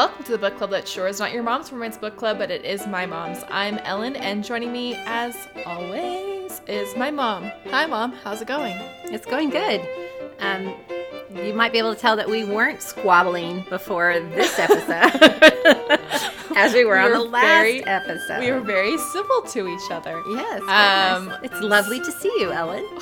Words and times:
welcome 0.00 0.24
to 0.24 0.32
the 0.32 0.38
book 0.38 0.56
club 0.56 0.70
that 0.70 0.88
sure 0.88 1.06
is 1.08 1.18
not 1.18 1.30
your 1.30 1.42
mom's 1.42 1.70
romance 1.70 1.98
book 1.98 2.16
club, 2.16 2.38
but 2.38 2.50
it 2.50 2.64
is 2.64 2.86
my 2.86 3.04
mom's. 3.04 3.44
I'm 3.50 3.76
Ellen, 3.80 4.16
and 4.16 4.42
joining 4.42 4.72
me, 4.72 4.94
as 5.04 5.36
always, 5.66 6.62
is 6.66 6.96
my 6.96 7.10
mom. 7.10 7.52
Hi, 7.68 7.84
mom. 7.84 8.12
How's 8.12 8.40
it 8.40 8.48
going? 8.48 8.78
It's 9.04 9.26
going 9.26 9.50
good. 9.50 9.86
Um, 10.38 10.74
you 11.34 11.52
might 11.52 11.70
be 11.72 11.78
able 11.78 11.94
to 11.94 12.00
tell 12.00 12.16
that 12.16 12.26
we 12.30 12.44
weren't 12.46 12.80
squabbling 12.80 13.66
before 13.68 14.18
this 14.20 14.58
episode, 14.58 15.20
as 16.56 16.72
we 16.72 16.86
were 16.86 16.94
We 16.94 17.00
on 17.00 17.10
were 17.10 17.18
the 17.18 17.24
last 17.24 17.44
very- 17.44 17.84
episode. 17.84 18.40
We 18.40 18.52
were 18.52 18.60
very 18.60 18.96
civil 18.96 19.42
to 19.42 19.68
each 19.68 19.90
other. 19.90 20.18
yes. 20.30 20.60
Um, 20.62 21.26
nice. 21.28 21.40
It's 21.42 21.60
lovely 21.60 22.00
to 22.00 22.10
see 22.10 22.32
you, 22.38 22.50
Ellen. 22.52 22.86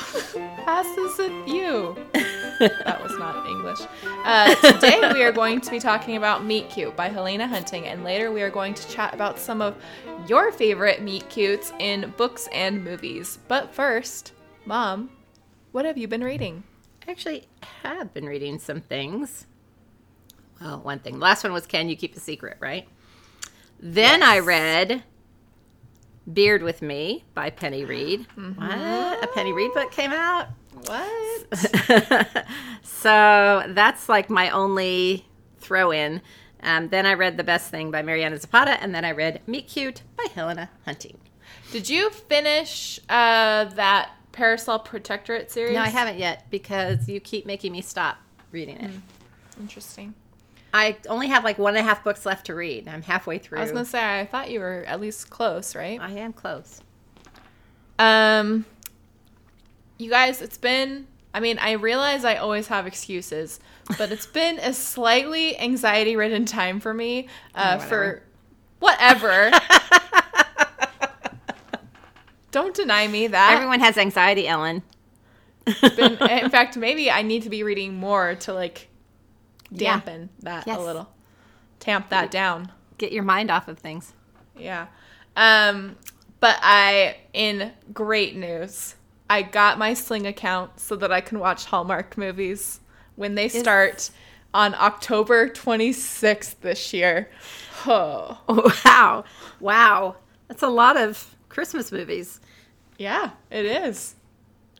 Passes 0.64 1.16
with 1.16 1.46
you. 1.48 1.96
that 2.58 3.02
was 3.02 3.16
not 3.18 3.46
English. 3.46 3.78
Uh, 4.24 4.54
today 4.56 5.12
we 5.12 5.22
are 5.22 5.32
going 5.32 5.60
to 5.60 5.70
be 5.70 5.78
talking 5.78 6.16
about 6.16 6.44
Meet 6.44 6.70
Cute 6.70 6.96
by 6.96 7.08
Helena 7.08 7.46
Hunting, 7.46 7.86
and 7.86 8.04
later 8.04 8.32
we 8.32 8.42
are 8.42 8.50
going 8.50 8.74
to 8.74 8.88
chat 8.88 9.14
about 9.14 9.38
some 9.38 9.62
of 9.62 9.76
your 10.26 10.50
favorite 10.52 11.02
Meet 11.02 11.28
Cutes 11.28 11.72
in 11.78 12.12
books 12.16 12.48
and 12.52 12.82
movies. 12.82 13.38
But 13.48 13.74
first, 13.74 14.32
Mom, 14.64 15.10
what 15.72 15.84
have 15.84 15.96
you 15.96 16.08
been 16.08 16.24
reading? 16.24 16.64
I 17.06 17.10
actually 17.10 17.46
have 17.82 18.12
been 18.12 18.26
reading 18.26 18.58
some 18.58 18.80
things. 18.80 19.46
Well, 20.60 20.80
one 20.80 20.98
thing. 20.98 21.14
The 21.14 21.20
last 21.20 21.44
one 21.44 21.52
was 21.52 21.66
Can 21.66 21.88
You 21.88 21.96
Keep 21.96 22.16
a 22.16 22.20
Secret, 22.20 22.56
right? 22.60 22.88
Then 23.80 24.22
I 24.22 24.40
read 24.40 25.04
Beard 26.32 26.62
with 26.62 26.82
Me 26.82 27.24
by 27.32 27.50
Penny 27.50 27.84
Reid. 27.84 28.26
What? 28.34 29.24
A 29.24 29.28
Penny 29.34 29.52
Reid 29.52 29.72
book 29.72 29.92
came 29.92 30.12
out? 30.12 30.48
What? 30.86 32.46
so 32.82 33.64
that's 33.68 34.08
like 34.08 34.30
my 34.30 34.50
only 34.50 35.26
throw 35.58 35.90
in. 35.90 36.20
Um, 36.62 36.88
then 36.88 37.06
I 37.06 37.14
read 37.14 37.36
The 37.36 37.44
Best 37.44 37.70
Thing 37.70 37.90
by 37.90 38.02
Mariana 38.02 38.38
Zapata, 38.38 38.82
and 38.82 38.94
then 38.94 39.04
I 39.04 39.12
read 39.12 39.40
Meet 39.46 39.68
Cute 39.68 40.02
by 40.16 40.26
Helena 40.34 40.70
Hunting. 40.84 41.18
Did 41.70 41.88
you 41.88 42.10
finish 42.10 42.98
uh, 43.08 43.64
that 43.64 44.10
Parasol 44.32 44.80
Protectorate 44.80 45.50
series? 45.50 45.74
No, 45.74 45.80
I 45.80 45.88
haven't 45.88 46.18
yet 46.18 46.46
because 46.50 47.08
you 47.08 47.20
keep 47.20 47.46
making 47.46 47.72
me 47.72 47.80
stop 47.80 48.18
reading 48.50 48.76
it. 48.78 48.90
Interesting. 49.60 50.14
I 50.72 50.96
only 51.08 51.28
have 51.28 51.44
like 51.44 51.58
one 51.58 51.76
and 51.76 51.86
a 51.86 51.88
half 51.88 52.04
books 52.04 52.26
left 52.26 52.46
to 52.46 52.54
read. 52.54 52.88
I'm 52.88 53.02
halfway 53.02 53.38
through. 53.38 53.58
I 53.58 53.62
was 53.62 53.72
gonna 53.72 53.84
say 53.84 54.20
I 54.20 54.26
thought 54.26 54.50
you 54.50 54.60
were 54.60 54.84
at 54.86 55.00
least 55.00 55.30
close, 55.30 55.74
right? 55.74 56.00
I 56.00 56.12
am 56.12 56.32
close. 56.32 56.80
Um, 57.98 58.64
you 59.98 60.10
guys, 60.10 60.40
it's 60.42 60.58
been. 60.58 61.06
I 61.34 61.40
mean, 61.40 61.58
I 61.58 61.72
realize 61.72 62.24
I 62.24 62.36
always 62.36 62.68
have 62.68 62.86
excuses, 62.86 63.60
but 63.98 64.10
it's 64.10 64.26
been 64.26 64.58
a 64.58 64.72
slightly 64.72 65.58
anxiety-ridden 65.58 66.46
time 66.46 66.80
for 66.80 66.94
me. 66.94 67.28
Uh, 67.54 67.78
Oh, 67.80 67.84
for 67.84 68.22
whatever. 68.78 69.50
Don't 72.50 72.74
deny 72.74 73.06
me 73.06 73.26
that. 73.26 73.52
Everyone 73.54 73.80
has 73.80 73.98
anxiety, 73.98 74.48
Ellen. 74.48 74.82
Been, 75.96 76.12
in 76.30 76.48
fact, 76.50 76.76
maybe 76.78 77.10
I 77.10 77.20
need 77.22 77.42
to 77.42 77.50
be 77.50 77.62
reading 77.62 77.94
more 77.94 78.34
to 78.36 78.54
like 78.54 78.88
Yeah. 79.70 79.92
dampen 79.92 80.30
that 80.40 80.66
Yes. 80.66 80.78
a 80.78 80.80
little, 80.80 81.10
tamp 81.78 82.08
that 82.08 82.30
down. 82.30 82.72
Get 82.96 83.12
your 83.12 83.22
mind 83.22 83.50
off 83.50 83.68
of 83.68 83.78
things. 83.78 84.14
Yeah. 84.56 84.86
Um, 85.36 85.96
but 86.40 86.56
I, 86.62 87.16
in 87.34 87.72
great 87.92 88.34
news, 88.34 88.94
I 89.30 89.42
got 89.42 89.78
my 89.78 89.94
Sling 89.94 90.26
account 90.26 90.80
so 90.80 90.96
that 90.96 91.12
I 91.12 91.20
can 91.20 91.38
watch 91.38 91.66
Hallmark 91.66 92.16
movies 92.16 92.80
when 93.16 93.34
they 93.34 93.48
start 93.48 94.10
on 94.54 94.74
October 94.74 95.48
26th 95.48 96.56
this 96.60 96.92
year. 96.92 97.28
Oh, 97.86 98.38
Wow. 98.84 99.24
Wow. 99.60 100.16
That's 100.48 100.62
a 100.62 100.68
lot 100.68 100.96
of 100.96 101.36
Christmas 101.48 101.92
movies. 101.92 102.40
yeah, 102.98 103.30
it 103.50 103.66
is. 103.66 104.14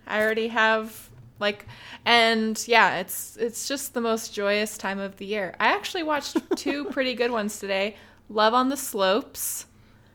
I 0.06 0.22
already 0.22 0.48
have 0.48 1.10
like 1.40 1.66
and 2.06 2.62
yeah, 2.66 2.98
it's 2.98 3.36
it's 3.36 3.68
just 3.68 3.92
the 3.94 4.00
most 4.00 4.32
joyous 4.34 4.78
time 4.78 4.98
of 4.98 5.18
the 5.18 5.26
year. 5.26 5.54
I 5.60 5.68
actually 5.68 6.02
watched 6.02 6.36
two 6.56 6.86
pretty 6.86 7.14
good 7.14 7.30
ones 7.30 7.58
today. 7.58 7.96
Love 8.30 8.54
on 8.54 8.70
the 8.70 8.76
Slopes 8.76 9.66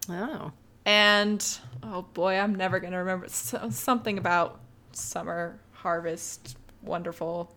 Oh. 0.10 0.52
And 0.86 1.46
oh 1.82 2.04
boy, 2.14 2.38
I'm 2.38 2.56
never 2.56 2.80
gonna 2.80 3.00
remember 3.00 3.28
so, 3.30 3.70
something 3.70 4.18
about 4.18 4.60
summer 4.92 5.60
harvest. 5.72 6.58
Wonderful, 6.82 7.56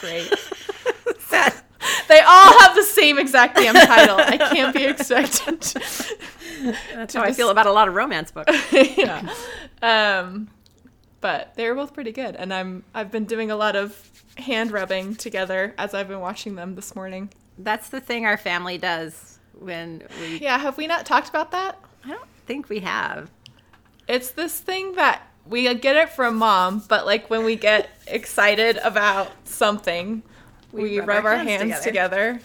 great. 0.00 0.28
they 2.08 2.20
all 2.20 2.58
have 2.60 2.74
the 2.74 2.82
same 2.82 3.18
exact 3.18 3.56
damn 3.56 3.74
title. 3.74 4.16
I 4.18 4.36
can't 4.36 4.74
be 4.74 4.84
expected. 4.84 5.62
That's 6.94 7.14
how 7.14 7.22
I 7.22 7.32
feel 7.32 7.50
about 7.50 7.66
a 7.66 7.72
lot 7.72 7.88
of 7.88 7.94
romance 7.94 8.30
books. 8.30 8.52
yeah. 8.72 9.32
Um, 9.80 10.48
but 11.20 11.54
they 11.54 11.68
were 11.68 11.74
both 11.74 11.94
pretty 11.94 12.12
good, 12.12 12.36
and 12.36 12.52
I'm 12.52 12.84
I've 12.94 13.10
been 13.10 13.24
doing 13.24 13.50
a 13.50 13.56
lot 13.56 13.76
of 13.76 14.10
hand 14.36 14.72
rubbing 14.72 15.14
together 15.14 15.74
as 15.78 15.94
I've 15.94 16.08
been 16.08 16.20
watching 16.20 16.54
them 16.54 16.74
this 16.74 16.94
morning. 16.94 17.30
That's 17.58 17.88
the 17.88 18.00
thing 18.00 18.26
our 18.26 18.36
family 18.36 18.78
does 18.78 19.38
when 19.58 20.02
we. 20.20 20.38
Yeah, 20.38 20.58
have 20.58 20.76
we 20.76 20.86
not 20.86 21.06
talked 21.06 21.28
about 21.28 21.50
that? 21.52 21.78
I 22.04 22.08
don't 22.08 22.31
think 22.52 22.68
we 22.68 22.80
have. 22.80 23.30
It's 24.06 24.32
this 24.32 24.60
thing 24.60 24.92
that 24.96 25.22
we 25.46 25.72
get 25.74 25.96
it 25.96 26.10
from 26.10 26.36
mom, 26.36 26.84
but 26.86 27.06
like 27.06 27.30
when 27.30 27.44
we 27.44 27.56
get 27.56 27.88
excited 28.06 28.76
about 28.84 29.30
something, 29.44 30.22
we, 30.70 31.00
rub, 31.00 31.24
our, 31.24 31.38
hands, 31.38 31.80
together. 31.80 32.40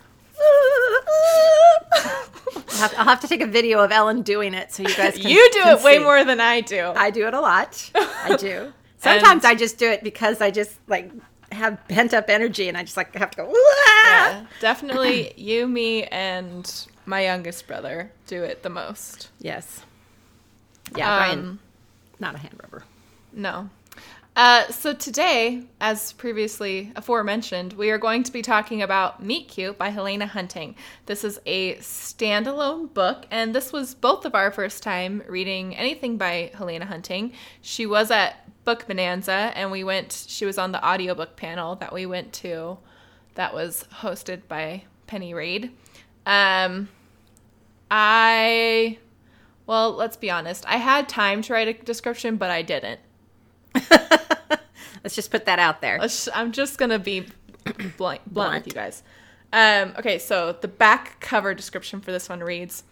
I'll 1.99 2.77
have, 2.77 2.93
I'll 2.97 3.05
have 3.05 3.19
to 3.19 3.27
take 3.27 3.41
a 3.41 3.47
video 3.47 3.83
of 3.83 3.91
Ellen 3.91 4.21
doing 4.21 4.53
it 4.53 4.71
so 4.71 4.83
you 4.83 4.95
guys 4.95 5.17
can. 5.17 5.29
you 5.29 5.49
do 5.51 5.63
can 5.63 5.77
it 5.77 5.83
way 5.83 5.99
more 5.99 6.23
than 6.23 6.39
I 6.39 6.61
do. 6.61 6.93
I 6.95 7.09
do 7.09 7.27
it 7.27 7.33
a 7.33 7.41
lot. 7.41 7.91
I 7.93 8.37
do. 8.37 8.71
Sometimes 8.99 9.43
I 9.43 9.55
just 9.55 9.77
do 9.77 9.89
it 9.89 10.03
because 10.03 10.39
I 10.39 10.51
just 10.51 10.77
like 10.87 11.11
have 11.51 11.85
pent 11.89 12.13
up 12.13 12.29
energy 12.29 12.69
and 12.69 12.77
I 12.77 12.83
just 12.83 12.95
like 12.95 13.13
have 13.15 13.31
to 13.31 13.37
go. 13.37 13.53
Yeah, 14.05 14.45
definitely 14.61 15.33
you, 15.35 15.67
me, 15.67 16.05
and 16.05 16.87
my 17.05 17.23
youngest 17.23 17.67
brother 17.67 18.11
do 18.25 18.43
it 18.43 18.63
the 18.63 18.69
most. 18.69 19.29
Yes. 19.39 19.81
Yeah, 20.95 21.17
Brian, 21.17 21.39
Um, 21.39 21.59
not 22.19 22.35
a 22.35 22.37
hand 22.37 22.59
rubber. 22.61 22.83
No. 23.33 23.69
Uh, 24.35 24.67
so 24.67 24.93
today, 24.93 25.63
as 25.81 26.13
previously 26.13 26.91
aforementioned, 26.95 27.73
we 27.73 27.89
are 27.89 27.97
going 27.97 28.21
to 28.21 28.31
be 28.31 28.43
talking 28.43 28.83
about 28.83 29.23
Meet 29.23 29.47
Cute 29.47 29.79
by 29.79 29.89
Helena 29.89 30.27
Hunting. 30.27 30.75
This 31.07 31.23
is 31.23 31.39
a 31.47 31.75
standalone 31.77 32.93
book, 32.93 33.25
and 33.31 33.55
this 33.55 33.73
was 33.73 33.95
both 33.95 34.25
of 34.25 34.35
our 34.35 34.51
first 34.51 34.83
time 34.83 35.23
reading 35.27 35.75
anything 35.75 36.17
by 36.17 36.51
Helena 36.53 36.85
Hunting. 36.85 37.33
She 37.61 37.87
was 37.87 38.11
at 38.11 38.47
Book 38.63 38.85
Bonanza, 38.87 39.51
and 39.55 39.71
we 39.71 39.83
went. 39.83 40.25
She 40.27 40.45
was 40.45 40.59
on 40.59 40.71
the 40.71 40.85
audiobook 40.87 41.35
panel 41.35 41.75
that 41.77 41.91
we 41.91 42.05
went 42.05 42.31
to, 42.33 42.77
that 43.33 43.55
was 43.55 43.85
hosted 44.01 44.41
by 44.47 44.83
Penny 45.07 45.33
Reid. 45.33 45.71
Um, 46.27 46.89
I, 47.89 48.99
well, 49.67 49.91
let's 49.91 50.17
be 50.17 50.31
honest. 50.31 50.65
I 50.67 50.77
had 50.77 51.07
time 51.07 51.41
to 51.43 51.53
write 51.53 51.67
a 51.67 51.73
description, 51.73 52.37
but 52.37 52.49
I 52.49 52.61
didn't. 52.63 52.99
Let's 55.03 55.15
just 55.15 55.29
put 55.31 55.45
that 55.45 55.59
out 55.59 55.81
there. 55.81 55.99
I'm 56.33 56.51
just 56.51 56.77
gonna 56.77 56.99
be 56.99 57.27
blunt, 57.63 57.77
blunt 57.97 58.33
Blunt. 58.33 58.65
with 58.65 58.67
you 58.67 58.73
guys. 58.73 59.03
Um, 59.53 59.93
okay, 59.97 60.17
so 60.19 60.53
the 60.59 60.67
back 60.67 61.19
cover 61.19 61.53
description 61.53 62.01
for 62.01 62.11
this 62.11 62.27
one 62.27 62.41
reads: 62.41 62.83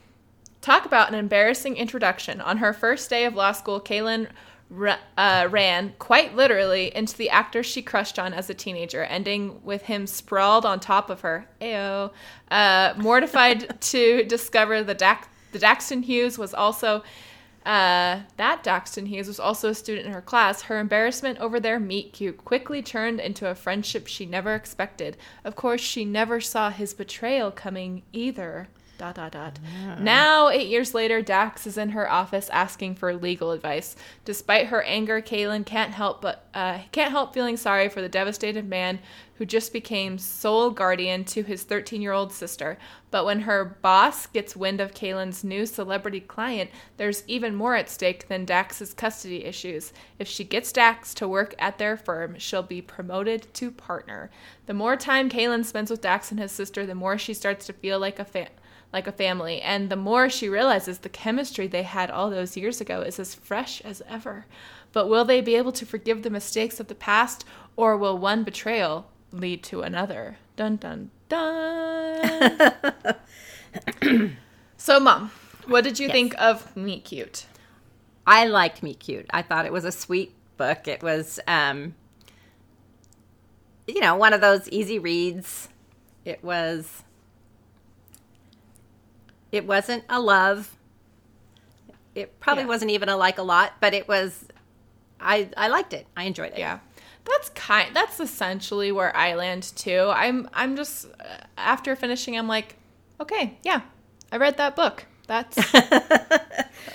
"Talk 0.62 0.86
about 0.86 1.10
an 1.10 1.16
embarrassing 1.16 1.76
introduction. 1.78 2.40
On 2.40 2.58
her 2.58 2.72
first 2.74 3.10
day 3.10 3.26
of 3.26 3.36
law 3.36 3.52
school, 3.52 3.82
Kaylin 3.82 4.28
uh, 5.18 5.48
ran 5.50 5.94
quite 6.00 6.36
literally 6.36 6.96
into 6.96 7.18
the 7.18 7.30
actor 7.30 7.64
she 7.64 7.82
crushed 7.82 8.18
on 8.18 8.34
as 8.34 8.50
a 8.50 8.54
teenager, 8.54 9.04
ending 9.04 9.62
with 9.64 9.84
him 9.84 10.08
sprawled 10.08 10.66
on 10.66 10.80
top 10.80 11.10
of 11.10 11.22
her. 11.22 11.48
Ayo. 11.62 12.12
Uh, 12.50 12.94
mortified 12.98 13.82
to 13.82 14.24
discover 14.26 14.84
the 14.84 14.94
Dax- 14.94 15.28
the 15.56 15.66
Daxton 15.66 16.04
Hughes 16.04 16.38
was 16.38 16.54
also." 16.54 17.04
Uh, 17.66 18.20
that 18.38 18.64
Daxton 18.64 19.08
Hughes 19.08 19.28
was 19.28 19.40
also 19.40 19.70
a 19.70 19.74
student 19.74 20.06
in 20.06 20.14
her 20.14 20.22
class. 20.22 20.62
Her 20.64 20.78
embarrassment 20.78 21.40
over 21.40 21.60
their 21.60 21.80
meet 21.80 22.14
cute 22.14 22.46
quickly 22.46 22.84
turned 22.84 23.20
into 23.20 23.50
a 23.50 23.56
friendship 23.56 24.06
she 24.06 24.28
never 24.28 24.54
expected. 24.54 25.18
Of 25.44 25.56
course, 25.56 25.82
she 25.82 26.06
never 26.06 26.40
saw 26.40 26.70
his 26.70 26.94
betrayal 26.94 27.50
coming 27.50 28.04
either. 28.14 28.68
Dot 28.98 29.16
dot 29.16 29.34
dot. 29.34 29.60
Now, 30.00 30.48
eight 30.48 30.70
years 30.70 30.94
later, 30.94 31.22
Dax 31.22 31.68
is 31.68 31.78
in 31.78 31.90
her 31.90 32.10
office 32.10 32.50
asking 32.50 32.96
for 32.96 33.14
legal 33.14 33.52
advice. 33.52 33.96
Despite 34.24 34.68
her 34.68 34.84
anger, 34.84 35.22
Kaylin 35.22 35.66
can't 35.66 35.92
help 35.92 36.22
but 36.22 36.48
uh, 36.54 36.80
can't 36.94 37.12
help 37.12 37.34
feeling 37.34 37.58
sorry 37.58 37.90
for 37.90 38.02
the 38.02 38.08
devastated 38.08 38.70
man 38.70 39.00
who 39.38 39.46
just 39.46 39.74
became 39.74 40.18
sole 40.18 40.70
guardian 40.70 41.26
to 41.26 41.44
his 41.44 41.66
13-year-old 41.66 42.32
sister. 42.32 42.78
But 43.12 43.26
when 43.26 43.42
her 43.42 43.78
boss 43.82 44.28
gets 44.28 44.56
wind 44.56 44.80
of 44.80 44.94
Kaylin's 44.94 45.44
new 45.44 45.66
celebrity 45.66 46.22
client, 46.22 46.70
there's 46.96 47.24
even 47.28 47.54
more 47.54 47.76
at 47.76 47.90
stake 47.90 48.30
than 48.30 48.46
Dax's 48.46 48.94
custody 48.94 49.44
issues. 49.44 49.92
If 50.20 50.30
she 50.30 50.46
gets 50.46 50.72
Dax 50.72 51.14
to 51.16 51.28
work 51.28 51.54
at 51.60 51.78
their 51.78 51.98
firm, 51.98 52.40
she'll 52.40 52.64
be 52.64 52.82
promoted 52.82 53.54
to 53.56 53.72
partner. 53.72 54.32
The 54.68 54.74
more 54.74 54.96
time 54.96 55.30
Kaylin 55.30 55.66
spends 55.66 55.92
with 55.92 56.00
Dax 56.00 56.32
and 56.32 56.40
his 56.40 56.54
sister, 56.54 56.86
the 56.86 56.96
more 56.96 57.18
she 57.18 57.34
starts 57.34 57.66
to 57.66 57.74
feel 57.74 58.00
like 58.00 58.20
a 58.20 58.26
fan 58.26 58.48
like 58.96 59.06
a 59.08 59.12
family. 59.12 59.62
And 59.62 59.90
the 59.90 59.98
more 59.98 60.30
she 60.30 60.48
realizes 60.48 61.00
the 61.00 61.10
chemistry 61.10 61.68
they 61.68 61.84
had 61.84 62.10
all 62.10 62.30
those 62.30 62.56
years 62.56 62.80
ago 62.80 63.02
is 63.02 63.20
as 63.20 63.36
fresh 63.36 63.82
as 63.82 64.02
ever. 64.10 64.46
But 64.94 65.10
will 65.10 65.26
they 65.26 65.42
be 65.42 65.56
able 65.56 65.74
to 65.74 65.86
forgive 65.86 66.24
the 66.24 66.30
mistakes 66.30 66.80
of 66.80 66.88
the 66.88 66.96
past, 66.96 67.44
or 67.76 67.98
will 67.98 68.18
one 68.18 68.46
betrayal 68.46 69.12
lead 69.34 69.62
to 69.64 69.82
another? 69.82 70.38
Dun 70.56 70.78
dun 70.78 71.12
dun. 71.28 72.74
so, 74.78 75.00
Mom, 75.02 75.30
what 75.68 75.84
did 75.84 76.00
you 76.00 76.08
Yes. 76.08 76.14
think 76.14 76.36
of 76.42 76.74
Meet 76.78 77.04
Cute? 77.04 77.46
I 78.26 78.46
liked 78.48 78.82
Meet 78.82 79.02
Cute. 79.02 79.26
I 79.32 79.42
thought 79.42 79.66
it 79.66 79.74
was 79.74 79.84
a 79.84 79.92
sweet 79.92 80.34
book. 80.56 80.88
It 80.88 81.04
was, 81.04 81.38
um, 81.48 81.96
you 83.88 84.00
know, 84.00 84.16
one 84.16 84.32
of 84.32 84.40
those 84.40 84.70
easy 84.70 85.00
reads. 85.00 85.68
It 86.24 86.42
was. 86.42 87.04
It 89.56 89.66
wasn't 89.66 90.04
a 90.10 90.20
love. 90.20 90.76
It 92.14 92.40
probably 92.40 92.64
Yeah. 92.64 92.68
wasn't 92.70 92.92
even 92.92 93.10
a 93.10 93.16
like 93.18 93.38
a 93.38 93.44
lot, 93.44 93.74
but 93.80 93.94
it 93.94 94.08
was. 94.08 94.46
I 95.20 95.50
I 95.56 95.70
liked 95.70 95.94
it. 95.94 96.06
I 96.16 96.24
enjoyed 96.24 96.54
it. 96.54 96.60
Yeah. 96.60 96.80
That's 97.24 97.50
kind 97.50 97.96
that's 97.96 98.20
essentially 98.20 98.92
where 98.92 99.16
I 99.16 99.36
land 99.36 99.64
too. 99.76 100.12
I'm 100.14 100.50
I'm 100.54 100.76
just 100.76 101.06
uh, 101.20 101.38
after 101.58 101.96
finishing 101.96 102.38
I'm 102.38 102.48
like, 102.48 102.76
okay, 103.20 103.58
yeah. 103.64 103.82
I 104.32 104.38
read 104.38 104.58
that 104.58 104.76
book. 104.76 105.06
That's 105.28 105.56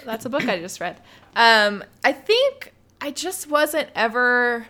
that's 0.05 0.25
a 0.25 0.29
book 0.29 0.47
I 0.49 0.59
just 0.61 0.81
read. 0.81 1.01
Um 1.35 1.83
I 2.05 2.13
think 2.13 2.73
I 3.01 3.11
just 3.11 3.49
wasn't 3.51 3.89
ever 3.95 4.67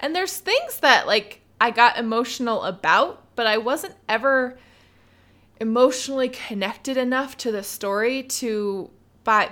and 0.00 0.14
there's 0.16 0.36
things 0.38 0.80
that 0.80 1.06
like 1.06 1.40
I 1.60 1.70
got 1.70 1.96
emotional 1.98 2.62
about, 2.64 3.22
but 3.36 3.46
I 3.46 3.58
wasn't 3.58 3.94
ever 4.08 4.58
emotionally 5.60 6.28
connected 6.28 6.96
enough 6.96 7.36
to 7.38 7.52
the 7.52 7.62
story 7.62 8.22
to 8.22 8.90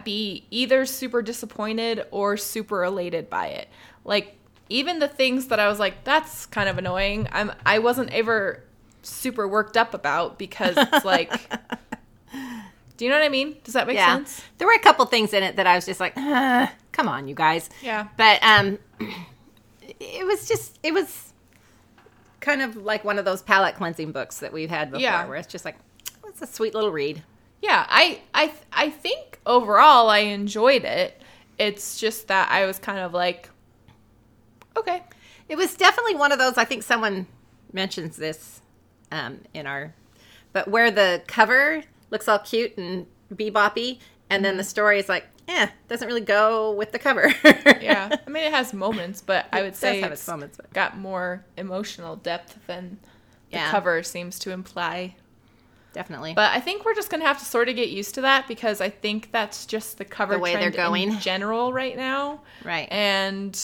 be 0.04 0.46
either 0.50 0.86
super 0.86 1.20
disappointed 1.22 2.06
or 2.10 2.36
super 2.36 2.84
elated 2.84 3.28
by 3.28 3.48
it. 3.48 3.68
Like 4.04 4.36
even 4.68 4.98
the 5.00 5.08
things 5.08 5.48
that 5.48 5.58
I 5.58 5.68
was 5.68 5.78
like, 5.80 6.04
that's 6.04 6.46
kind 6.46 6.68
of 6.68 6.78
annoying. 6.78 7.28
I'm 7.32 7.52
I 7.66 7.80
wasn't 7.80 8.12
ever 8.12 8.62
super 9.02 9.46
worked 9.48 9.76
up 9.76 9.92
about 9.92 10.38
because 10.38 10.76
it's 10.76 11.04
like 11.04 11.50
Do 12.96 13.04
you 13.04 13.10
know 13.10 13.18
what 13.18 13.24
I 13.24 13.28
mean? 13.28 13.56
Does 13.64 13.74
that 13.74 13.86
make 13.86 13.96
yeah. 13.96 14.14
sense? 14.14 14.40
There 14.58 14.68
were 14.68 14.74
a 14.74 14.78
couple 14.78 15.04
things 15.06 15.32
in 15.32 15.42
it 15.42 15.56
that 15.56 15.66
I 15.66 15.74
was 15.74 15.84
just 15.84 15.98
like, 15.98 16.12
"Ah, 16.16 16.72
come 16.92 17.08
on, 17.08 17.26
you 17.26 17.34
guys. 17.34 17.68
Yeah. 17.82 18.06
But 18.16 18.40
um, 18.42 18.78
it 19.80 20.24
was 20.24 20.46
just 20.46 20.78
it 20.82 20.94
was 20.94 21.32
kind 22.40 22.62
of 22.62 22.76
like 22.76 23.04
one 23.04 23.18
of 23.18 23.24
those 23.24 23.42
palate 23.42 23.74
cleansing 23.74 24.12
books 24.12 24.38
that 24.38 24.52
we've 24.52 24.70
had 24.70 24.90
before, 24.92 25.02
Yeah. 25.02 25.26
where 25.26 25.36
it's 25.36 25.48
just 25.48 25.64
like 25.64 25.76
"Oh, 25.76 25.83
it's 26.28 26.42
a 26.42 26.46
sweet 26.46 26.74
little 26.74 26.92
read. 26.92 27.22
Yeah, 27.62 27.86
I 27.88 28.20
I 28.34 28.52
I 28.72 28.90
think 28.90 29.40
overall 29.46 30.08
I 30.10 30.18
enjoyed 30.20 30.84
it. 30.84 31.20
It's 31.58 31.98
just 31.98 32.28
that 32.28 32.50
I 32.50 32.66
was 32.66 32.78
kind 32.78 32.98
of 32.98 33.12
like 33.14 33.48
okay. 34.76 35.02
It 35.48 35.56
was 35.56 35.74
definitely 35.74 36.14
one 36.14 36.32
of 36.32 36.38
those. 36.38 36.56
I 36.58 36.64
think 36.64 36.82
someone 36.82 37.26
mentions 37.72 38.16
this 38.16 38.60
um, 39.12 39.40
in 39.52 39.66
our, 39.66 39.94
but 40.52 40.68
where 40.68 40.90
the 40.90 41.22
cover 41.26 41.82
looks 42.10 42.28
all 42.28 42.38
cute 42.38 42.76
and 42.78 43.06
beboppy, 43.34 43.98
and 44.30 44.44
then 44.44 44.56
the 44.56 44.64
story 44.64 44.98
is 44.98 45.08
like, 45.08 45.26
eh, 45.48 45.68
doesn't 45.88 46.06
really 46.08 46.20
go 46.22 46.72
with 46.72 46.92
the 46.92 46.98
cover. 46.98 47.32
Yeah. 47.80 48.16
I 48.26 48.30
mean 48.30 48.44
it 48.44 48.52
has 48.52 48.72
moments, 48.72 49.20
but 49.20 49.46
I 49.52 49.60
would 49.60 49.76
say 49.76 50.02
it's 50.02 50.26
moments, 50.26 50.56
but- 50.56 50.72
got 50.72 50.96
more 50.96 51.44
emotional 51.58 52.16
depth 52.16 52.58
than 52.66 52.98
the 53.50 53.58
Yeah. 53.58 53.70
cover 53.70 54.02
seems 54.02 54.38
to 54.40 54.50
imply. 54.52 55.16
Definitely. 55.94 56.34
But 56.34 56.50
I 56.52 56.60
think 56.60 56.84
we're 56.84 56.94
just 56.94 57.08
gonna 57.10 57.24
have 57.24 57.38
to 57.38 57.44
sort 57.46 57.70
of 57.70 57.76
get 57.76 57.88
used 57.88 58.14
to 58.16 58.20
that 58.20 58.46
because 58.46 58.82
I 58.82 58.90
think 58.90 59.32
that's 59.32 59.64
just 59.64 59.96
the 59.96 60.04
cover 60.04 60.34
The 60.34 60.40
way 60.40 60.52
they're 60.52 60.70
trend 60.70 60.76
going. 60.76 61.12
in 61.12 61.18
general 61.20 61.72
right 61.72 61.96
now. 61.96 62.42
right. 62.64 62.86
And 62.90 63.58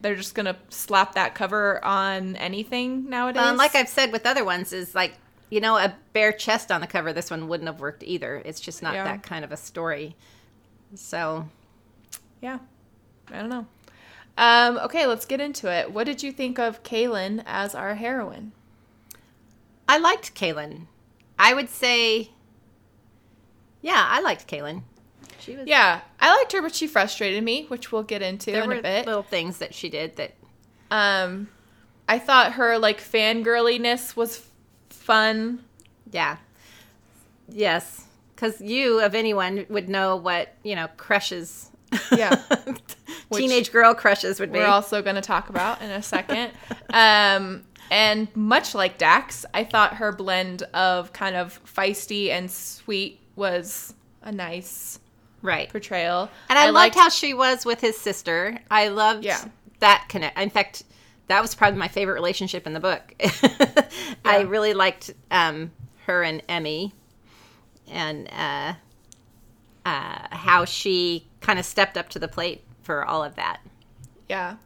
they're 0.00 0.16
just 0.16 0.34
gonna 0.34 0.56
slap 0.68 1.14
that 1.14 1.34
cover 1.36 1.82
on 1.84 2.34
anything 2.36 3.08
nowadays. 3.08 3.42
Um, 3.42 3.56
like 3.56 3.74
I've 3.76 3.88
said 3.88 4.10
with 4.12 4.26
other 4.26 4.44
ones, 4.44 4.72
is 4.72 4.94
like 4.94 5.14
you 5.50 5.60
know 5.60 5.76
a 5.76 5.94
bare 6.12 6.32
chest 6.32 6.72
on 6.72 6.80
the 6.80 6.86
cover. 6.88 7.12
This 7.12 7.30
one 7.30 7.46
wouldn't 7.48 7.68
have 7.68 7.78
worked 7.80 8.02
either. 8.02 8.42
It's 8.44 8.60
just 8.60 8.82
not 8.82 8.94
Yeah. 8.94 9.04
that 9.04 9.22
kind 9.22 9.44
of 9.44 9.52
a 9.52 9.56
story. 9.56 10.16
So 10.94 11.48
Yeah. 12.40 12.58
I 13.32 13.36
don't 13.40 13.48
know. 13.48 13.66
Um, 14.38 14.76
okay, 14.84 15.06
let's 15.06 15.24
get 15.24 15.40
into 15.40 15.72
it. 15.72 15.90
What 15.92 16.04
did 16.04 16.22
you 16.22 16.30
think 16.30 16.58
of 16.58 16.82
Kaylin 16.82 17.42
as 17.46 17.74
our 17.74 17.94
heroine? 17.94 18.52
I 19.88 19.96
liked 19.98 20.34
Kaylin. 20.34 20.86
I 21.38 21.54
would 21.54 21.68
say, 21.68 22.30
yeah, 23.82 24.06
I 24.08 24.20
liked 24.20 24.48
Kaylin. 24.48 24.82
She 25.38 25.54
was. 25.54 25.66
Yeah, 25.66 26.00
I 26.20 26.36
liked 26.36 26.52
her, 26.52 26.62
but 26.62 26.74
she 26.74 26.86
frustrated 26.86 27.42
me, 27.44 27.66
which 27.68 27.92
we'll 27.92 28.02
get 28.02 28.22
into 28.22 28.50
there 28.50 28.62
in 28.62 28.68
were 28.68 28.76
a 28.76 28.82
bit. 28.82 29.06
little 29.06 29.22
things 29.22 29.58
that 29.58 29.74
she 29.74 29.88
did 29.88 30.16
that. 30.16 30.34
Um, 30.90 31.48
I 32.08 32.18
thought 32.18 32.52
her 32.52 32.78
like 32.78 33.00
fangirliness 33.00 34.16
was 34.16 34.44
fun. 34.90 35.64
Yeah. 36.10 36.38
Yes, 37.48 38.06
because 38.34 38.60
you 38.60 39.00
of 39.00 39.14
anyone 39.14 39.66
would 39.68 39.88
know 39.88 40.16
what 40.16 40.54
you 40.62 40.74
know 40.74 40.88
crushes. 40.96 41.70
Yeah. 42.10 42.42
Teenage 43.32 43.72
girl 43.72 43.94
crushes 43.94 44.40
would 44.40 44.52
be. 44.52 44.58
We're 44.58 44.66
also 44.66 45.02
going 45.02 45.16
to 45.16 45.22
talk 45.22 45.48
about 45.48 45.82
in 45.82 45.90
a 45.90 46.02
second. 46.02 46.52
um, 46.90 47.64
and 47.90 48.28
much 48.36 48.74
like 48.74 48.98
Dax, 48.98 49.44
I 49.54 49.64
thought 49.64 49.94
her 49.94 50.12
blend 50.12 50.62
of 50.74 51.12
kind 51.12 51.36
of 51.36 51.60
feisty 51.64 52.30
and 52.30 52.50
sweet 52.50 53.20
was 53.36 53.94
a 54.22 54.32
nice 54.32 54.98
right. 55.42 55.68
portrayal. 55.68 56.30
And 56.48 56.58
I, 56.58 56.66
loved 56.66 56.74
liked 56.74 56.94
how 56.96 57.08
she 57.08 57.34
was 57.34 57.64
with 57.64 57.80
his 57.80 57.96
sister. 57.96 58.58
I 58.70 58.88
loved 58.88 59.24
Yeah. 59.24 59.44
that 59.80 60.06
connect. 60.08 60.38
In 60.38 60.50
fact, 60.50 60.82
that 61.28 61.42
was 61.42 61.54
probably 61.54 61.78
my 61.78 61.88
favorite 61.88 62.14
relationship 62.14 62.66
in 62.66 62.72
the 62.72 62.80
book. 62.80 63.14
I 64.24 64.42
really 64.42 64.74
liked 64.74 65.12
um, 65.30 65.72
her 66.06 66.22
and 66.22 66.42
Emmy, 66.48 66.92
and 67.88 68.28
uh, 68.32 68.74
uh, 69.84 70.26
how 70.30 70.64
she 70.64 71.26
kind 71.40 71.58
of 71.58 71.64
stepped 71.64 71.96
up 71.96 72.08
to 72.10 72.18
the 72.18 72.28
plate 72.28 72.62
for 72.82 73.04
all 73.04 73.22
of 73.24 73.34
that. 73.36 73.60
Yeah. 74.28 74.56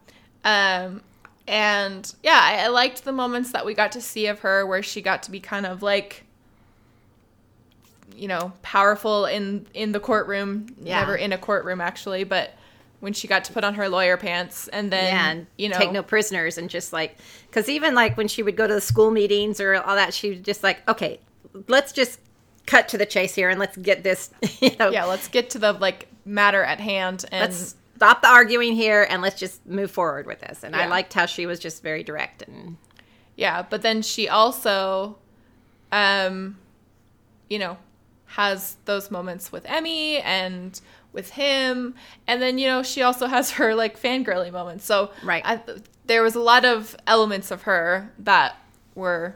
Um 0.43 1.01
and 1.51 2.15
yeah, 2.23 2.39
I, 2.41 2.63
I 2.63 2.67
liked 2.69 3.03
the 3.03 3.11
moments 3.11 3.51
that 3.51 3.65
we 3.65 3.73
got 3.73 3.91
to 3.91 4.01
see 4.01 4.25
of 4.27 4.39
her 4.39 4.65
where 4.65 4.81
she 4.81 5.01
got 5.01 5.21
to 5.23 5.31
be 5.31 5.39
kind 5.39 5.65
of 5.65 5.83
like 5.83 6.23
you 8.15 8.27
know, 8.27 8.53
powerful 8.61 9.25
in 9.25 9.65
in 9.73 9.91
the 9.91 9.99
courtroom. 9.99 10.67
Yeah. 10.81 10.99
Never 10.99 11.15
in 11.15 11.33
a 11.33 11.37
courtroom 11.37 11.81
actually, 11.81 12.23
but 12.23 12.53
when 12.99 13.13
she 13.13 13.27
got 13.27 13.43
to 13.45 13.53
put 13.53 13.63
on 13.63 13.73
her 13.75 13.89
lawyer 13.89 14.15
pants 14.15 14.67
and 14.67 14.91
then 14.91 15.13
yeah, 15.13 15.29
and 15.29 15.47
you 15.57 15.69
know 15.69 15.77
take 15.77 15.91
no 15.91 16.03
prisoners, 16.03 16.57
and 16.57 16.69
just 16.69 16.93
like 16.93 17.17
because 17.47 17.67
even 17.67 17.95
like 17.95 18.15
when 18.17 18.27
she 18.27 18.43
would 18.43 18.55
go 18.55 18.67
to 18.67 18.73
the 18.73 18.81
school 18.81 19.11
meetings 19.11 19.59
or 19.59 19.75
all 19.75 19.95
that, 19.95 20.13
she 20.13 20.31
was 20.31 20.39
just 20.39 20.63
like, 20.63 20.87
okay, 20.87 21.19
let's 21.67 21.91
just 21.91 22.19
cut 22.65 22.87
to 22.89 22.97
the 22.97 23.05
chase 23.05 23.35
here 23.35 23.49
and 23.49 23.59
let's 23.59 23.75
get 23.77 24.03
this. 24.03 24.29
You 24.61 24.75
know, 24.77 24.89
yeah, 24.91 25.05
let's 25.05 25.27
get 25.27 25.49
to 25.51 25.59
the 25.59 25.73
like 25.73 26.07
matter 26.23 26.63
at 26.63 26.79
hand 26.79 27.25
and 27.31 27.41
let's 27.41 27.75
stop 28.01 28.23
the 28.23 28.27
arguing 28.27 28.73
here 28.73 29.05
and 29.07 29.21
let's 29.21 29.39
just 29.39 29.63
move 29.67 29.91
forward 29.91 30.25
with 30.25 30.39
this. 30.39 30.63
And 30.63 30.75
I 30.75 30.87
liked 30.87 31.13
how 31.13 31.27
she 31.27 31.45
was 31.45 31.59
just 31.59 31.83
very 31.83 32.03
direct 32.03 32.41
and 32.41 32.77
Yeah, 33.35 33.61
but 33.61 33.83
then 33.83 34.01
she 34.01 34.27
also, 34.27 35.19
um, 35.91 36.57
you 37.47 37.59
know, 37.59 37.77
has 38.25 38.77
those 38.85 39.11
moments 39.11 39.51
with 39.51 39.67
Emmy 39.67 40.17
and 40.17 40.81
with 41.13 41.29
him, 41.31 41.93
and 42.25 42.41
then 42.41 42.57
you 42.57 42.65
know 42.65 42.81
she 42.81 43.03
also 43.03 43.27
has 43.27 43.51
her 43.51 43.75
like 43.75 44.01
fangirly 44.01 44.51
moments. 44.51 44.83
So 44.83 45.11
Right. 45.23 45.43
I, 45.45 45.61
there 46.07 46.23
was 46.23 46.33
a 46.33 46.39
lot 46.39 46.65
of 46.65 46.95
elements 47.05 47.51
of 47.51 47.63
her 47.63 48.11
that 48.17 48.55
were 48.95 49.35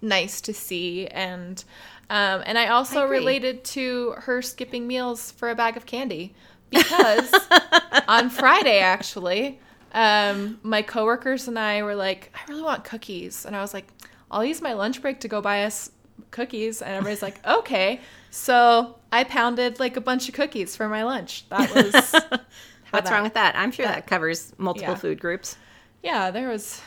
nice 0.00 0.40
to 0.42 0.54
see, 0.54 1.06
and 1.08 1.62
um, 2.08 2.42
and 2.46 2.56
I 2.56 2.68
also 2.68 3.02
I 3.02 3.10
related 3.10 3.62
to 3.64 4.12
her 4.18 4.40
skipping 4.40 4.86
meals 4.86 5.32
for 5.32 5.50
a 5.50 5.54
bag 5.54 5.76
of 5.76 5.84
candy 5.84 6.34
because 6.70 7.32
on 8.08 8.30
Friday 8.30 8.78
actually 8.78 9.60
um, 9.96 10.58
my 10.62 10.82
coworkers 10.82 11.48
and 11.48 11.58
I 11.58 11.82
were 11.82 11.94
like, 11.94 12.30
I 12.34 12.50
really 12.50 12.62
want 12.62 12.84
cookies. 12.84 13.46
And 13.46 13.56
I 13.56 13.62
was 13.62 13.72
like, 13.72 13.88
I'll 14.30 14.44
use 14.44 14.60
my 14.60 14.74
lunch 14.74 15.00
break 15.00 15.20
to 15.20 15.28
go 15.28 15.40
buy 15.40 15.64
us 15.64 15.90
cookies, 16.30 16.82
and 16.82 16.92
everybody's 16.92 17.22
like, 17.22 17.44
okay. 17.46 18.00
So 18.30 18.98
I 19.10 19.24
pounded 19.24 19.80
like 19.80 19.96
a 19.96 20.02
bunch 20.02 20.28
of 20.28 20.34
cookies 20.34 20.76
for 20.76 20.86
my 20.88 21.02
lunch. 21.02 21.48
That 21.48 21.74
was 21.74 21.94
What's 21.94 23.08
that- 23.08 23.10
wrong 23.10 23.22
with 23.22 23.34
that? 23.34 23.56
I'm 23.56 23.72
sure 23.72 23.86
that, 23.86 23.94
that- 23.94 24.06
covers 24.06 24.52
multiple 24.58 24.92
yeah. 24.92 24.98
food 24.98 25.18
groups. 25.18 25.56
Yeah, 26.02 26.30
there 26.30 26.48
was 26.50 26.82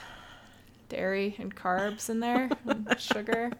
dairy 0.87 1.35
and 1.39 1.53
carbs 1.53 2.11
in 2.11 2.19
there, 2.19 2.49
and 2.67 2.95
sugar. 2.99 3.51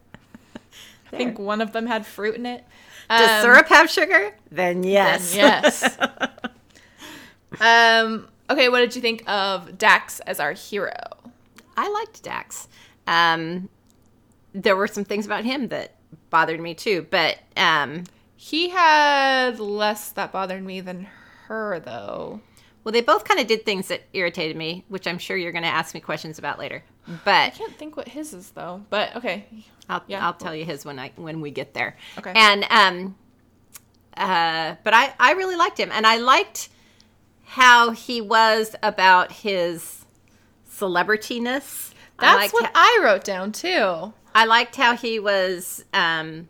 I 1.11 1.17
think 1.17 1.39
one 1.39 1.59
of 1.59 1.73
them 1.73 1.88
had 1.88 2.05
fruit 2.05 2.35
in 2.35 2.45
it. 2.45 2.63
Does 3.09 3.29
Um, 3.29 3.41
syrup 3.41 3.67
have 3.69 3.89
sugar? 3.89 4.35
Then 4.51 4.83
yes. 4.83 5.35
yes. 5.35 5.97
Um. 7.59 8.27
Okay, 8.49 8.69
what 8.69 8.79
did 8.79 8.95
you 8.95 9.01
think 9.01 9.23
of 9.27 9.77
Dax 9.77 10.19
as 10.21 10.39
our 10.39 10.53
hero? 10.53 10.93
I 11.77 11.89
liked 11.89 12.23
Dax. 12.23 12.67
Um, 13.07 13.69
there 14.53 14.75
were 14.75 14.87
some 14.87 15.03
things 15.03 15.25
about 15.25 15.43
him 15.45 15.67
that 15.69 15.95
bothered 16.29 16.59
me 16.59 16.73
too, 16.73 17.05
but 17.09 17.37
um, 17.57 18.03
He 18.35 18.69
had 18.69 19.59
less 19.59 20.11
that 20.11 20.31
bothered 20.31 20.63
me 20.63 20.79
than 20.81 21.07
her, 21.47 21.79
though. 21.79 22.41
Well, 22.89 22.93
they 22.93 23.01
both 23.01 23.24
kind 23.24 23.39
of 23.39 23.46
did 23.46 23.65
things 23.65 23.89
that 23.89 24.01
irritated 24.13 24.58
me, 24.58 24.84
which 24.88 25.05
I'm 25.05 25.19
sure 25.19 25.38
you're 25.38 25.51
going 25.51 25.63
to 25.63 25.69
ask 25.69 25.93
me 25.93 26.00
questions 26.00 26.39
about 26.39 26.58
later. 26.58 26.84
But 27.24 27.36
I 27.36 27.50
can't 27.51 27.75
think 27.77 27.96
what 27.96 28.08
his 28.08 28.34
is 28.34 28.50
though. 28.50 28.81
But 28.89 29.15
okay, 29.15 29.46
I'll 29.88 30.03
Yeah. 30.08 30.25
I'll 30.25 30.34
tell 30.34 30.55
you 30.55 30.65
his 30.65 30.86
when 30.86 30.98
I 30.98 31.12
when 31.15 31.39
we 31.39 31.51
get 31.51 31.75
there. 31.75 31.96
Okay. 32.17 32.34
And 32.36 32.65
um, 32.72 33.15
uh, 34.17 34.74
but 34.84 34.96
I 34.96 35.13
I 35.19 35.34
really 35.34 35.55
liked 35.55 35.79
him, 35.79 35.91
and 35.91 36.08
I 36.08 36.17
liked 36.17 36.69
how 37.46 37.91
he 37.91 38.22
was 38.22 38.75
about 38.81 39.34
his 39.34 40.03
celebrityness. 40.72 41.93
I 42.17 42.25
that's 42.25 42.38
liked 42.38 42.53
what 42.53 42.72
I 42.74 43.01
wrote 43.03 43.24
down 43.24 43.51
too. 43.51 44.13
I 44.34 44.46
liked 44.46 44.75
how 44.75 44.96
he 44.96 45.19
was 45.19 45.86
um, 45.93 46.48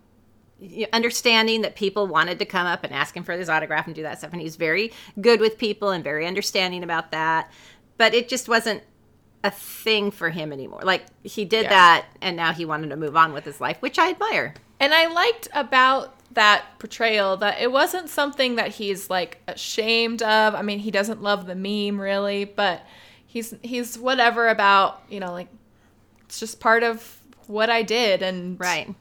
understanding 0.93 1.61
that 1.61 1.75
people 1.75 2.07
wanted 2.07 2.39
to 2.39 2.45
come 2.45 2.67
up 2.67 2.83
and 2.83 2.93
ask 2.93 3.15
him 3.15 3.23
for 3.23 3.33
his 3.33 3.49
autograph 3.49 3.85
and 3.85 3.95
do 3.95 4.03
that 4.03 4.19
stuff, 4.19 4.31
and 4.31 4.41
he 4.41 4.45
was 4.45 4.55
very 4.55 4.91
good 5.21 5.39
with 5.39 5.57
people 5.57 5.89
and 5.91 6.03
very 6.03 6.25
understanding 6.25 6.83
about 6.83 7.11
that. 7.11 7.49
But 7.97 8.13
it 8.13 8.27
just 8.29 8.47
wasn't 8.49 8.83
a 9.43 9.51
thing 9.51 10.11
for 10.11 10.29
him 10.29 10.51
anymore. 10.51 10.81
Like 10.83 11.05
he 11.23 11.45
did 11.45 11.63
Yeah. 11.63 11.69
that, 11.69 12.05
and 12.21 12.35
now 12.35 12.51
he 12.53 12.65
wanted 12.65 12.89
to 12.89 12.97
move 12.97 13.15
on 13.15 13.31
with 13.33 13.45
his 13.45 13.61
life, 13.61 13.77
which 13.81 13.97
I 13.97 14.09
admire. 14.09 14.53
And 14.81 14.93
I 14.93 15.07
liked 15.07 15.47
about 15.53 16.15
that 16.33 16.65
portrayal 16.77 17.37
that 17.37 17.59
it 17.59 17.71
wasn't 17.71 18.09
something 18.09 18.55
that 18.55 18.69
he's 18.75 19.09
like 19.09 19.39
ashamed 19.47 20.21
of. 20.21 20.55
I 20.55 20.61
mean, 20.61 20.79
he 20.79 20.91
doesn't 20.91 21.21
love 21.23 21.47
the 21.47 21.55
meme 21.55 21.99
really, 21.99 22.45
but 22.45 22.85
he's 23.25 23.53
he's 23.61 23.97
whatever 23.97 24.47
about, 24.49 25.01
you 25.09 25.19
know, 25.19 25.31
like 25.31 25.47
it's 26.25 26.39
just 26.39 26.59
part 26.59 26.83
of 26.83 27.17
what 27.47 27.69
I 27.69 27.81
did 27.81 28.21
and 28.21 28.59
Right. 28.59 28.93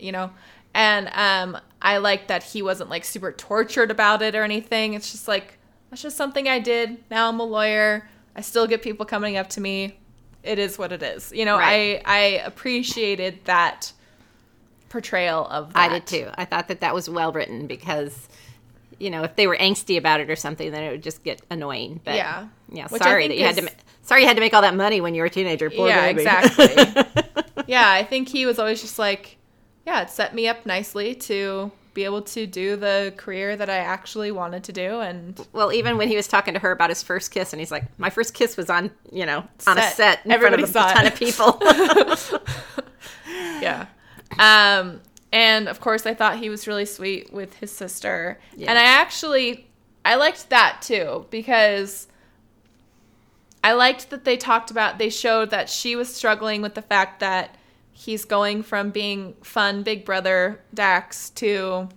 you 0.00 0.10
know. 0.12 0.30
And 0.74 1.08
um 1.14 1.60
I 1.80 1.98
like 1.98 2.28
that 2.28 2.42
he 2.42 2.62
wasn't 2.62 2.90
like 2.90 3.04
super 3.04 3.32
tortured 3.32 3.90
about 3.90 4.22
it 4.22 4.34
or 4.34 4.42
anything. 4.42 4.94
It's 4.94 5.10
just 5.12 5.28
like 5.28 5.58
that's 5.90 6.02
just 6.02 6.16
something 6.16 6.48
I 6.48 6.58
did. 6.58 6.98
Now 7.10 7.28
I'm 7.28 7.38
a 7.40 7.44
lawyer. 7.44 8.08
I 8.34 8.40
still 8.40 8.66
get 8.66 8.82
people 8.82 9.04
coming 9.04 9.36
up 9.36 9.48
to 9.50 9.60
me. 9.60 9.98
It 10.42 10.58
is 10.58 10.78
what 10.78 10.90
it 10.92 11.02
is. 11.02 11.32
You 11.34 11.44
know, 11.44 11.58
Right. 11.58 12.02
I 12.04 12.18
I 12.18 12.18
appreciated 12.44 13.44
that 13.44 13.92
portrayal 14.88 15.46
of 15.46 15.72
that. 15.74 15.90
I 15.90 15.98
did 15.98 16.06
too. 16.06 16.28
I 16.34 16.44
thought 16.44 16.68
that 16.68 16.80
that 16.80 16.94
was 16.94 17.08
well 17.08 17.32
written 17.32 17.66
because, 17.66 18.28
you 18.98 19.10
know, 19.10 19.22
if 19.22 19.36
they 19.36 19.46
were 19.46 19.56
angsty 19.56 19.96
about 19.98 20.20
it 20.20 20.30
or 20.30 20.36
something, 20.36 20.70
then 20.70 20.82
it 20.82 20.90
would 20.90 21.02
just 21.02 21.22
get 21.24 21.40
annoying. 21.50 22.00
But 22.04 22.14
Yeah. 22.16 22.48
yeah. 22.70 22.88
Which 22.88 23.02
Sorry 23.02 23.28
that 23.28 23.36
you 23.36 23.44
had 23.44 23.56
to. 23.56 23.64
is- 23.64 23.70
Sorry 24.02 24.22
you 24.22 24.26
had 24.26 24.36
to 24.36 24.40
make 24.40 24.52
all 24.52 24.62
that 24.62 24.74
money 24.74 25.00
when 25.00 25.14
you 25.14 25.22
were 25.22 25.26
a 25.26 25.30
teenager. 25.30 25.70
Poor 25.70 25.88
yeah, 25.88 26.12
baby. 26.12 26.22
exactly. 26.22 27.22
yeah, 27.68 27.88
I 27.88 28.02
think 28.04 28.28
he 28.28 28.46
was 28.46 28.58
always 28.58 28.80
just 28.82 28.98
like, 28.98 29.36
yeah, 29.86 30.02
it 30.02 30.10
set 30.10 30.34
me 30.34 30.48
up 30.48 30.64
nicely 30.66 31.14
to 31.14 31.72
be 31.94 32.04
able 32.04 32.22
to 32.22 32.46
do 32.46 32.76
the 32.76 33.12
career 33.16 33.56
that 33.56 33.68
I 33.68 33.76
actually 33.76 34.32
wanted 34.32 34.64
to 34.64 34.72
do. 34.72 35.00
And 35.00 35.38
well, 35.52 35.72
even 35.72 35.98
when 35.98 36.08
he 36.08 36.16
was 36.16 36.26
talking 36.26 36.54
to 36.54 36.60
her 36.60 36.72
about 36.72 36.90
his 36.90 37.02
first 37.02 37.30
kiss, 37.30 37.52
and 37.52 37.60
he's 37.60 37.70
like, 37.70 37.84
"My 37.98 38.10
first 38.10 38.34
kiss 38.34 38.56
was 38.56 38.70
on, 38.70 38.90
you 39.10 39.26
know, 39.26 39.44
on 39.66 39.78
a 39.78 39.82
Set. 39.82 39.96
set 39.96 40.24
in 40.24 40.32
Everybody 40.32 40.64
front 40.64 40.90
of 40.90 40.92
a 40.92 40.94
ton 40.94 41.06
of 41.06 41.14
people." 41.14 41.58
yeah. 43.60 43.86
Um, 44.38 45.00
and 45.32 45.68
of 45.68 45.80
course, 45.80 46.06
I 46.06 46.14
thought 46.14 46.38
he 46.38 46.50
was 46.50 46.66
really 46.66 46.84
sweet 46.84 47.32
with 47.32 47.54
his 47.54 47.72
sister. 47.72 48.38
And 48.58 48.78
I 48.78 48.84
actually, 48.84 49.66
I 50.04 50.16
liked 50.16 50.50
that 50.50 50.82
too 50.82 51.26
because 51.30 52.06
I 53.64 53.72
liked 53.72 54.10
that 54.10 54.24
they 54.24 54.36
talked 54.36 54.70
about, 54.70 54.98
they 54.98 55.08
showed 55.08 55.50
that 55.50 55.70
she 55.70 55.96
was 55.96 56.14
struggling 56.14 56.62
with 56.62 56.74
the 56.74 56.82
fact 56.82 57.20
that 57.20 57.56
he's 57.92 58.24
going 58.24 58.62
from 58.62 58.90
being 58.90 59.34
fun 59.42 59.82
big 59.82 60.04
brother 60.04 60.60
Dax 60.74 61.30
to, 61.30 61.88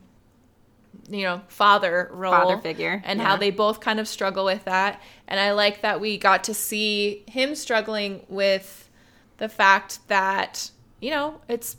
you 1.09 1.23
know, 1.23 1.41
father 1.47 2.09
role. 2.13 2.31
Father 2.31 2.57
figure, 2.57 3.01
And 3.05 3.19
yeah. 3.19 3.25
how 3.25 3.37
they 3.37 3.49
both 3.49 3.79
kind 3.79 3.99
of 3.99 4.07
struggle 4.07 4.45
with 4.45 4.65
that. 4.65 5.01
And 5.27 5.39
I 5.39 5.53
like 5.53 5.81
that 5.81 5.99
we 5.99 6.17
got 6.17 6.43
to 6.45 6.53
see 6.53 7.23
him 7.27 7.55
struggling 7.55 8.23
with 8.29 8.89
the 9.37 9.49
fact 9.49 9.99
that, 10.07 10.69
you 10.99 11.09
know, 11.09 11.41
it's 11.47 11.77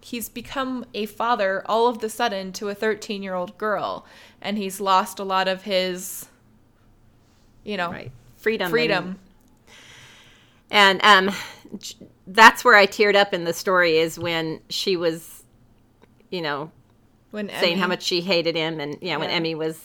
he's 0.00 0.28
become 0.28 0.84
a 0.94 1.04
father 1.06 1.64
all 1.66 1.88
of 1.88 1.98
the 1.98 2.08
sudden 2.08 2.52
to 2.52 2.68
a 2.68 2.74
13 2.74 3.24
year 3.24 3.34
old 3.34 3.58
girl 3.58 4.06
and 4.40 4.56
he's 4.56 4.80
lost 4.80 5.18
a 5.18 5.24
lot 5.24 5.48
of 5.48 5.62
his 5.62 6.28
you 7.64 7.76
know 7.76 7.90
right, 7.90 8.12
freedom, 8.36 8.70
freedom 8.70 9.18
and, 10.70 11.04
and 11.04 11.30
um, 11.30 11.34
that's 12.26 12.64
where 12.64 12.74
I 12.74 12.86
teared 12.86 13.14
up 13.14 13.32
in 13.32 13.44
the 13.44 13.52
story 13.52 13.98
is 13.98 14.18
when 14.18 14.60
she 14.68 14.96
was, 14.96 15.44
you 16.30 16.42
know, 16.42 16.70
when 17.30 17.48
saying 17.48 17.78
how 17.78 17.86
much 17.86 18.02
she 18.02 18.20
hated 18.20 18.56
him, 18.56 18.80
and 18.80 18.96
yeah, 19.00 19.16
when 19.16 19.30
Emmy 19.30 19.54
was 19.54 19.78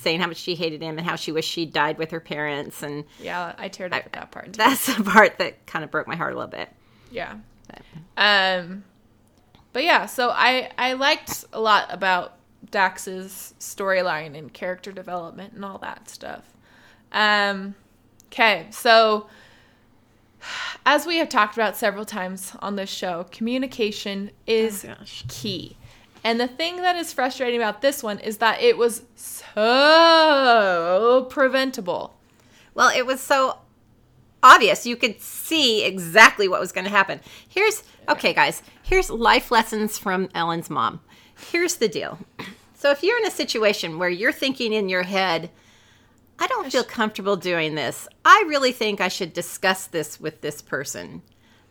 saying 0.00 0.20
how 0.20 0.26
much 0.26 0.38
she 0.38 0.54
hated 0.54 0.80
him 0.82 0.98
and 0.98 1.06
how 1.06 1.14
she 1.14 1.30
wished 1.30 1.50
she 1.50 1.66
died 1.66 1.98
with 1.98 2.10
her 2.10 2.20
parents, 2.20 2.82
and 2.82 3.04
yeah 3.20 3.54
i 3.58 3.68
teared 3.68 3.92
up 3.92 4.04
at 4.06 4.12
that 4.12 4.30
part 4.30 4.46
too. 4.46 4.52
that's 4.52 4.86
the 4.96 5.04
part 5.04 5.38
that 5.38 5.64
kind 5.66 5.84
of 5.84 5.90
broke 5.90 6.06
my 6.06 6.16
heart 6.16 6.32
a 6.32 6.36
little 6.36 6.50
bit. 6.50 6.68
yeah 7.10 7.34
um 8.16 8.82
but 9.72 9.84
yeah 9.84 10.06
so 10.06 10.30
i 10.30 10.70
i 10.78 10.94
liked 10.94 11.44
a 11.52 11.60
lot 11.60 11.86
about 11.92 12.34
dax's 12.70 13.54
storyline 13.60 14.36
and 14.36 14.52
character 14.52 14.90
development 14.90 15.52
and 15.52 15.64
all 15.64 15.78
that 15.78 16.08
stuff 16.08 16.44
um 17.12 17.74
okay 18.26 18.66
so 18.70 19.26
as 20.86 21.06
we 21.06 21.16
have 21.16 21.28
talked 21.28 21.54
about 21.54 21.76
several 21.76 22.04
times 22.04 22.52
on 22.60 22.76
this 22.76 22.90
show 22.90 23.26
communication 23.30 24.30
is 24.46 24.86
Oh, 24.88 24.94
key 25.28 25.76
and 26.22 26.40
the 26.40 26.48
thing 26.48 26.76
that 26.76 26.96
is 26.96 27.12
frustrating 27.12 27.60
about 27.60 27.82
this 27.82 28.02
one 28.02 28.18
is 28.18 28.38
that 28.38 28.60
it 28.60 28.76
was 28.76 29.02
so 29.16 31.26
preventable 31.30 32.16
Well, 32.74 32.90
it 32.94 33.06
was 33.06 33.20
so 33.20 33.58
obvious. 34.42 34.86
You 34.86 34.96
could 34.96 35.20
see 35.20 35.84
exactly 35.84 36.48
what 36.48 36.60
was 36.60 36.72
going 36.72 36.84
to 36.84 36.90
happen. 36.90 37.20
Here's, 37.48 37.82
okay, 38.08 38.32
guys, 38.32 38.62
here's 38.82 39.10
life 39.10 39.50
lessons 39.50 39.98
from 39.98 40.28
Ellen's 40.34 40.70
mom. 40.70 41.00
Here's 41.50 41.76
the 41.76 41.88
deal. 41.88 42.18
So 42.74 42.90
if 42.90 43.02
you're 43.02 43.18
in 43.18 43.26
a 43.26 43.30
situation 43.30 43.98
where 43.98 44.08
you're 44.08 44.32
thinking 44.32 44.72
in 44.72 44.88
your 44.88 45.02
head, 45.02 45.50
I 46.40 46.46
don't 46.46 46.72
feel 46.72 46.84
comfortable 46.84 47.36
doing 47.36 47.74
this, 47.74 48.08
I 48.24 48.44
really 48.48 48.72
think 48.72 49.00
I 49.00 49.08
should 49.08 49.34
discuss 49.34 49.86
this 49.86 50.18
with 50.18 50.40
this 50.40 50.62
person. 50.62 51.20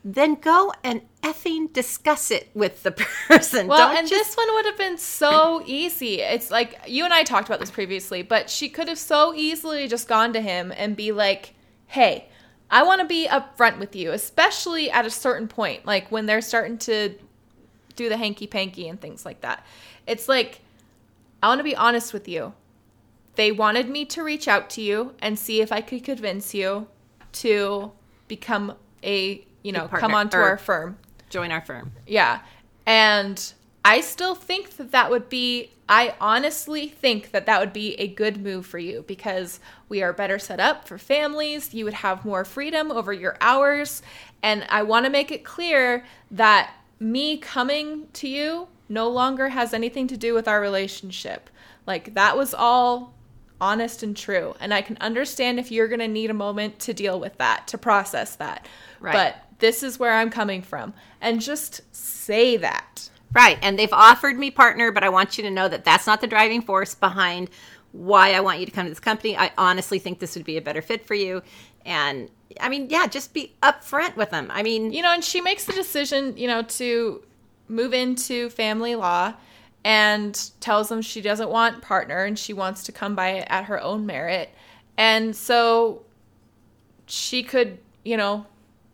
Then 0.06 0.36
go 0.36 0.72
and 0.84 1.02
effing 1.24 1.74
discuss 1.74 2.32
it 2.32 2.50
with 2.54 2.84
the 2.84 2.92
person. 3.28 3.68
Well, 3.68 3.90
Don't 3.90 3.98
and 3.98 4.08
just 4.08 4.30
this 4.30 4.38
one 4.38 4.54
would 4.54 4.66
have 4.66 4.78
been 4.78 4.98
so 4.98 5.64
easy. 5.66 6.22
It's 6.22 6.52
like 6.52 6.80
you 6.88 7.04
and 7.04 7.14
I 7.14 7.24
talked 7.24 7.50
about 7.50 7.60
this 7.60 7.72
previously, 7.72 8.22
but 8.22 8.50
she 8.50 8.70
could 8.70 8.88
have 8.88 9.00
so 9.00 9.34
easily 9.34 9.88
just 9.88 10.08
gone 10.08 10.32
to 10.34 10.42
him 10.42 10.72
and 10.78 10.96
be 10.96 11.12
like, 11.12 11.56
"Hey, 11.88 12.30
I 12.70 12.84
want 12.84 13.02
to 13.02 13.08
be 13.08 13.28
upfront 13.28 13.80
with 13.80 13.96
you, 13.96 14.12
especially 14.12 14.90
at 14.90 15.06
a 15.06 15.10
certain 15.10 15.48
point, 15.50 15.86
like 15.86 16.10
when 16.12 16.28
they're 16.28 16.42
starting 16.42 16.78
to 16.80 17.16
do 17.96 18.08
the 18.08 18.18
hanky 18.18 18.48
panky 18.48 18.88
and 18.88 19.02
things 19.02 19.26
like 19.26 19.42
that." 19.42 19.66
It's 20.08 20.30
like, 20.30 20.62
I 21.44 21.50
want 21.50 21.60
to 21.60 21.64
be 21.64 21.76
honest 21.76 22.14
with 22.14 22.28
you. 22.30 22.54
They 23.40 23.54
wanted 23.54 23.88
me 23.90 24.04
to 24.08 24.22
reach 24.22 24.50
out 24.50 24.70
to 24.72 24.82
you 24.82 25.14
and 25.22 25.40
see 25.40 25.62
if 25.62 25.72
I 25.72 25.80
could 25.80 26.04
convince 26.04 26.54
you 26.54 26.88
to 27.32 27.94
become 28.28 28.76
a, 29.02 29.48
you 29.64 29.72
know, 29.72 29.88
partner, 29.88 30.00
come 30.00 30.14
onto 30.14 30.36
our 30.36 30.58
firm. 30.58 30.98
join 31.30 31.50
our 31.50 31.62
firm. 31.62 31.94
Yeah. 32.06 32.42
And 32.86 33.54
I 33.86 34.02
still 34.02 34.36
think 34.36 34.76
that 34.76 34.92
that 34.92 35.10
would 35.10 35.30
be, 35.30 35.72
I 35.88 36.16
honestly 36.20 36.90
think 36.90 37.32
that 37.32 37.46
that 37.46 37.62
would 37.62 37.72
be 37.72 37.94
a 37.94 38.10
good 38.10 38.44
move 38.44 38.66
for 38.66 38.78
you 38.78 39.06
because 39.08 39.62
we 39.88 40.04
are 40.04 40.12
better 40.12 40.38
set 40.38 40.60
up 40.60 40.86
for 40.86 40.98
families. 40.98 41.74
You 41.74 41.86
would 41.86 41.94
have 41.94 42.26
more 42.26 42.44
freedom 42.44 42.92
over 42.92 43.14
your 43.14 43.38
hours. 43.40 44.02
And 44.44 44.66
I 44.68 44.84
want 44.84 45.06
to 45.06 45.10
make 45.10 45.32
it 45.32 45.46
clear 45.46 46.04
that 46.30 46.74
me 47.00 47.38
coming 47.38 48.10
to 48.16 48.28
you 48.28 48.68
no 48.90 49.08
longer 49.08 49.48
has 49.48 49.74
anything 49.74 50.08
to 50.08 50.18
do 50.18 50.34
with 50.34 50.46
our 50.46 50.60
relationship. 50.60 51.50
Like, 51.88 52.16
that 52.16 52.36
was 52.36 52.54
all 52.54 53.14
honest 53.62 54.04
and 54.04 54.16
true. 54.16 54.56
And 54.60 54.74
I 54.74 54.82
can 54.82 54.98
understand 55.02 55.60
if 55.60 55.72
you're 55.72 55.88
going 55.88 56.00
to 56.00 56.08
need 56.08 56.30
a 56.30 56.34
moment 56.36 56.80
to 56.80 56.94
deal 56.94 57.20
with 57.20 57.38
that, 57.38 57.68
to 57.68 57.78
process 57.78 58.36
that. 58.38 58.66
Right. 59.00 59.14
But 59.14 59.36
this 59.60 59.84
is 59.84 60.00
where 60.00 60.14
I'm 60.14 60.30
coming 60.30 60.62
from. 60.62 60.94
And 61.22 61.42
just 61.42 61.82
say 61.96 62.58
that. 62.58 63.10
Right. 63.34 63.60
And 63.62 63.78
they've 63.78 63.94
offered 63.94 64.38
me 64.38 64.50
partner, 64.52 64.92
but 64.92 65.04
I 65.04 65.10
want 65.10 65.38
you 65.38 65.44
to 65.44 65.52
know 65.52 65.68
that 65.68 65.86
that's 65.86 66.08
not 66.08 66.22
the 66.22 66.28
driving 66.28 66.62
force 66.62 66.96
behind 66.96 67.50
why 67.92 68.34
I 68.34 68.40
want 68.40 68.60
you 68.60 68.66
to 68.66 68.72
come 68.72 68.86
to 68.86 68.90
this 68.90 69.00
company. 69.00 69.38
I 69.38 69.52
honestly 69.58 70.00
think 70.00 70.20
this 70.20 70.36
would 70.36 70.46
be 70.46 70.58
a 70.58 70.62
better 70.62 70.82
fit 70.82 71.06
for 71.06 71.16
you. 71.16 71.42
And 71.86 72.30
I 72.60 72.70
mean, 72.70 72.90
yeah, 72.90 73.08
just 73.08 73.34
be 73.34 73.54
upfront 73.62 74.16
with 74.16 74.32
them. 74.32 74.50
I 74.52 74.64
mean, 74.64 74.92
You 74.92 75.02
know, 75.02 75.14
and 75.14 75.24
she 75.24 75.42
makes 75.42 75.66
the 75.66 75.74
decision, 75.74 76.38
you 76.38 76.48
know, 76.48 76.64
to 76.64 77.24
move 77.68 77.94
into 77.94 78.50
family 78.50 78.96
law 78.96 79.34
and 79.84 80.52
tells 80.60 80.90
them 80.90 81.02
she 81.02 81.22
doesn't 81.22 81.50
want 81.50 81.82
partner 81.82 82.24
and 82.26 82.38
she 82.38 82.54
wants 82.54 82.84
to 82.84 82.92
come 82.92 83.16
by 83.16 83.30
it 83.30 83.48
at 83.50 83.66
her 83.66 83.82
own 83.82 84.06
merit. 84.06 84.50
And 84.98 85.36
so 85.36 86.04
she 87.06 87.44
could, 87.44 87.78
you 88.04 88.18
know, 88.18 88.46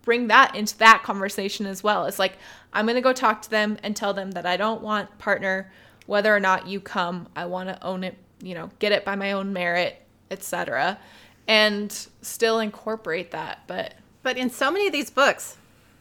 bring 0.03 0.27
that 0.27 0.55
into 0.55 0.77
that 0.77 1.01
conversation 1.03 1.65
as 1.65 1.83
well. 1.83 2.05
It's 2.05 2.19
like 2.19 2.37
I'm 2.73 2.85
going 2.85 2.95
to 2.95 3.01
go 3.01 3.13
talk 3.13 3.41
to 3.43 3.49
them 3.49 3.77
and 3.81 3.95
tell 3.95 4.13
them 4.13 4.31
that 4.31 4.45
I 4.45 4.57
don't 4.57 4.81
want 4.81 5.17
partner 5.17 5.71
whether 6.05 6.35
or 6.35 6.39
not 6.39 6.67
you 6.67 6.79
come. 6.79 7.27
I 7.35 7.45
want 7.45 7.69
to 7.69 7.83
own 7.83 8.03
it, 8.03 8.17
you 8.41 8.53
know, 8.53 8.69
get 8.79 8.91
it 8.91 9.03
by 9.03 9.15
my 9.15 9.31
own 9.31 9.53
merit, 9.53 10.01
etc. 10.29 10.99
And 11.47 11.91
still 12.21 12.59
incorporate 12.59 13.31
that, 13.31 13.61
but 13.67 13.95
But 14.25 14.39
in 14.39 14.49
so 14.49 14.71
many 14.71 14.87
of 14.87 14.91
these 14.91 15.11
books, 15.11 15.55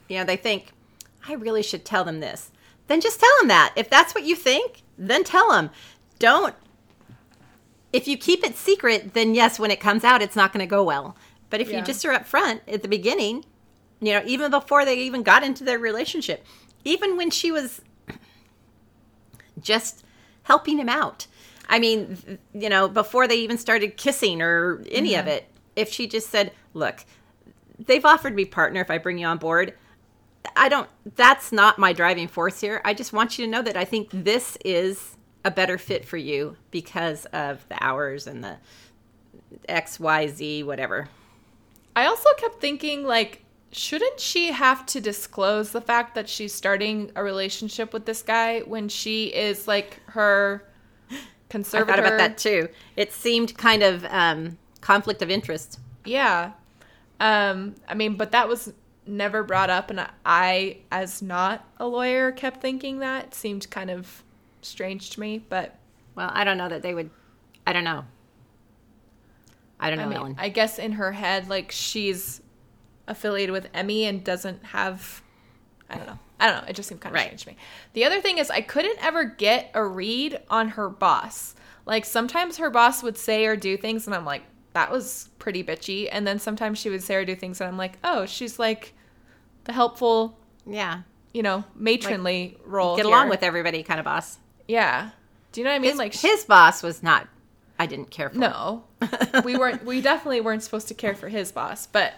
you 0.09 0.17
know, 0.17 0.25
they 0.25 0.39
think, 0.39 0.73
I 1.29 1.35
really 1.35 1.63
should 1.63 1.85
tell 1.85 2.05
them 2.05 2.21
this. 2.21 2.51
Then 2.87 3.01
just 3.01 3.21
tell 3.21 3.31
them 3.39 3.49
that. 3.49 3.73
If 3.77 3.89
that's 3.89 4.15
what 4.15 4.25
you 4.25 4.37
think, 4.37 4.83
then 4.99 5.25
tell 5.25 5.51
them. 5.51 5.71
Don't. 6.19 6.55
If 7.93 8.09
you 8.09 8.17
keep 8.17 8.45
it 8.45 8.57
secret, 8.57 9.15
then 9.15 9.35
yes, 9.35 9.59
when 9.59 9.71
it 9.71 9.81
comes 9.81 10.05
out, 10.05 10.23
it's 10.23 10.37
not 10.37 10.53
going 10.53 10.67
to 10.67 10.71
go 10.71 10.83
well. 10.83 11.17
But 11.51 11.61
if 11.61 11.71
Yeah. 11.71 11.79
you 11.79 11.85
just 11.85 12.05
are 12.05 12.13
upfront 12.13 12.61
at 12.67 12.83
the 12.83 12.89
beginning, 12.89 13.45
you 14.01 14.13
know, 14.13 14.23
even 14.27 14.51
before 14.51 14.85
they 14.85 14.97
even 14.99 15.23
got 15.23 15.43
into 15.45 15.65
their 15.65 15.79
relationship, 15.79 16.45
even 16.85 17.17
when 17.17 17.31
she 17.31 17.51
was 17.51 17.81
just 19.61 20.05
helping 20.43 20.79
him 20.79 20.89
out. 20.89 21.27
I 21.69 21.79
mean, 21.79 22.39
you 22.53 22.69
know, 22.69 22.89
before 22.89 23.27
they 23.27 23.37
even 23.37 23.57
started 23.57 23.97
kissing 23.97 24.43
or 24.43 24.83
any 24.91 25.15
of 25.15 25.27
it, 25.27 25.49
if 25.77 25.91
she 25.91 26.07
just 26.07 26.29
said, 26.29 26.53
"Look, 26.75 27.05
they've 27.79 28.05
offered 28.05 28.35
me 28.35 28.45
partner 28.45 28.81
if 28.81 28.91
I 28.91 28.99
bring 28.99 29.17
you 29.19 29.27
on 29.27 29.39
board." 29.39 29.75
I 30.57 30.69
don't 30.69 30.89
that's 31.17 31.53
not 31.53 31.79
my 31.79 31.93
driving 31.93 32.29
force 32.29 32.61
here. 32.61 32.81
I 32.85 32.95
just 32.95 33.13
want 33.13 33.39
you 33.39 33.45
to 33.45 33.51
know 33.51 33.63
that 33.63 33.77
I 33.77 33.85
think 33.85 34.09
this 34.13 34.57
is 34.65 35.17
a 35.45 35.51
better 35.51 35.79
fit 35.79 36.05
for 36.05 36.17
you 36.17 36.57
because 36.71 37.27
of 37.27 37.67
the 37.69 37.83
hours 37.83 38.27
and 38.27 38.43
the 38.43 38.57
XYZ 39.69 40.65
whatever. 40.65 41.09
I 41.97 42.07
also 42.07 42.29
kept 42.39 42.61
thinking, 42.61 43.05
like, 43.05 43.45
shouldn't 43.71 44.21
she 44.21 44.53
have 44.53 44.85
to 44.87 45.01
disclose 45.01 45.71
the 45.71 45.81
fact 45.81 46.15
that 46.15 46.29
she's 46.29 46.53
starting 46.53 47.11
a 47.15 47.23
relationship 47.23 47.93
with 47.93 48.05
this 48.07 48.23
guy 48.23 48.61
when 48.61 48.89
she 48.89 49.27
is 49.27 49.69
like 49.69 50.01
her 50.07 50.65
I 51.11 51.63
thought 51.63 51.99
about 51.99 52.19
that 52.19 52.37
too. 52.37 52.69
It 52.97 53.13
seemed 53.13 53.57
kind 53.57 53.83
of 53.83 54.05
um, 54.07 54.59
conflict 54.81 55.23
of 55.23 55.31
interest. 55.31 55.79
Yeah. 56.05 56.53
Um, 57.21 57.77
I 57.89 57.95
mean, 57.95 58.17
but 58.17 58.33
that 58.33 58.49
was 58.49 58.73
never 59.07 59.43
brought 59.43 59.71
up, 59.71 59.91
and 59.91 60.07
I, 60.25 60.79
as 60.91 61.21
not 61.23 61.65
a 61.79 61.87
lawyer, 61.87 62.33
kept 62.33 62.61
thinking 62.61 62.99
that. 63.01 63.25
It 63.27 63.35
seemed 63.35 63.71
kind 63.71 63.91
of 63.91 64.23
strange 64.63 65.11
to 65.11 65.21
me, 65.21 65.45
but 65.49 65.77
Well, 66.15 66.31
I 66.33 66.45
don't 66.45 66.57
know 66.59 66.69
that 66.69 66.83
they 66.83 66.95
would. 66.95 67.11
I 67.67 67.73
don't 67.73 67.85
know. 67.85 68.05
I 69.81 69.91
don't 69.91 69.99
know, 69.99 70.05
I 70.05 70.09
mean, 70.09 70.17
Ellen. 70.17 70.37
I 70.39 70.49
guess 70.49 70.79
in 70.79 70.93
her 70.93 71.13
head, 71.13 71.49
like 71.49 71.71
she's 71.73 72.41
affiliated 73.07 73.53
with 73.53 73.69
Emmy 73.75 74.05
and 74.05 74.23
doesn't 74.25 74.65
have. 74.65 75.23
I 75.91 75.97
don't 75.97 76.07
know. 76.07 76.19
I 76.41 76.47
don't 76.51 76.63
know. 76.63 76.69
It 76.69 76.77
just 76.77 76.89
seemed 76.89 77.01
kind 77.01 77.15
of 77.15 77.21
Right. 77.21 77.27
strange 77.27 77.43
to 77.45 77.49
me. 77.51 77.57
The 77.93 78.05
other 78.05 78.21
thing 78.21 78.39
is, 78.39 78.51
I 78.51 78.61
couldn't 78.61 78.99
ever 79.05 79.25
get 79.25 79.71
a 79.75 79.85
read 79.85 80.41
on 80.49 80.69
her 80.71 80.89
boss. 80.89 81.55
Like 81.87 82.05
sometimes 82.05 82.57
her 82.57 82.71
boss 82.71 83.03
would 83.03 83.19
say 83.19 83.45
or 83.47 83.57
do 83.57 83.77
things, 83.77 84.07
and 84.07 84.15
I'm 84.15 84.25
like, 84.25 84.43
that 84.75 84.91
was 84.91 85.31
pretty 85.39 85.65
bitchy. 85.65 86.09
And 86.13 86.27
then 86.27 86.39
sometimes 86.39 86.79
she 86.79 86.91
would 86.91 87.03
say 87.03 87.15
or 87.15 87.25
do 87.25 87.35
things, 87.35 87.61
and 87.61 87.69
I'm 87.69 87.79
like, 87.79 87.99
oh, 88.05 88.27
she's 88.27 88.59
like 88.59 88.93
the 89.65 89.73
helpful, 89.73 90.39
yeah, 90.67 91.03
you 91.33 91.43
know, 91.43 91.65
matronly 91.75 92.59
role. 92.67 92.97
get 92.97 93.07
here. 93.07 93.15
along 93.15 93.29
with 93.31 93.43
everybody, 93.43 93.83
kind 93.83 93.99
of 93.99 94.05
boss. 94.05 94.39
Yeah. 94.69 95.11
Do 95.53 95.61
you 95.61 95.65
know 95.65 95.71
what 95.71 95.77
I 95.77 95.79
mean? 95.79 95.91
His, 95.93 95.99
like 95.99 96.13
she- 96.13 96.29
his 96.29 96.45
boss 96.45 96.83
was 96.83 97.03
not. 97.03 97.29
I 97.79 97.87
didn't 97.87 98.11
care 98.11 98.31
for. 98.31 98.39
No, 98.39 98.85
we 99.45 99.57
weren't. 99.57 99.85
We 99.85 100.01
definitely 100.01 100.41
weren't 100.41 100.63
supposed 100.63 100.87
to 100.89 100.95
care 100.95 101.15
for 101.15 101.29
his 101.29 101.51
boss, 101.51 101.87
but 101.87 102.15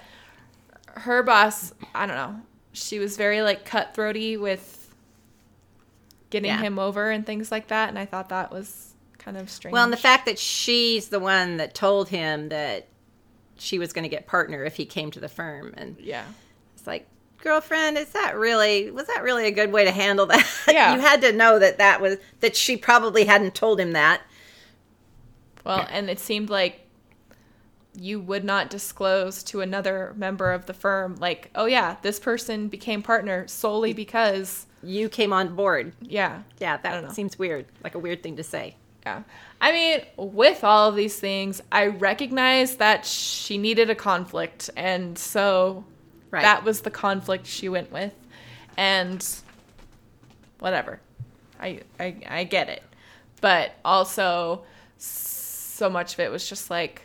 her 0.96 1.22
boss, 1.22 1.72
I 1.94 2.06
don't 2.06 2.16
know. 2.16 2.40
She 2.72 2.98
was 2.98 3.16
very 3.16 3.40
like 3.42 3.66
cutthroaty 3.66 4.38
with 4.38 4.94
getting 6.30 6.50
Yeah. 6.50 6.58
him 6.58 6.78
over 6.78 7.10
and 7.10 7.24
things 7.24 7.50
like 7.50 7.68
that, 7.68 7.88
and 7.88 7.98
I 7.98 8.04
thought 8.04 8.28
that 8.30 8.50
was 8.50 8.94
kind 9.26 9.36
of 9.36 9.50
strange. 9.50 9.72
Well, 9.74 9.84
and 9.84 9.92
the 9.92 9.96
fact 9.98 10.24
that 10.24 10.38
she's 10.38 11.08
the 11.10 11.20
one 11.20 11.58
that 11.58 11.74
told 11.74 12.08
him 12.08 12.48
that 12.48 12.86
she 13.58 13.78
was 13.78 13.92
going 13.92 14.04
to 14.04 14.08
get 14.08 14.26
partner 14.26 14.64
if 14.64 14.76
he 14.76 14.86
came 14.86 15.10
to 15.10 15.20
the 15.20 15.28
firm, 15.28 15.74
and 15.76 15.96
yeah, 16.00 16.24
it's 16.74 16.86
like, 16.86 17.06
girlfriend, 17.42 17.98
is 17.98 18.08
that 18.10 18.36
really 18.36 18.90
was 18.90 19.06
that 19.08 19.22
really 19.22 19.46
a 19.46 19.50
good 19.50 19.70
way 19.72 19.84
to 19.84 19.90
handle 19.90 20.24
that? 20.26 20.46
Yeah. 20.68 20.94
you 20.94 21.00
had 21.00 21.20
to 21.22 21.32
know 21.32 21.58
that 21.58 21.76
that 21.78 22.00
was 22.00 22.16
that 22.40 22.56
she 22.56 22.76
probably 22.78 23.24
hadn't 23.24 23.54
told 23.54 23.78
him 23.80 23.92
that. 23.92 24.22
well, 25.64 25.86
and 25.90 26.08
it 26.08 26.18
seemed 26.18 26.48
like 26.50 26.80
you 27.98 28.20
would 28.20 28.44
not 28.44 28.68
disclose 28.68 29.42
to 29.42 29.62
another 29.62 30.12
member 30.16 30.52
of 30.52 30.66
the 30.66 30.74
firm, 30.74 31.16
like, 31.18 31.50
oh 31.54 31.64
yeah, 31.66 31.96
this 32.02 32.20
person 32.20 32.68
became 32.68 33.02
partner 33.02 33.48
solely 33.48 33.94
because, 33.94 34.66
You 34.82 35.08
came 35.08 35.32
on 35.32 35.54
board. 35.56 35.94
yeah, 36.02 36.42
Yeah, 36.60 36.74
I 36.84 36.90
don't 36.92 37.02
know. 37.02 37.08
that 37.08 37.14
seems 37.14 37.38
weird, 37.38 37.64
like 37.82 37.94
a 37.94 37.98
weird 37.98 38.22
thing 38.22 38.36
to 38.36 38.42
say. 38.44 38.76
Yeah. 39.06 39.22
I 39.60 39.70
mean, 39.70 40.00
with 40.16 40.64
all 40.64 40.88
of 40.88 40.96
these 40.96 41.16
things, 41.18 41.62
I 41.70 41.86
recognize 41.86 42.76
that 42.78 43.06
she 43.06 43.56
needed 43.56 43.88
a 43.88 43.94
conflict. 43.94 44.68
And 44.76 45.16
so 45.16 45.84
Right. 46.32 46.42
that 46.42 46.64
was 46.64 46.80
the 46.80 46.90
conflict 46.90 47.46
she 47.46 47.68
went 47.68 47.92
with. 47.92 48.12
And 48.76 49.24
whatever. 50.58 51.00
I, 51.60 51.82
I, 52.00 52.16
I 52.28 52.44
get 52.44 52.68
it. 52.68 52.82
But 53.40 53.72
also, 53.84 54.64
so 54.98 55.88
much 55.88 56.14
of 56.14 56.20
it 56.20 56.30
was 56.32 56.48
just 56.48 56.68
like, 56.68 57.02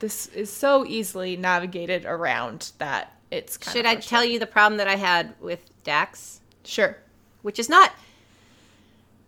this 0.00 0.26
is 0.26 0.52
so 0.52 0.84
easily 0.84 1.36
navigated 1.36 2.04
around 2.04 2.72
that 2.78 3.16
it's 3.30 3.56
kind 3.56 3.76
Should 3.76 3.86
I 3.86 3.94
tell 3.94 4.24
you 4.24 4.40
the 4.40 4.46
problem 4.46 4.78
that 4.78 4.88
I 4.88 4.96
had 4.96 5.34
with 5.40 5.70
Dax? 5.84 6.40
Sure. 6.64 6.96
which 7.42 7.60
is 7.60 7.68
not 7.68 7.92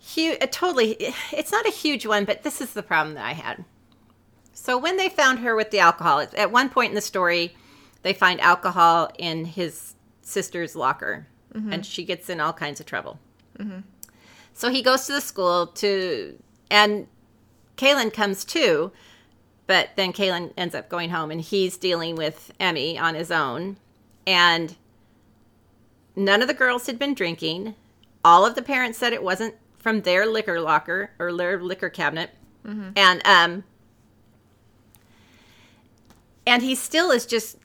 huge. 0.08 0.38
Uh, 0.42 0.46
totally, 0.50 0.96
it's 1.32 1.52
not 1.52 1.66
a 1.66 1.70
huge 1.70 2.06
one, 2.06 2.24
but 2.24 2.42
this 2.42 2.60
is 2.60 2.72
the 2.72 2.82
problem 2.82 3.14
that 3.14 3.24
I 3.24 3.32
had. 3.32 3.64
So 4.52 4.76
when 4.76 4.96
they 4.96 5.08
found 5.08 5.40
her 5.40 5.54
with 5.54 5.70
the 5.70 5.78
alcohol, 5.78 6.20
at- 6.20 6.34
at 6.34 6.50
one 6.50 6.68
point 6.68 6.90
in 6.90 6.94
the 6.94 7.00
story, 7.00 7.54
they 8.02 8.12
find 8.12 8.40
alcohol 8.40 9.10
in 9.18 9.44
his 9.44 9.94
sister's 10.22 10.76
locker, 10.76 11.26
mm-hmm. 11.54 11.72
and 11.72 11.86
she 11.86 12.04
gets 12.04 12.28
in 12.28 12.40
all 12.40 12.52
kinds 12.52 12.80
of 12.80 12.86
trouble. 12.86 13.18
Mm-hmm. 13.58 13.80
So 14.52 14.70
he 14.70 14.82
goes 14.82 15.06
to 15.06 15.12
the 15.12 15.20
school 15.20 15.68
to, 15.68 16.38
and 16.70 17.06
Kaylin 17.76 18.12
comes 18.12 18.44
too, 18.44 18.92
but 19.66 19.90
then 19.96 20.12
Kaylin 20.12 20.52
ends 20.56 20.74
up 20.74 20.88
going 20.88 21.10
home, 21.10 21.30
and 21.30 21.40
he's 21.40 21.76
dealing 21.76 22.16
with 22.16 22.52
Emmy 22.58 22.98
on 22.98 23.14
his 23.14 23.30
own, 23.30 23.76
and 24.26 24.76
none 26.16 26.42
of 26.42 26.48
the 26.48 26.54
girls 26.54 26.86
had 26.86 26.98
been 26.98 27.14
drinking. 27.14 27.74
All 28.24 28.44
of 28.44 28.54
the 28.54 28.62
parents 28.62 28.98
said 28.98 29.12
it 29.12 29.22
wasn't 29.22 29.54
from 29.88 30.02
their 30.02 30.26
liquor 30.26 30.60
locker 30.60 31.12
or 31.18 31.34
their 31.34 31.58
liquor 31.58 31.88
cabinet. 31.88 32.28
And 32.94 33.26
um 33.26 33.64
and 36.46 36.62
he 36.62 36.74
still 36.74 37.10
is 37.10 37.24
just 37.24 37.56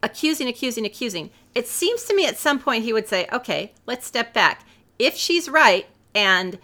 accusing, 0.00 0.46
accusing, 0.46 0.86
accusing. 0.86 1.30
It 1.56 1.66
seems 1.66 2.04
to 2.04 2.14
me 2.14 2.24
at 2.24 2.38
some 2.38 2.60
point 2.60 2.84
he 2.84 2.92
would 2.92 3.08
say, 3.08 3.26
"Okay, 3.32 3.72
let's 3.84 4.06
step 4.06 4.32
back. 4.32 4.64
If 4.96 5.16
she's 5.16 5.48
right 5.48 5.86
and 6.14 6.60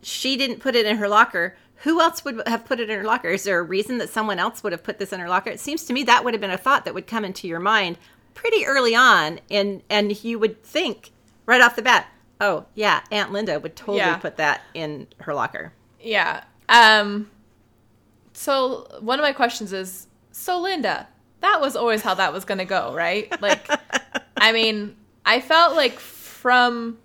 she 0.00 0.38
didn't 0.38 0.60
put 0.60 0.74
it 0.74 0.86
in 0.86 0.96
her 0.96 1.08
locker, 1.08 1.58
who 1.82 2.00
else 2.00 2.24
would 2.24 2.40
have 2.46 2.64
put 2.64 2.80
it 2.80 2.88
in 2.88 2.98
her 2.98 3.04
locker? 3.04 3.28
Is 3.28 3.44
there 3.44 3.58
a 3.58 3.62
reason 3.62 3.98
that 3.98 4.08
someone 4.08 4.38
else 4.38 4.62
would 4.62 4.72
have 4.72 4.82
put 4.82 4.98
this 4.98 5.12
in 5.12 5.20
her 5.20 5.28
locker? 5.28 5.50
It 5.50 5.60
seems 5.60 5.84
to 5.84 5.92
me 5.92 6.04
that 6.04 6.24
would 6.24 6.32
have 6.32 6.40
been 6.40 6.50
a 6.50 6.56
thought 6.56 6.86
that 6.86 6.94
would 6.94 7.06
come 7.06 7.26
into 7.26 7.46
your 7.46 7.60
mind 7.60 7.98
pretty 8.32 8.64
early 8.64 8.94
on, 8.94 9.40
and 9.50 9.82
and 9.90 10.24
you 10.24 10.38
would 10.38 10.62
think 10.62 11.10
right 11.44 11.60
off 11.60 11.76
the 11.76 11.82
bat, 11.82 12.06
oh 12.40 12.66
yeah, 12.74 13.00
Aunt 13.10 13.32
Linda 13.32 13.58
would 13.60 13.76
totally 13.76 13.98
Yeah. 13.98 14.16
put 14.16 14.36
that 14.38 14.62
in 14.74 15.06
her 15.20 15.34
locker. 15.34 15.72
Yeah. 16.00 16.44
Um 16.68 17.30
so 18.32 18.86
one 19.00 19.18
of 19.18 19.22
my 19.22 19.32
questions 19.32 19.72
is 19.72 20.06
so 20.30 20.60
Linda, 20.60 21.06
that 21.40 21.60
was 21.60 21.76
always 21.76 22.02
how 22.02 22.14
that 22.14 22.32
was 22.32 22.44
going 22.44 22.58
to 22.58 22.64
go, 22.64 22.94
right? 22.94 23.30
Like 23.42 23.68
I 24.36 24.52
mean, 24.52 24.96
I 25.24 25.40
felt 25.40 25.76
like 25.76 25.98
from 26.00 26.98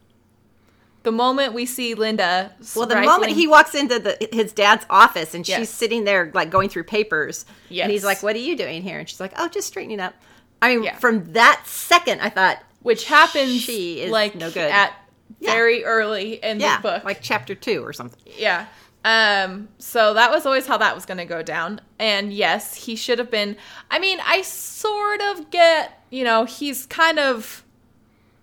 the 1.03 1.11
moment 1.11 1.53
we 1.53 1.65
see 1.65 1.93
Linda, 1.93 2.53
Well, 2.75 2.85
the 2.87 2.95
moment 3.01 3.31
he 3.33 3.47
walks 3.47 3.75
into 3.75 3.99
the 3.99 4.17
his 4.31 4.51
dad's 4.53 4.85
office 4.89 5.33
and 5.33 5.45
she's 5.45 5.57
Yes. 5.57 5.69
sitting 5.69 6.03
there 6.03 6.31
like 6.33 6.49
going 6.49 6.69
through 6.69 6.83
papers, 6.85 7.45
and 7.69 7.91
he's 7.91 8.03
like, 8.03 8.23
"What 8.23 8.35
are 8.35 8.39
you 8.39 8.57
doing 8.57 8.81
here?" 8.81 8.99
And 8.99 9.07
she's 9.07 9.19
like, 9.19 9.33
"Oh, 9.37 9.47
just 9.47 9.67
straightening 9.67 9.99
up." 9.99 10.15
I 10.61 10.73
mean, 10.75 10.83
Yeah. 10.83 10.97
from 10.97 11.31
that 11.33 11.61
second, 11.65 12.19
I 12.21 12.29
thought, 12.29 12.57
which 12.81 13.05
happens 13.05 13.61
She 13.61 14.01
is 14.01 14.11
like 14.11 14.35
no 14.35 14.49
good. 14.49 14.69
at 14.71 14.93
Yeah. 15.39 15.51
very 15.51 15.83
early 15.83 16.33
in 16.43 16.59
yeah, 16.59 16.77
the 16.77 16.81
book. 16.83 17.03
like 17.03 17.19
chapter 17.21 17.53
two 17.55 17.83
or 17.83 17.93
something. 17.93 18.19
Yeah. 18.37 18.65
Um, 19.05 19.69
so 19.77 20.15
that 20.15 20.31
was 20.31 20.45
always 20.45 20.67
how 20.67 20.77
that 20.79 20.93
was 20.93 21.05
going 21.05 21.19
to 21.19 21.25
go 21.25 21.41
down. 21.41 21.79
And 21.99 22.33
yes, 22.33 22.75
he 22.75 22.95
should 22.95 23.19
have 23.19 23.31
been. 23.31 23.55
I 23.89 23.99
mean, 23.99 24.19
I 24.25 24.41
sort 24.41 25.21
of 25.21 25.49
get, 25.49 26.03
you 26.09 26.23
know, 26.23 26.45
he's 26.45 26.85
kind 26.85 27.19
of. 27.19 27.63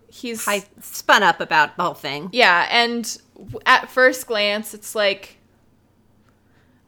He's. 0.09 0.47
I 0.49 0.65
spun 0.81 1.23
up 1.23 1.41
about 1.41 1.77
the 1.77 1.83
whole 1.83 1.95
thing. 1.95 2.31
Yeah. 2.33 2.67
And 2.71 3.19
at 3.67 3.91
first 3.91 4.27
glance, 4.27 4.73
it's 4.73 4.95
like, 4.95 5.37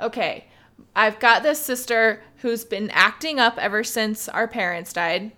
okay, 0.00 0.46
I've 0.94 1.18
got 1.18 1.42
this 1.42 1.60
sister 1.60 2.22
who's 2.36 2.64
been 2.64 2.88
acting 2.90 3.38
up 3.38 3.58
ever 3.58 3.84
since 3.84 4.28
our 4.28 4.48
parents 4.48 4.92
died. 4.92 5.32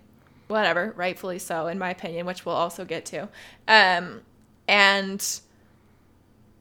Whatever, 0.47 0.93
rightfully 0.95 1.39
so, 1.39 1.67
in 1.67 1.77
my 1.77 1.89
opinion, 1.91 2.25
which 2.25 2.45
we'll 2.45 2.55
also 2.55 2.85
get 2.85 3.05
to. 3.07 3.27
Um, 3.67 4.21
and 4.69 5.41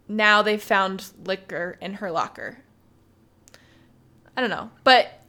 now 0.08 0.40
they've 0.40 0.62
found 0.62 1.12
liquor 1.24 1.76
in 1.80 1.94
her 1.94 2.10
locker. 2.10 2.58
I 4.34 4.40
don't 4.40 4.50
know, 4.50 4.70
but 4.82 5.20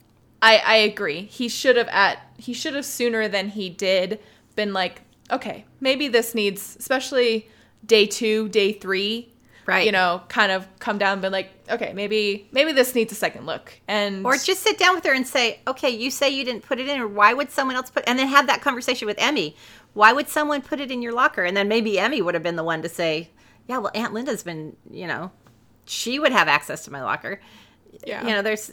I 0.41 0.57
I 0.65 0.75
agree. 0.77 1.23
He 1.23 1.49
should 1.49 1.75
have 1.75 1.89
at 1.89 2.19
he 2.37 2.53
should 2.53 2.73
have 2.75 2.85
sooner 2.85 3.27
than 3.27 3.49
he 3.49 3.69
did 3.69 4.19
been 4.55 4.71
like, 4.71 5.01
okay, 5.29 5.65
maybe 5.81 6.07
this 6.07 6.33
needs, 6.33 6.77
especially 6.79 7.49
day 7.85 8.05
two, 8.05 8.47
day 8.49 8.71
three, 8.71 9.29
Right. 9.69 9.85
You 9.85 9.91
know, 9.91 10.23
kind 10.29 10.51
of 10.51 10.67
come 10.79 10.97
down 10.97 11.13
and 11.13 11.21
been 11.21 11.31
like, 11.31 11.51
okay, 11.69 11.93
maybe 11.93 12.47
maybe 12.51 12.71
this 12.71 12.95
needs 12.95 13.11
a 13.11 13.15
second 13.15 13.45
look, 13.45 13.71
and 13.87 14.25
Or 14.25 14.33
just 14.33 14.63
sit 14.63 14.79
down 14.79 14.95
with 14.95 15.05
her 15.05 15.13
and 15.13 15.27
say, 15.27 15.59
"Okay, 15.67 15.91
you 15.91 16.09
say 16.09 16.27
you 16.27 16.43
didn't 16.43 16.63
put 16.63 16.79
it 16.79 16.87
in, 16.87 16.99
or 16.99 17.07
why 17.07 17.35
would 17.35 17.51
someone 17.51 17.75
else 17.75 17.91
put?" 17.91 18.03
And 18.07 18.17
then 18.17 18.27
have 18.27 18.47
that 18.47 18.63
conversation 18.63 19.05
with 19.05 19.19
Emmy. 19.19 19.55
Why 19.93 20.13
would 20.13 20.29
someone 20.29 20.61
put 20.61 20.79
it 20.79 20.91
in 20.91 21.01
your 21.01 21.13
locker? 21.13 21.43
And 21.43 21.57
then 21.57 21.67
maybe 21.67 21.99
Emmy 21.99 22.21
would 22.21 22.33
have 22.33 22.43
been 22.43 22.55
the 22.55 22.63
one 22.63 22.81
to 22.81 22.89
say, 22.89 23.29
"Yeah, 23.67 23.79
well, 23.79 23.91
Aunt 23.95 24.13
Linda's 24.13 24.43
been, 24.43 24.75
you 24.89 25.07
know, 25.07 25.31
she 25.85 26.19
would 26.19 26.31
have 26.31 26.47
access 26.47 26.85
to 26.85 26.91
my 26.91 27.01
locker." 27.03 27.39
yeah, 28.05 28.25
You 28.25 28.31
know, 28.31 28.41
there's. 28.41 28.69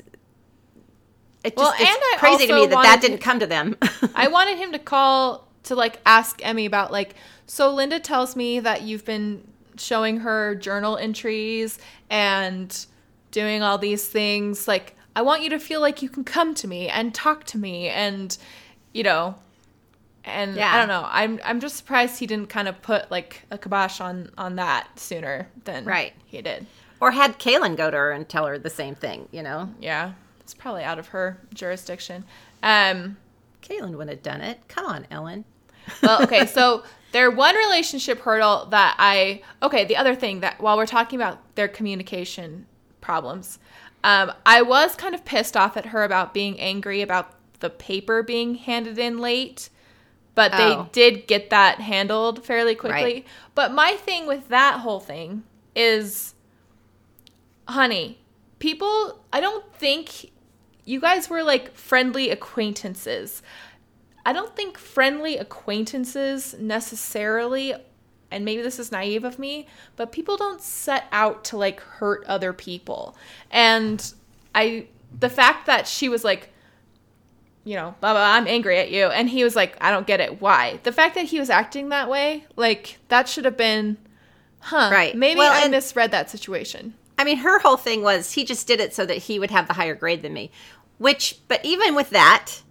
It 1.45 1.57
just, 1.57 1.59
Well, 1.59 1.73
it's 1.73 1.81
and 1.81 1.89
I 1.89 2.17
crazy 2.19 2.47
to 2.47 2.55
me 2.55 2.67
that 2.67 2.83
that 2.83 3.01
didn't 3.01 3.19
come 3.19 3.39
to 3.41 3.47
them. 3.47 3.77
I 4.15 4.29
wanted 4.29 4.59
him 4.59 4.73
to 4.73 4.79
call 4.79 5.47
to 5.65 5.75
like 5.75 6.01
ask 6.07 6.45
Emmy 6.45 6.67
about 6.67 6.91
like 6.91 7.15
so 7.47 7.73
Linda 7.73 8.01
tells 8.01 8.35
me 8.35 8.61
that 8.61 8.83
you've 8.83 9.05
been 9.05 9.47
showing 9.77 10.19
her 10.19 10.55
journal 10.57 10.97
entries 10.97 11.79
and 12.11 12.87
doing 13.31 13.63
all 13.63 13.79
these 13.79 14.07
things 14.07 14.67
like 14.67 14.97
I 15.15 15.23
want 15.23 15.43
you 15.43 15.51
to 15.51 15.59
feel 15.59 15.81
like 15.81 16.03
you 16.03 16.09
can 16.09 16.25
come 16.25 16.55
to 16.55 16.69
me 16.69 16.89
and 16.89 17.15
talk 17.15 17.45
to 17.45 17.59
me 17.59 17.89
and 17.89 18.37
you 18.93 19.03
know 19.03 19.37
and 20.27 20.57
Yeah. 20.57 20.75
I 20.75 20.79
don't 20.79 20.89
know 20.89 21.07
I'm 21.09 21.41
I'm 21.45 21.61
just 21.61 21.77
surprised 21.77 22.19
he 22.19 22.27
didn't 22.27 22.49
kind 22.51 22.69
of 22.69 22.83
put 22.83 23.11
like 23.11 23.43
a 23.51 23.57
kibosh 23.59 24.01
on 24.01 24.31
on 24.37 24.57
that 24.57 24.99
sooner 24.99 25.49
than 25.65 25.85
Right. 25.85 26.13
he 26.27 26.43
did. 26.43 26.67
or 27.01 27.11
had 27.13 27.39
Kaylin 27.39 27.77
go 27.77 27.91
to 27.91 27.97
her 27.97 28.11
and 28.13 28.29
tell 28.29 28.47
her 28.47 28.59
the 28.59 28.71
same 28.71 28.95
thing. 28.95 29.29
You 29.31 29.43
know, 29.43 29.71
Yeah. 29.81 30.13
It's 30.41 30.55
probably 30.55 30.85
out 30.85 30.99
of 30.99 31.09
her 31.09 31.39
jurisdiction. 31.55 32.25
Um 32.63 33.17
Kaylin 33.63 33.93
wouldn't 33.93 34.11
have 34.11 34.23
done 34.23 34.41
it. 34.43 34.61
Come 34.69 34.87
on, 34.87 35.07
Ellen. 35.11 35.45
well, 36.03 36.23
okay, 36.23 36.47
so 36.47 36.83
their 37.13 37.31
one 37.31 37.55
relationship 37.57 38.21
hurdle 38.21 38.67
that 38.67 38.97
I 38.99 39.43
okay, 39.63 39.85
the 39.85 39.97
other 39.97 40.15
thing 40.15 40.41
that 40.41 40.61
while 40.61 40.77
we're 40.77 40.87
talking 40.87 41.19
about 41.19 41.39
their 41.55 41.69
communication 41.69 42.67
problems, 43.01 43.59
um, 44.05 44.33
I 44.45 44.63
was 44.63 44.97
kind 44.97 45.15
of 45.15 45.25
pissed 45.25 45.57
off 45.57 45.77
at 45.77 45.87
her 45.87 46.03
about 46.05 46.35
being 46.35 46.59
angry 46.61 47.03
about 47.03 47.33
the 47.61 47.71
paper 47.71 48.23
being 48.23 48.57
handed 48.57 48.99
in 48.99 49.19
late, 49.19 49.69
but 50.37 50.53
they 50.53 50.59
Oh. 50.75 50.89
did 50.93 51.27
get 51.27 51.51
that 51.51 51.81
handled 51.81 52.45
fairly 52.45 52.77
quickly. 52.77 53.03
Right. 53.03 53.27
But 53.57 53.73
my 53.73 53.95
thing 53.95 54.29
with 54.29 54.47
that 54.49 54.81
whole 54.81 55.01
thing 55.01 55.43
is, 55.75 56.35
honey, 57.69 58.19
people, 58.59 59.25
I 59.33 59.41
don't 59.41 59.65
think 59.75 60.31
you 60.85 61.01
guys 61.01 61.29
were 61.29 61.43
like 61.43 61.75
friendly 61.75 62.31
acquaintances. 62.31 63.43
I 64.25 64.33
don't 64.33 64.55
think 64.55 64.79
friendly 64.79 65.37
acquaintances 65.37 66.55
necessarily, 66.61 67.75
and 68.31 68.45
maybe 68.45 68.63
this 68.63 68.79
is 68.79 68.93
naive 68.93 69.25
of 69.25 69.39
me, 69.39 69.67
but 69.97 70.13
people 70.13 70.37
don't 70.37 70.61
set 70.61 71.05
out 71.13 71.45
to 71.45 71.57
like 71.57 71.81
hurt 71.81 72.25
other 72.27 72.53
people. 72.53 73.17
And 73.51 74.13
I, 74.55 74.87
the 75.19 75.31
fact 75.31 75.67
that 75.67 75.87
she 75.89 76.09
was 76.09 76.25
like, 76.25 76.53
you 77.67 77.75
know, 77.75 77.97
blah, 78.01 78.13
blah, 78.13 78.23
I'm 78.23 78.47
angry 78.47 78.79
at 78.79 78.93
you. 78.93 79.07
And 79.07 79.29
he 79.29 79.43
was 79.43 79.57
like, 79.57 79.77
I 79.81 79.91
don't 79.91 80.07
get 80.07 80.21
it. 80.21 80.41
Why? 80.41 80.79
The 80.85 80.93
fact 80.93 81.17
that 81.17 81.25
he 81.25 81.41
was 81.41 81.51
acting 81.51 81.89
that 81.89 82.09
way, 82.09 82.47
like, 82.55 82.99
that 83.09 83.29
should 83.29 83.45
have 83.45 83.57
been, 83.57 83.99
huh. 84.61 84.89
Right. 84.93 85.17
Maybe 85.17 85.39
Well, 85.39 85.53
I 85.53 85.67
misread 85.67 86.13
that 86.13 86.31
situation. 86.31 86.95
I 87.19 87.25
mean, 87.25 87.39
her 87.39 87.59
whole 87.59 87.77
thing 87.77 88.03
was 88.03 88.33
he 88.33 88.45
just 88.45 88.69
did 88.69 88.79
it 88.79 88.95
so 88.95 89.05
that 89.07 89.17
he 89.17 89.41
would 89.41 89.51
have 89.51 89.67
the 89.67 89.73
higher 89.75 89.97
grade 89.97 90.23
than 90.23 90.33
me. 90.33 90.53
Which, 90.99 91.41
but 91.49 91.63
even 91.65 91.97
with 91.97 92.11
that, 92.11 92.63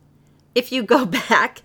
if 0.56 0.72
you 0.72 0.82
go 0.82 1.06
back, 1.30 1.62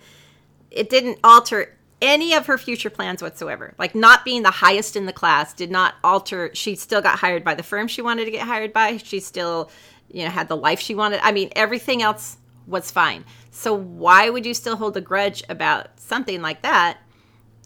it 0.69 0.89
didn't 0.89 1.19
alter 1.23 1.77
any 2.01 2.33
of 2.33 2.47
her 2.47 2.57
future 2.57 2.89
plans 2.89 3.21
whatsoever. 3.21 3.75
Like 3.77 3.95
not 3.95 4.25
being 4.25 4.43
the 4.43 4.51
highest 4.51 4.97
in 4.97 5.05
the 5.05 5.13
class 5.13 5.53
did 5.53 5.71
not 5.71 5.95
alter. 6.03 6.51
She 6.53 6.75
still 6.75 7.01
got 7.01 7.19
hired 7.19 7.45
by 7.45 7.55
the 7.55 7.63
firm 7.63 7.87
she 7.87 8.01
wanted 8.01 8.25
to 8.25 8.31
get 8.31 8.45
hired 8.45 8.73
by. 8.73 8.97
She 8.97 9.21
still, 9.21 9.71
you 10.11 10.25
know, 10.25 10.31
had 10.31 10.49
the 10.49 10.57
life 10.57 10.81
she 10.81 10.95
wanted. 10.95 11.21
I 11.23 11.31
mean, 11.31 11.49
everything 11.55 12.01
else 12.01 12.37
was 12.71 12.89
fine. 12.89 13.25
So 13.51 13.73
why 13.73 14.29
would 14.29 14.45
you 14.45 14.53
still 14.53 14.75
hold 14.75 14.97
a 14.97 15.01
grudge 15.01 15.43
about 15.49 15.99
something 15.99 16.41
like 16.41 16.61
that? 16.63 16.97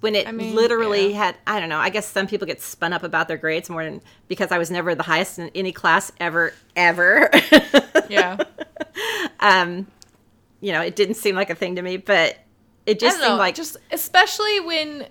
When 0.02 0.14
it 0.14 0.28
I 0.28 0.32
mean, 0.32 0.54
literally 0.54 1.12
yeah. 1.12 1.18
had, 1.18 1.38
I 1.48 1.60
don't 1.60 1.70
know. 1.70 1.80
I 1.80 1.90
guess 1.90 2.06
some 2.06 2.28
people 2.28 2.46
get 2.46 2.62
spun 2.62 2.92
up 2.92 3.04
about 3.04 3.28
their 3.28 3.38
grades 3.38 3.70
more 3.70 3.84
than 3.84 4.02
because 4.28 4.52
I 4.52 4.58
was 4.58 4.70
never 4.70 4.94
the 4.94 5.04
highest 5.04 5.40
in 5.40 5.50
any 5.56 5.72
class 5.72 6.12
ever, 6.20 6.54
ever. 6.76 7.30
Yeah. 8.08 8.38
um, 9.40 9.88
you 10.62 10.72
know, 10.72 10.82
it 10.82 10.96
didn't 10.96 11.16
seem 11.16 11.36
like 11.36 11.50
a 11.50 11.56
thing 11.56 11.76
to 11.78 11.82
me, 11.82 11.98
but 11.98 12.38
it 12.86 13.00
just 13.00 13.18
seemed 13.18 13.30
know, 13.30 13.38
like 13.38 13.56
just 13.56 13.78
especially 13.92 14.60
when 14.60 15.08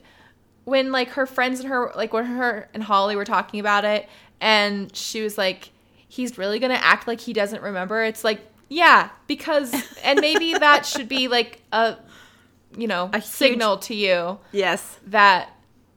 when 0.64 0.92
like 0.92 1.10
her 1.10 1.26
friends 1.26 1.60
and 1.60 1.68
her 1.68 1.92
like 1.96 2.12
when 2.12 2.24
her 2.24 2.68
and 2.72 2.82
Holly 2.82 3.16
were 3.16 3.24
talking 3.24 3.60
about 3.60 3.84
it 3.84 4.08
and 4.40 4.94
she 4.94 5.22
was 5.22 5.36
like 5.36 5.70
he's 6.08 6.38
really 6.38 6.58
going 6.58 6.72
to 6.72 6.84
act 6.84 7.06
like 7.06 7.20
he 7.20 7.32
doesn't 7.32 7.62
remember 7.62 8.02
it's 8.04 8.24
like 8.24 8.40
yeah 8.74 9.08
because 9.26 9.72
and 10.02 10.20
maybe 10.20 10.52
that 10.58 10.84
should 10.84 11.08
be 11.08 11.28
like 11.28 11.62
a 11.72 11.96
you 12.76 12.86
know 12.86 13.08
A 13.12 13.18
huge- 13.18 13.24
signal 13.26 13.78
to 13.78 13.94
you 13.94 14.38
yes, 14.52 14.98
that 15.06 15.50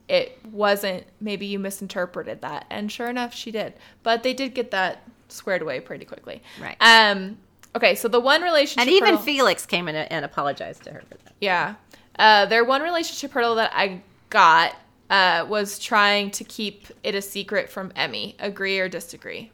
it 0.08 0.40
wasn't 0.52 1.04
maybe 1.20 1.46
you 1.48 1.60
misinterpreted 1.60 2.42
that 2.42 2.66
and 2.70 2.92
sure 2.92 3.10
enough 3.10 3.34
she 3.34 3.52
did 3.52 3.74
but 4.04 4.24
they 4.24 4.34
did 4.34 4.54
get 4.54 4.72
that 4.72 5.02
squared 5.28 5.62
away 5.62 5.80
pretty 5.82 6.06
quickly 6.06 6.42
Right. 6.62 6.78
um 6.80 7.38
okay 7.76 7.96
so 7.96 8.08
the 8.08 8.20
one 8.20 8.42
relationship 8.42 8.88
and 8.88 8.90
even 8.96 9.10
hurdle- 9.16 9.24
Felix 9.24 9.66
came 9.66 9.88
in 9.88 9.96
and 9.96 10.24
apologized 10.24 10.84
to 10.84 10.92
her 10.92 11.02
for 11.02 11.16
that. 11.24 11.34
yeah. 11.42 11.76
Uh, 12.20 12.48
their 12.48 12.63
one 12.66 12.82
relationship 12.82 13.32
hurdle 13.32 13.54
that 13.56 13.72
I 13.76 14.02
got 14.32 14.76
uh, 15.12 15.46
was 15.48 15.78
trying 15.78 16.32
to 16.32 16.44
keep 16.44 16.88
it 17.04 17.13
a 17.13 17.22
secret 17.22 17.70
from 17.70 17.92
Emmy. 17.96 18.36
Agree 18.40 18.80
or 18.80 18.90
disagree? 18.90 19.52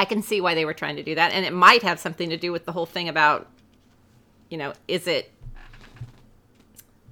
I 0.00 0.06
can 0.06 0.22
see 0.22 0.40
why 0.40 0.54
they 0.54 0.64
were 0.64 0.72
trying 0.72 0.96
to 0.96 1.02
do 1.02 1.14
that, 1.14 1.32
and 1.32 1.44
it 1.44 1.52
might 1.52 1.82
have 1.82 2.00
something 2.00 2.30
to 2.30 2.38
do 2.38 2.52
with 2.52 2.64
the 2.64 2.72
whole 2.72 2.86
thing 2.86 3.08
about, 3.08 3.48
you 4.48 4.56
know, 4.56 4.72
is 4.88 5.06
it 5.06 5.30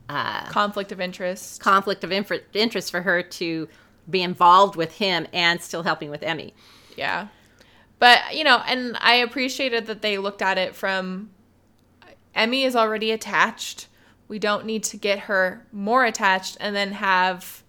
uh, 0.08 0.46
Conflict 0.46 0.90
of 0.90 1.00
interest. 1.00 1.60
conflict 1.60 2.02
of 2.02 2.10
inf- 2.12 2.32
interest 2.54 2.90
for 2.90 3.02
her 3.02 3.22
to 3.22 3.68
be 4.08 4.22
involved 4.22 4.74
with 4.74 4.96
him 4.96 5.26
and 5.34 5.60
still 5.60 5.82
helping 5.82 6.10
with 6.10 6.22
Emmy? 6.22 6.54
Yeah. 6.96 7.28
But, 7.98 8.34
you 8.34 8.42
know, 8.42 8.62
and 8.66 8.96
I 9.00 9.16
appreciated 9.16 9.86
that 9.86 10.00
they 10.00 10.16
looked 10.16 10.40
at 10.40 10.56
it 10.56 10.74
from 10.74 11.28
Emmy 12.34 12.64
is 12.64 12.74
already 12.74 13.10
attached. 13.10 13.88
We 14.28 14.38
don't 14.38 14.64
need 14.64 14.82
to 14.84 14.96
get 14.96 15.18
her 15.20 15.66
more 15.72 16.06
attached 16.06 16.56
and 16.58 16.74
then 16.74 16.92
have 16.92 17.62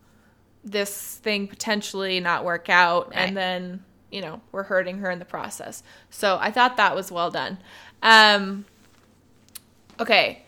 this 0.64 1.18
thing 1.18 1.48
potentially 1.48 2.22
not 2.22 2.46
work 2.46 2.70
out 2.70 3.10
Right. 3.10 3.28
and 3.28 3.36
then, 3.36 3.84
you 4.12 4.22
know, 4.22 4.42
we're 4.52 4.64
hurting 4.64 5.00
her 5.00 5.10
in 5.12 5.20
the 5.20 5.26
process. 5.26 5.84
So 6.10 6.38
I 6.42 6.52
thought 6.52 6.78
that 6.78 6.96
was 6.96 7.12
well 7.12 7.30
done. 7.32 7.58
Um, 8.02 8.66
okay. 10.00 10.44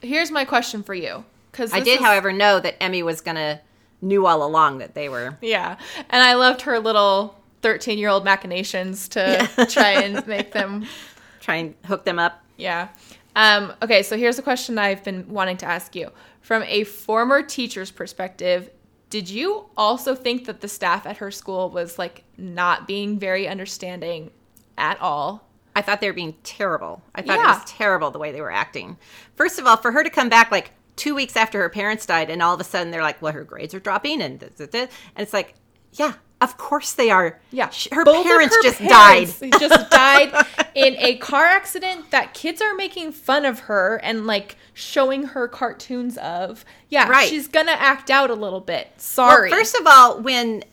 Here's 0.00 0.30
my 0.30 0.44
question 0.44 0.82
for 0.82 0.94
you. 0.94 1.24
Cause 1.52 1.72
I 1.72 1.80
did, 1.80 1.98
is- 2.00 2.04
however, 2.04 2.32
know 2.32 2.60
that 2.60 2.82
Emmy 2.82 3.02
was 3.02 3.20
gonna 3.20 3.60
knew 4.02 4.26
all 4.26 4.44
along 4.44 4.78
that 4.78 4.94
they 4.94 5.08
were. 5.08 5.38
Yeah. 5.40 5.76
And 6.10 6.22
I 6.22 6.34
loved 6.34 6.62
her 6.62 6.78
little 6.78 7.38
13 7.62 7.98
year 7.98 8.08
old 8.08 8.24
machinations 8.24 9.08
to 9.10 9.48
Yeah. 9.58 9.64
try 9.70 10.02
and 10.02 10.26
make 10.26 10.52
them. 10.52 10.86
Try 11.40 11.56
and 11.56 11.74
hook 11.84 12.04
them 12.06 12.18
up. 12.18 12.42
Yeah. 12.56 12.88
Um, 13.36 13.70
okay. 13.82 14.02
So 14.02 14.16
here's 14.16 14.38
a 14.38 14.42
question 14.42 14.78
I've 14.78 15.04
been 15.04 15.28
wanting 15.28 15.58
to 15.58 15.66
ask 15.66 15.94
you. 15.94 16.10
From 16.40 16.62
a 16.62 16.84
former 16.84 17.42
teacher's 17.42 17.90
perspective, 17.90 18.70
did 19.14 19.28
you 19.30 19.66
also 19.76 20.16
think 20.16 20.44
that 20.46 20.60
the 20.60 20.66
staff 20.66 21.06
at 21.06 21.18
her 21.18 21.30
school 21.30 21.70
was 21.70 22.00
like 22.00 22.24
not 22.36 22.84
being 22.88 23.16
very 23.16 23.46
understanding 23.46 24.32
at 24.76 25.00
all? 25.00 25.46
I 25.76 25.82
thought 25.82 26.00
they 26.00 26.08
were 26.08 26.12
being 26.14 26.34
terrible. 26.42 27.00
I 27.14 27.22
thought 27.22 27.36
Yeah. 27.36 27.52
it 27.52 27.60
was 27.60 27.64
terrible 27.70 28.10
the 28.10 28.18
way 28.18 28.32
they 28.32 28.40
were 28.40 28.50
acting. 28.50 28.98
First 29.36 29.60
of 29.60 29.68
all, 29.68 29.76
for 29.76 29.92
her 29.92 30.02
to 30.02 30.10
come 30.10 30.28
back 30.28 30.50
like 30.50 30.72
two 30.96 31.14
weeks 31.14 31.36
after 31.36 31.60
her 31.60 31.68
parents 31.68 32.06
died, 32.06 32.28
and 32.28 32.42
all 32.42 32.54
of 32.54 32.60
a 32.60 32.64
sudden 32.64 32.90
they're 32.90 33.02
like, 33.02 33.22
"Well, 33.22 33.32
her 33.32 33.44
grades 33.44 33.72
are 33.72 33.78
dropping," 33.78 34.20
and 34.20 34.42
and 34.42 34.88
it's 35.16 35.32
like, 35.32 35.54
yeah, 35.92 36.14
of 36.40 36.56
course 36.58 36.92
they 36.92 37.10
are. 37.10 37.40
Yeah, 37.50 37.70
Sh- 37.70 37.88
her 37.92 38.04
Both 38.04 38.26
parents 38.26 38.54
her 38.56 38.62
just 38.62 38.78
parents 38.80 39.40
died. 39.40 39.52
just 39.60 39.90
died 39.90 40.46
in 40.74 40.96
a 40.98 41.16
car 41.16 41.44
accident 41.44 42.10
that 42.10 42.34
kids 42.34 42.60
are 42.60 42.74
making 42.74 43.12
fun 43.12 43.44
of 43.44 43.60
her 43.60 43.96
and 44.02 44.26
like 44.26 44.56
showing 44.74 45.22
her 45.28 45.48
cartoons 45.48 46.16
of. 46.18 46.64
Yeah, 46.88 47.08
Right. 47.08 47.28
she's 47.28 47.48
gonna 47.48 47.72
act 47.72 48.10
out 48.10 48.30
a 48.30 48.34
little 48.34 48.60
bit. 48.60 48.88
Sorry. 48.98 49.48
Well, 49.50 49.58
first 49.58 49.74
of 49.76 49.86
all, 49.86 50.20
when 50.20 50.64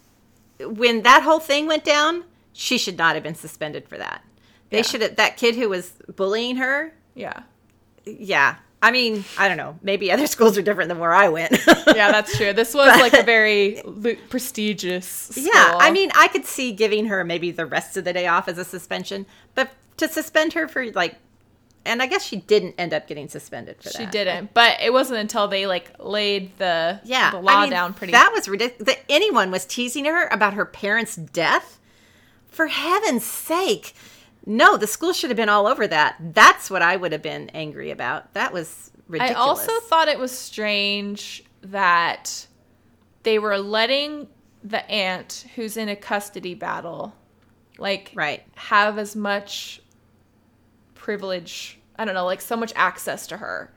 when 0.59 1.03
that 1.03 1.23
whole 1.23 1.39
thing 1.39 1.67
went 1.67 1.83
down, 1.83 2.23
she 2.53 2.77
should 2.77 2.97
not 2.97 3.15
have 3.15 3.23
been 3.23 3.35
suspended 3.35 3.87
for 3.87 3.97
that. 3.97 4.23
They 4.69 4.77
Yeah. 4.77 4.83
should 4.83 5.01
have 5.01 5.15
that 5.15 5.37
kid 5.37 5.55
who 5.55 5.69
was 5.69 5.91
bullying 6.15 6.57
her. 6.57 6.93
yeah, 7.15 7.43
Yeah, 8.05 8.55
I 8.81 8.91
mean, 8.91 9.23
I 9.37 9.47
don't 9.47 9.57
know. 9.57 9.77
Maybe 9.83 10.11
other 10.11 10.27
schools 10.35 10.57
are 10.57 10.61
different 10.61 10.89
than 10.89 10.99
where 10.99 11.13
I 11.13 11.29
went. 11.29 11.51
yeah, 11.87 12.11
that's 12.11 12.35
true. 12.35 12.51
This 12.53 12.73
was 12.73 12.87
like 12.99 13.13
a 13.13 13.23
very 13.23 13.81
prestigious. 14.29 15.05
School. 15.05 15.43
Yeah, 15.43 15.77
I 15.79 15.91
mean, 15.91 16.11
I 16.15 16.27
could 16.27 16.45
see 16.45 16.71
giving 16.71 17.05
her 17.07 17.23
maybe 17.23 17.51
the 17.51 17.65
rest 17.65 17.95
of 17.97 18.05
the 18.05 18.13
day 18.13 18.27
off 18.27 18.47
as 18.47 18.57
a 18.57 18.65
suspension, 18.65 19.25
but 19.53 19.69
to 19.97 20.07
suspend 20.07 20.53
her 20.53 20.67
for 20.67 20.91
like, 20.93 21.15
and 21.85 22.01
I 22.01 22.07
guess 22.07 22.23
she 22.23 22.37
didn't 22.37 22.75
end 22.77 22.93
up 22.93 23.07
getting 23.07 23.27
suspended 23.27 23.77
for 23.77 23.89
that. 23.89 23.97
she 23.97 24.05
didn't. 24.07 24.53
But 24.53 24.79
it 24.81 24.91
wasn't 24.93 25.19
until 25.19 25.47
they 25.47 25.67
like 25.67 25.91
laid 25.99 26.57
the 26.57 26.99
Yeah, 27.03 27.31
the 27.31 27.39
law 27.39 27.51
I 27.51 27.61
mean, 27.61 27.69
down 27.71 27.93
pretty. 27.93 28.11
That 28.11 28.31
was 28.33 28.47
ridiculous. 28.47 28.85
That 28.85 28.99
anyone 29.09 29.51
was 29.51 29.65
teasing 29.65 30.05
her 30.05 30.27
about 30.27 30.53
her 30.53 30.65
parents' 30.65 31.15
death. 31.15 31.79
For 32.49 32.67
heaven's 32.67 33.23
sake, 33.23 33.95
no! 34.45 34.77
The 34.77 34.87
school 34.87 35.13
should 35.13 35.29
have 35.29 35.37
been 35.37 35.49
all 35.49 35.67
over 35.67 35.87
that. 35.87 36.15
That's 36.19 36.69
what 36.69 36.81
I 36.81 36.95
would 36.95 37.11
have 37.11 37.21
been 37.21 37.49
angry 37.49 37.91
about. 37.91 38.33
That 38.33 38.53
was 38.53 38.91
ridiculous. 39.07 39.37
I 39.37 39.39
also 39.39 39.79
thought 39.81 40.07
it 40.07 40.19
was 40.19 40.31
strange 40.31 41.43
that 41.61 42.47
they 43.23 43.37
were 43.39 43.57
letting 43.57 44.27
the 44.63 44.89
aunt 44.89 45.45
who's 45.55 45.77
in 45.77 45.89
a 45.89 45.95
custody 45.95 46.53
battle 46.53 47.15
like 47.77 48.11
right. 48.13 48.43
have 48.55 48.99
as 48.99 49.15
much 49.15 49.81
privilege 50.93 51.79
i 51.97 52.05
don't 52.05 52.13
know 52.13 52.25
like 52.25 52.41
so 52.41 52.55
much 52.55 52.71
access 52.75 53.25
to 53.25 53.37
her 53.37 53.71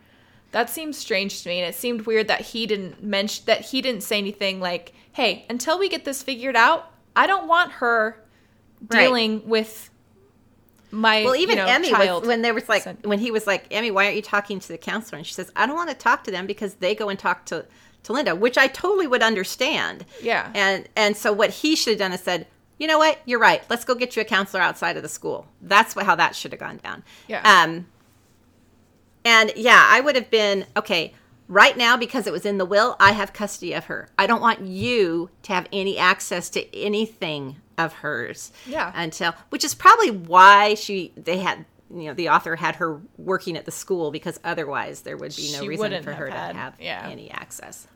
that 0.51 0.69
seems 0.69 0.99
strange 0.99 1.43
to 1.43 1.49
me 1.49 1.59
and 1.59 1.69
it 1.69 1.75
seemed 1.75 2.03
weird 2.03 2.29
that 2.29 2.43
he 2.43 2.67
didn't 2.67 3.03
mention 3.03 3.43
that 3.47 3.63
he 3.63 3.81
didn't 3.81 4.03
say 4.03 4.19
anything 4.19 4.61
like 4.61 4.93
hey 5.13 5.47
until 5.49 5.79
we 5.79 5.89
get 5.89 6.05
this 6.05 6.23
figured 6.23 6.57
out 6.57 6.91
i 7.17 7.27
don't 7.27 7.49
want 7.49 7.73
her 7.73 8.21
Right. 8.91 9.05
dealing 9.05 9.49
with 9.49 9.89
my 10.95 11.25
Well, 11.25 11.37
even 11.37 11.59
you 11.59 11.65
know, 11.65 11.71
Emmy 11.71 11.91
child 11.91 12.23
was 12.23 12.29
when 12.29 12.43
there 12.43 12.55
was 12.55 12.69
like 12.69 12.87
when 13.05 13.19
he 13.19 13.31
was 13.31 13.47
like, 13.47 13.67
Emmy, 13.71 13.91
why 13.91 14.05
aren't 14.05 14.17
you 14.17 14.23
talking 14.23 14.61
to 14.61 14.69
the 14.69 14.79
counselor? 14.79 15.19
And 15.19 15.27
she 15.27 15.35
says, 15.35 15.51
I 15.57 15.67
don't 15.67 15.77
want 15.77 15.91
to 15.91 15.97
talk 15.97 16.25
to 16.25 16.31
them 16.31 16.47
because 16.47 16.75
they 16.75 16.95
go 16.95 17.09
and 17.09 17.19
talk 17.19 17.45
to 17.47 17.67
to 18.05 18.13
Linda, 18.13 18.35
which 18.35 18.57
I 18.57 18.69
totally 18.69 19.07
would 19.07 19.23
understand. 19.23 20.07
Yeah. 20.23 20.51
And 20.55 20.89
and 20.97 21.17
so 21.17 21.33
what 21.33 21.51
he 21.51 21.77
should 21.77 21.93
have 21.93 21.99
done 21.99 22.13
is 22.13 22.21
said, 22.21 22.47
you 22.79 22.87
know 22.87 22.99
what, 22.99 23.19
you're 23.25 23.39
right. 23.39 23.63
Let's 23.69 23.85
go 23.85 23.95
get 23.95 24.17
you 24.17 24.23
a 24.23 24.25
counselor 24.25 24.63
outside 24.63 24.97
of 24.97 25.03
the 25.03 25.09
school. 25.09 25.47
That's 25.61 25.97
what 25.97 26.07
how 26.07 26.15
that 26.17 26.37
should 26.37 26.53
have 26.53 26.61
gone 26.61 26.79
down. 26.79 27.03
Yeah. 27.29 27.43
Um. 27.45 27.87
And 29.25 29.53
yeah, 29.57 29.87
I 29.91 30.01
would 30.01 30.15
have 30.17 30.31
been 30.31 30.67
okay. 30.77 31.15
Right 31.47 31.77
now, 31.77 31.99
because 31.99 32.27
it 32.27 32.33
was 32.33 32.47
in 32.47 32.57
the 32.57 32.65
will, 32.65 32.97
I 32.99 33.13
have 33.13 33.35
custody 33.35 33.75
of 33.75 33.85
her. 33.85 34.09
I 34.19 34.27
don't 34.27 34.41
want 34.41 34.63
you 34.63 35.29
to 35.43 35.53
have 35.53 35.69
any 35.75 35.99
access 35.99 36.49
to 36.51 36.75
anything 36.75 37.57
of 37.79 37.93
hers 37.95 38.53
Yeah. 38.67 38.93
until 38.95 39.35
which 39.51 39.65
is 39.65 39.75
probably 39.75 40.11
why 40.11 40.75
she 40.75 41.13
they 41.17 41.39
had 41.39 41.65
you 41.95 42.05
know 42.05 42.15
the 42.15 42.29
author 42.31 42.57
had 42.57 42.77
her 42.77 43.01
working 43.19 43.57
at 43.57 43.65
the 43.65 43.71
school 43.73 44.11
because 44.11 44.39
otherwise 44.45 45.03
there 45.03 45.17
would 45.17 45.35
be 45.37 45.53
no 45.53 45.61
She 45.63 45.69
reason 45.69 46.03
for 46.03 46.13
her 46.13 46.29
had- 46.29 46.53
to 46.53 46.59
have 46.59 46.75
yeah. 46.81 47.09
any 47.11 47.31
access 47.31 47.87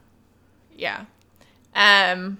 yeah 0.76 1.04
um 1.74 2.38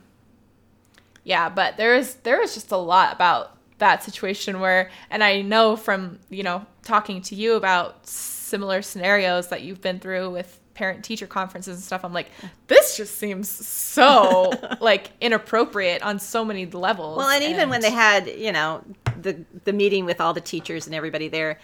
yeah 1.24 1.48
but 1.48 1.76
there 1.76 1.94
is 1.94 2.14
there 2.16 2.42
is 2.42 2.54
just 2.54 2.70
a 2.72 2.76
lot 2.76 3.12
about 3.12 3.56
that 3.78 4.02
situation 4.02 4.60
where 4.60 4.90
and 5.10 5.22
i 5.22 5.40
know 5.40 5.76
from 5.76 6.18
you 6.30 6.42
know 6.42 6.64
talking 6.82 7.20
to 7.22 7.34
you 7.34 7.54
about 7.54 8.06
similar 8.06 8.82
scenarios 8.82 9.48
that 9.48 9.62
you've 9.62 9.80
been 9.80 10.00
through 10.00 10.30
with 10.30 10.58
parent 10.78 11.04
teacher 11.04 11.26
conferences 11.26 11.74
and 11.74 11.82
stuff 11.82 12.04
i'm 12.04 12.12
like 12.12 12.30
this 12.68 12.96
just 12.96 13.18
seems 13.18 13.48
so 13.48 14.52
like 14.80 15.10
inappropriate 15.20 16.00
on 16.02 16.20
so 16.20 16.44
many 16.44 16.66
levels. 16.66 17.18
Well 17.18 17.28
and 17.28 17.42
even 17.42 17.68
when 17.68 17.80
they 17.80 17.90
had 17.90 18.28
you 18.28 18.52
know 18.52 18.84
the 19.20 19.44
the 19.64 19.72
meeting 19.72 20.04
with 20.04 20.20
all 20.20 20.32
the 20.32 20.40
teachers 20.40 20.86
and 20.86 20.94
everybody 20.94 21.26
there 21.26 21.58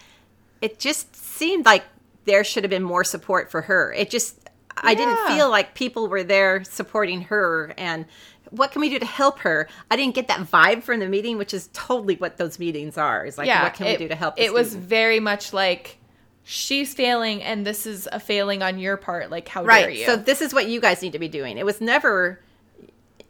it 0.60 0.80
just 0.80 1.14
seemed 1.14 1.64
like 1.64 1.84
there 2.24 2.42
should 2.42 2.64
have 2.64 2.70
been 2.70 2.82
more 2.82 3.04
support 3.04 3.52
for 3.52 3.60
her. 3.62 3.92
It 3.92 4.10
just 4.10 4.50
i 4.78 4.94
didn't 4.94 5.18
feel 5.28 5.48
like 5.48 5.74
people 5.74 6.08
were 6.08 6.24
there 6.24 6.64
supporting 6.64 7.20
her 7.20 7.72
and 7.78 8.06
what 8.50 8.72
can 8.72 8.80
we 8.80 8.90
do 8.90 8.98
to 8.98 9.06
help 9.06 9.38
her? 9.40 9.68
I 9.90 9.96
didn't 9.96 10.16
get 10.16 10.26
that 10.28 10.40
vibe 10.40 10.82
from 10.82 10.98
the 10.98 11.08
meeting 11.08 11.38
which 11.38 11.54
is 11.54 11.70
totally 11.72 12.16
what 12.16 12.36
those 12.36 12.58
meetings 12.58 12.98
are 12.98 13.24
is 13.24 13.38
like 13.38 13.46
what 13.62 13.74
can 13.74 13.86
it, 13.86 14.00
we 14.00 14.06
do 14.06 14.08
to 14.08 14.16
help 14.16 14.34
it 14.38 14.48
the 14.48 14.52
was 14.54 14.74
very 14.74 15.20
much 15.20 15.52
like 15.52 15.98
she's 16.44 16.94
failing 16.94 17.42
and 17.42 17.66
this 17.66 17.86
is 17.86 18.08
a 18.12 18.20
failing 18.20 18.62
on 18.62 18.78
your 18.78 18.96
part 18.96 19.30
like 19.30 19.48
how 19.48 19.64
dare 19.64 19.90
you 19.90 20.04
so 20.04 20.14
this 20.14 20.42
is 20.42 20.52
what 20.52 20.66
you 20.66 20.80
guys 20.80 21.00
need 21.00 21.12
to 21.12 21.18
be 21.18 21.28
doing 21.28 21.56
it 21.56 21.64
was 21.64 21.80
never 21.80 22.38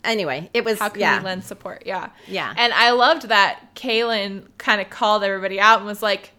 anyway 0.05 0.51
it 0.53 0.65
was 0.65 0.79
how 0.79 0.89
can 0.89 1.01
yeah 1.01 1.19
we 1.19 1.25
lend 1.25 1.45
support? 1.45 1.85
Yeah. 1.87 2.11
Yeah. 2.27 2.53
And 2.57 2.73
I 2.73 2.91
loved 2.91 3.29
that 3.29 3.75
Kaylin 3.75 4.47
kind 4.59 4.81
of 4.81 4.91
called 4.91 5.25
everybody 5.25 5.59
out 5.59 5.79
and 5.79 5.87
was 5.87 6.03
like, 6.03 6.33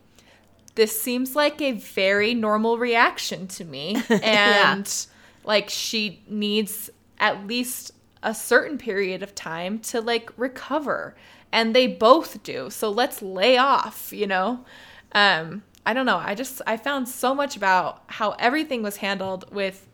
this 0.76 1.00
seems 1.00 1.36
like 1.36 1.62
a 1.62 1.74
very 1.74 2.34
normal 2.34 2.78
reaction 2.78 3.48
to 3.48 3.66
me. 3.66 4.02
And 4.10 5.08
like 5.44 5.70
she 5.70 6.24
needs 6.28 6.90
at 7.20 7.46
least 7.46 7.92
a 8.24 8.34
certain 8.34 8.78
period 8.78 9.22
of 9.24 9.36
time 9.36 9.80
to 9.80 10.02
like 10.02 10.32
recover. 10.38 11.16
And 11.52 11.76
they 11.76 11.88
both 11.88 12.44
do. 12.44 12.70
So 12.70 12.90
let's 12.90 13.22
lay 13.22 13.58
off, 13.58 14.12
you 14.12 14.28
know? 14.28 14.66
Um, 15.14 15.64
I 15.86 15.94
don't 15.94 16.06
know. 16.06 16.18
I 16.18 16.36
just 16.36 16.62
I 16.66 16.78
found 16.78 17.08
so 17.08 17.36
much 17.36 17.56
about 17.56 18.04
how 18.08 18.32
everything 18.32 18.82
was 18.82 18.98
handled 18.98 19.54
with 19.54 19.88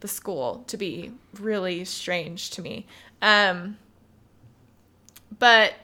the 0.00 0.08
school 0.08 0.64
to 0.68 0.76
be 0.76 1.12
really 1.40 1.84
strange 1.84 2.50
to 2.50 2.62
me. 2.62 2.86
Um, 3.20 3.78
but 5.38 5.74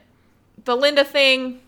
the 0.63 0.75
Linda 0.75 1.03
thing 1.03 1.59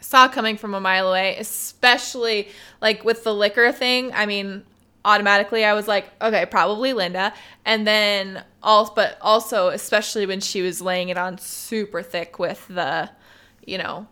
saw 0.00 0.28
coming 0.28 0.56
from 0.56 0.74
a 0.74 0.80
mile 0.80 1.08
away, 1.08 1.36
especially 1.38 2.48
like 2.80 3.04
with 3.04 3.24
the 3.24 3.34
liquor 3.34 3.70
thing. 3.72 4.12
I 4.12 4.26
mean, 4.26 4.64
automatically 5.04 5.64
I 5.64 5.72
was 5.72 5.86
like, 5.86 6.06
okay, 6.20 6.46
probably 6.46 6.92
Linda. 6.92 7.32
And 7.64 7.86
then 7.86 8.44
also, 8.62 8.92
but 8.94 9.18
also 9.20 9.68
especially 9.68 10.26
when 10.26 10.40
she 10.40 10.62
was 10.62 10.80
laying 10.80 11.08
it 11.08 11.18
on 11.18 11.38
super 11.38 12.02
thick 12.02 12.38
with 12.38 12.66
the, 12.68 13.10
you 13.64 13.78
know, 13.78 14.06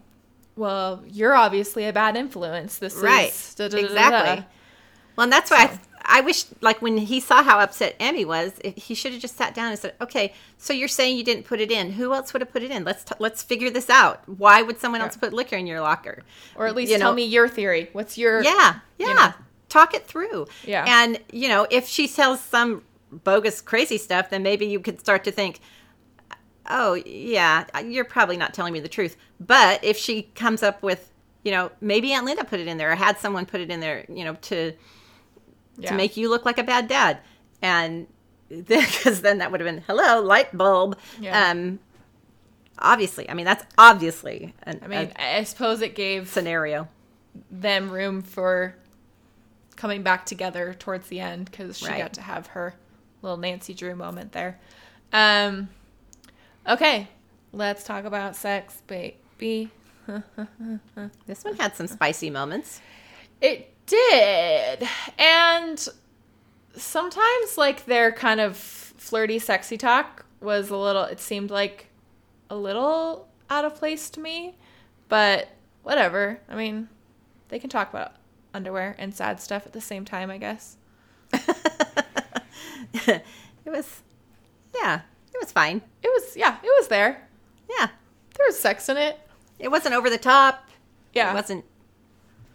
well, 0.57 1.03
you're 1.07 1.35
obviously 1.35 1.87
a 1.87 1.93
bad 1.93 2.17
influence. 2.17 2.79
This 2.79 2.95
right. 2.97 3.31
is 3.31 3.55
da- 3.55 3.69
da- 3.69 3.77
da- 3.77 3.81
da- 3.83 3.87
exactly. 3.87 4.47
Well 5.17 5.25
and 5.25 5.33
that's 5.33 5.51
why 5.51 5.79
I, 6.05 6.19
I 6.19 6.21
wish 6.23 6.45
like 6.61 6.83
when 6.83 6.97
he 6.97 7.21
saw 7.21 7.43
how 7.43 7.61
upset 7.61 7.95
emmy 8.01 8.25
was 8.25 8.53
if 8.65 8.75
he 8.77 8.95
should 8.95 9.13
have 9.13 9.21
just 9.21 9.37
sat 9.37 9.55
down 9.55 9.71
and 9.71 9.79
said 9.79 9.95
okay 10.01 10.33
so 10.59 10.73
you're 10.73 10.89
saying 10.89 11.17
you 11.17 11.25
didn't 11.25 11.45
put 11.45 11.61
it 11.61 11.71
in. 11.71 11.93
Who 11.93 12.13
else 12.13 12.33
would 12.33 12.43
have 12.43 12.53
put 12.53 12.63
it 12.63 12.71
in? 12.73 12.85
Let's 12.85 13.05
t- 13.05 13.15
let's 13.21 13.43
figure 13.43 13.71
this 13.71 13.89
out. 13.89 14.29
Why 14.29 14.63
would 14.63 14.81
someone 14.81 15.01
else 15.01 15.17
put 15.17 15.33
liquor 15.33 15.57
in 15.57 15.67
your 15.67 15.81
locker? 15.81 16.23
Or 16.57 16.67
at 16.67 16.75
least 16.75 16.91
You 16.91 16.99
tell 16.99 17.13
know, 17.13 17.17
me 17.17 17.25
your 17.25 17.49
theory. 17.49 17.91
What's 17.93 18.19
your 18.19 18.43
yeah 18.43 18.81
yeah. 18.99 19.09
you 19.09 19.15
know. 19.15 19.33
talk 19.69 19.95
it 19.95 20.07
through. 20.07 20.47
Yeah. 20.65 20.85
and 20.87 21.19
you 21.33 21.49
know 21.49 21.67
if 21.71 21.87
she 21.87 22.09
tells 22.09 22.41
some 22.41 22.83
bogus 23.11 23.61
crazy 23.61 23.97
stuff 23.99 24.31
then 24.31 24.43
maybe 24.43 24.67
you 24.67 24.81
could 24.81 24.99
start 24.99 25.23
to 25.25 25.31
think 25.31 25.61
oh 26.69 26.95
yeah 27.07 27.65
you're 27.85 28.05
probably 28.05 28.37
not 28.37 28.55
telling 28.55 28.73
me 28.73 28.81
the 28.81 28.89
truth 28.89 29.17
but 29.41 29.83
if 29.85 29.97
she 29.97 30.23
comes 30.35 30.63
up 30.63 30.83
with 30.83 31.11
you 31.43 31.51
know 31.53 31.71
maybe 31.81 32.13
aunt 32.13 32.25
linda 32.25 32.45
put 32.45 32.59
it 32.61 32.67
in 32.67 32.79
there 32.79 32.93
or 32.93 32.95
had 32.95 33.19
someone 33.19 33.45
put 33.47 33.61
it 33.61 33.71
in 33.71 33.81
there 33.81 34.05
you 34.09 34.25
know 34.25 34.35
to 34.43 34.73
Yeah. 35.77 35.91
to 35.91 35.97
make 35.97 36.17
you 36.17 36.29
look 36.31 36.45
like 36.45 36.59
a 36.59 36.63
bad 36.65 36.89
dad 36.89 37.19
and 37.61 38.07
because 38.49 39.21
then 39.23 39.39
that 39.39 39.51
would 39.51 39.61
have 39.61 39.67
been 39.67 39.83
hello 39.87 40.21
light 40.23 40.57
bulb 40.57 40.97
Yeah. 41.21 41.51
um 41.51 41.79
obviously 42.79 43.29
i 43.31 43.35
mean 43.35 43.45
that's 43.45 43.65
obviously 43.79 44.55
an, 44.65 44.81
I 44.83 44.89
mean, 44.89 45.13
I 45.19 45.45
suppose 45.45 45.81
it 45.83 45.95
gave 45.95 46.29
scenario 46.29 46.89
them 47.51 47.91
room 47.91 48.23
for 48.23 48.77
coming 49.77 50.03
back 50.03 50.25
together 50.27 50.75
towards 50.79 51.09
the 51.09 51.19
end 51.21 51.51
because 51.51 51.79
she 51.79 51.87
Right. 51.87 51.99
got 51.99 52.13
to 52.15 52.21
have 52.23 52.47
her 52.49 52.75
little 53.23 53.37
Nancy 53.37 53.75
Drew 53.75 53.97
moment 53.97 54.31
there. 54.31 54.61
Um, 55.13 55.69
okay, 56.69 57.09
let's 57.53 57.85
talk 57.85 58.05
about 58.05 58.37
sex, 58.37 58.83
baby. 58.87 59.71
this 61.27 61.45
one 61.45 61.57
had 61.57 61.75
some 61.75 61.87
spicy 61.87 62.29
moments 62.29 62.83
It 63.41 63.71
did. 63.87 64.87
And 65.19 65.89
sometimes 66.77 67.57
like 67.57 67.87
they're 67.87 68.13
kind 68.13 68.41
of 68.41 68.57
flirty, 68.57 69.39
sexy 69.39 69.77
talk 69.77 70.25
was 70.41 70.71
a 70.71 70.77
little. 70.77 71.05
It 71.05 71.21
seemed 71.21 71.51
like 71.51 71.87
a 72.51 72.57
little 72.57 73.29
out 73.51 73.65
of 73.65 73.75
place 73.75 74.11
to 74.11 74.21
me, 74.21 74.57
but 75.09 75.49
whatever. 75.83 76.41
I 76.49 76.55
mean, 76.55 76.89
they 77.49 77.59
can 77.59 77.71
talk 77.71 77.91
about 77.91 78.13
underwear 78.53 78.95
and 78.99 79.15
sad 79.15 79.41
stuff 79.41 79.67
at 79.67 79.73
the 79.73 79.81
same 79.81 80.05
time, 80.05 80.31
I 80.31 80.39
guess. 80.39 80.77
it 81.33 83.23
was, 83.67 84.03
yeah, 84.75 85.03
it 85.35 85.41
was 85.43 85.53
fine. 85.53 85.83
It 86.03 86.09
was, 86.09 86.37
yeah, 86.37 86.57
it 86.63 86.71
was 86.81 86.89
there. 86.89 87.27
Yeah, 87.69 87.89
There 88.37 88.47
was 88.47 88.59
sex 88.59 88.89
in 88.89 88.97
it. 88.97 89.19
it 89.59 89.69
wasn't 89.71 89.95
over 89.95 90.09
the 90.11 90.19
top. 90.19 90.69
Yeah. 91.13 91.31
It 91.31 91.35
wasn't, 91.35 91.65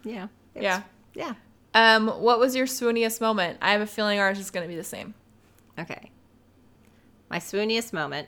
yeah. 0.04 0.28
it 0.56 0.60
was- 0.60 0.64
Yeah. 0.64 0.82
yeah. 1.14 1.34
Um, 1.74 2.08
what 2.08 2.40
was 2.40 2.56
your 2.56 2.66
swooniest 2.66 3.22
moment? 3.22 3.60
I 3.62 3.72
have 3.74 3.82
a 3.82 3.86
feeling 3.88 4.20
ours 4.20 4.40
is 4.40 4.50
going 4.50 4.64
to 4.64 4.68
be 4.68 4.76
the 4.76 4.84
same. 4.84 5.14
Okay. 5.78 6.10
My 7.30 7.38
swooniest 7.40 7.94
moment 7.94 8.28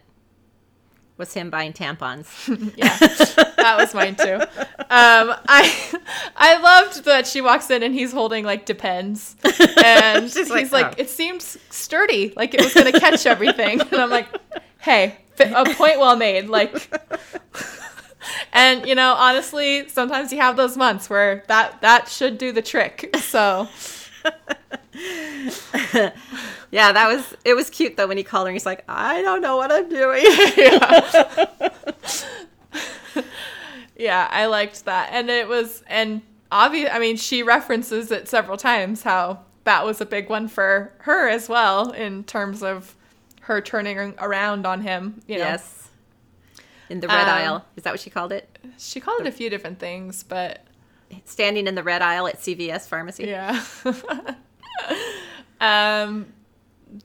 was 1.17 1.33
him 1.33 1.49
buying 1.49 1.73
tampons. 1.73 2.27
Yeah, 2.77 2.97
that 2.97 3.77
was 3.77 3.93
mine 3.93 4.15
too. 4.15 4.35
Um, 4.35 5.35
I 5.47 5.99
I 6.35 6.59
loved 6.59 7.05
that 7.05 7.27
she 7.27 7.41
walks 7.41 7.69
in 7.69 7.83
and 7.83 7.93
he's 7.93 8.11
holding 8.11 8.43
like 8.43 8.65
depends, 8.65 9.35
and 9.83 10.25
She's 10.25 10.35
he's 10.35 10.49
like, 10.49 10.71
like, 10.71 10.85
"Oh." 10.97 11.01
it 11.01 11.09
seems 11.09 11.57
sturdy, 11.69 12.33
like 12.35 12.53
it 12.53 12.61
was 12.63 12.73
gonna 12.73 12.91
catch 12.91 13.25
everything, 13.25 13.81
and 13.81 13.93
I'm 13.95 14.09
like, 14.09 14.27
hey, 14.79 15.17
a 15.39 15.65
point 15.73 15.99
well 15.99 16.15
made, 16.15 16.47
like. 16.47 16.89
And 18.53 18.85
you 18.85 18.93
know, 18.93 19.13
honestly, 19.13 19.87
sometimes 19.89 20.31
you 20.31 20.39
have 20.39 20.55
those 20.55 20.77
months 20.77 21.09
where 21.09 21.43
that 21.47 21.81
that 21.81 22.07
should 22.07 22.37
do 22.37 22.51
the 22.51 22.61
trick. 22.61 23.15
So 23.17 23.67
yeah, 26.71 26.91
that 26.91 27.07
was, 27.07 27.35
it 27.45 27.53
was 27.53 27.69
cute 27.69 27.97
though 27.97 28.07
when 28.07 28.17
he 28.17 28.23
called 28.23 28.45
her 28.45 28.49
and 28.49 28.55
he's 28.55 28.65
like, 28.65 28.83
I 28.89 29.21
don't 29.21 29.41
know 29.41 29.57
what 29.57 29.71
I'm 29.71 29.87
doing. 29.89 30.23
yeah, 33.97 34.27
I 34.31 34.45
liked 34.47 34.85
that, 34.85 35.09
and 35.11 35.29
it 35.29 35.47
was 35.47 35.83
and 35.87 36.21
obvious. 36.51 36.89
I 36.91 36.99
mean, 36.99 37.17
she 37.17 37.43
references 37.43 38.11
it 38.11 38.27
several 38.27 38.57
times 38.57 39.03
how 39.03 39.41
that 39.63 39.85
was 39.85 40.01
a 40.01 40.05
big 40.05 40.29
one 40.29 40.47
for 40.47 40.91
her 40.99 41.29
as 41.29 41.47
well 41.47 41.91
in 41.91 42.23
terms 42.23 42.63
of 42.63 42.95
her 43.41 43.61
turning 43.61 44.15
around 44.19 44.65
on 44.65 44.81
him. 44.81 45.21
You 45.27 45.37
know, 45.37 45.45
yes. 45.45 45.89
In 46.89 46.99
the 46.99 47.07
red 47.07 47.23
Um, 47.27 47.29
aisle. 47.29 47.65
Is 47.77 47.83
that 47.83 47.93
what 47.93 47.99
she 48.01 48.09
called 48.09 48.33
it? 48.33 48.47
she 48.77 48.99
called 48.99 49.21
it 49.21 49.27
a 49.27 49.31
few 49.31 49.49
different 49.49 49.79
things, 49.79 50.23
but 50.23 50.65
Standing 51.25 51.67
in 51.67 51.75
the 51.75 51.83
red 51.83 52.01
aisle 52.01 52.25
at 52.27 52.39
CVS 52.39 52.87
pharmacy. 52.87 53.25
yeah. 53.27 53.61
um, 55.61 56.33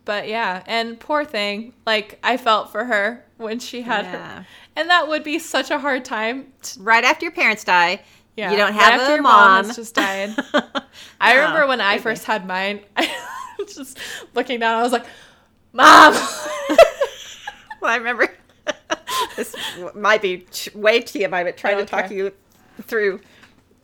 but 0.04 0.28
yeah, 0.28 0.62
and 0.66 0.98
poor 0.98 1.24
thing, 1.24 1.72
like 1.86 2.18
I 2.22 2.36
felt 2.36 2.72
for 2.72 2.84
her 2.84 3.24
when 3.36 3.58
she 3.58 3.82
had 3.82 4.04
Yeah. 4.04 4.38
her, 4.40 4.46
and 4.76 4.90
that 4.90 5.08
would 5.08 5.22
be 5.24 5.38
such 5.38 5.70
a 5.70 5.78
hard 5.78 6.04
time. 6.04 6.52
To, 6.62 6.82
Right 6.82 7.04
after 7.04 7.24
your 7.24 7.32
parents 7.32 7.64
die, 7.64 8.02
yeah, 8.36 8.50
you 8.50 8.56
don't 8.56 8.74
right 8.74 8.82
have 8.82 9.00
after 9.00 9.16
a 9.18 9.22
mom. 9.22 9.64
has 9.66 9.76
just 9.76 9.94
died. 9.94 10.34
I 11.20 11.32
Oh, 11.32 11.36
remember 11.36 11.66
when 11.66 11.80
I 11.80 11.98
first 11.98 12.24
had 12.24 12.46
mine, 12.46 12.80
I 12.96 13.08
just 13.68 13.98
looking 14.34 14.60
down. 14.60 14.78
I 14.78 14.82
was 14.82 14.92
like, 14.92 15.06
"Mom." 15.72 16.14
Well, 17.80 17.90
I 17.92 17.96
remember 17.96 18.32
this 19.36 19.54
might 19.94 20.22
be 20.22 20.46
way 20.74 21.00
TMI, 21.02 21.44
but 21.44 21.56
trying 21.56 21.76
to 21.78 21.84
talk 21.84 22.10
you 22.10 22.32
through 22.82 23.20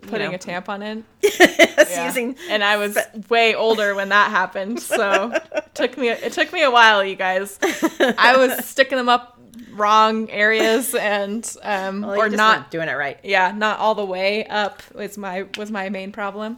Putting 0.08 0.30
know, 0.30 0.34
a 0.36 0.38
tampon 0.38 0.82
in, 0.82 1.04
yes, 1.22 1.88
Yeah. 1.90 2.06
using 2.06 2.36
and 2.50 2.62
I 2.64 2.76
was 2.76 2.98
way 3.30 3.54
older 3.54 3.94
when 3.94 4.08
that 4.10 4.30
happened. 4.30 4.80
So 4.82 5.32
it 5.32 5.74
took 5.74 5.96
me 5.96 6.08
it 6.10 6.32
took 6.32 6.52
me 6.52 6.62
a 6.62 6.70
while, 6.70 7.04
you 7.04 7.14
guys. 7.16 7.58
I 8.00 8.36
was 8.36 8.64
sticking 8.66 8.98
them 8.98 9.08
up 9.08 9.38
wrong 9.72 10.28
areas 10.30 10.94
and 10.94 11.50
um, 11.62 12.02
Well, 12.02 12.20
or 12.20 12.28
not 12.28 12.70
doing 12.70 12.88
it 12.88 12.94
right. 12.94 13.18
yeah, 13.22 13.52
not 13.52 13.78
all 13.78 13.94
the 13.94 14.04
way 14.04 14.44
up 14.46 14.82
was 14.94 15.16
my 15.16 15.46
was 15.56 15.70
my 15.70 15.88
main 15.88 16.12
problem. 16.12 16.56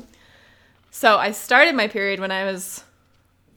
So 0.90 1.16
I 1.18 1.33
started 1.33 1.74
my 1.74 1.87
period 1.88 2.20
when 2.20 2.30
I 2.30 2.44
was 2.44 2.85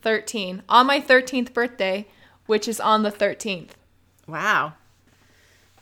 13 0.02 0.64
on 0.70 0.86
my 0.88 1.00
13th 1.00 1.54
birthday, 1.54 2.08
which 2.46 2.68
is 2.68 2.80
on 2.80 3.04
the 3.04 3.12
13th. 3.12 3.70
Wow, 4.28 4.74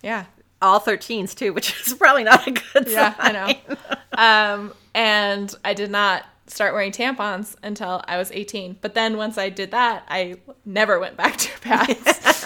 Yeah. 0.03 0.25
All 0.65 0.79
13s 0.81 1.35
too, 1.35 1.53
which 1.53 1.73
is 1.87 1.93
probably 1.93 2.23
not 2.23 2.47
a 2.47 2.51
good 2.51 2.87
Yeah, 2.89 3.13
I 3.17 3.31
know. 3.31 3.53
Um, 4.17 4.73
and 4.93 5.53
I 5.65 5.73
did 5.73 5.91
not 5.91 6.25
start 6.47 6.73
wearing 6.73 6.93
tampons 6.93 7.55
until 7.63 8.01
I 8.07 8.17
was 8.17 8.31
18. 8.31 8.77
But 8.79 8.93
then 8.93 9.17
once 9.17 9.37
I 9.37 9.49
did 9.49 9.71
that, 9.71 10.05
I 10.07 10.37
never 10.63 10.99
went 11.01 11.17
back 11.17 11.35
to 11.35 11.59
pads. 11.59 12.45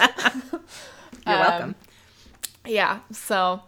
You're 1.26 1.36
Um, 1.36 1.40
welcome. 1.40 1.74
yeah. 2.66 3.00
So 3.12 3.62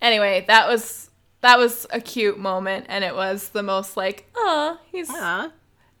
anyway, 0.00 0.44
that 0.46 0.68
was 0.68 1.10
that 1.40 1.58
was 1.58 1.84
a 1.90 2.00
cute 2.00 2.38
moment, 2.38 2.86
and 2.88 3.02
it 3.02 3.14
was 3.14 3.48
the 3.50 3.62
most 3.64 3.96
like, 3.96 4.28
oh, 4.36 4.78
he's. 4.92 5.08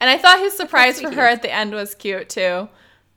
And 0.00 0.08
I 0.10 0.16
thought 0.18 0.38
his 0.38 0.56
surprise 0.56 1.00
for 1.00 1.10
her 1.10 1.22
at 1.26 1.42
the 1.42 1.52
end 1.52 1.72
was 1.72 1.94
cute 1.96 2.28
too, 2.28 2.68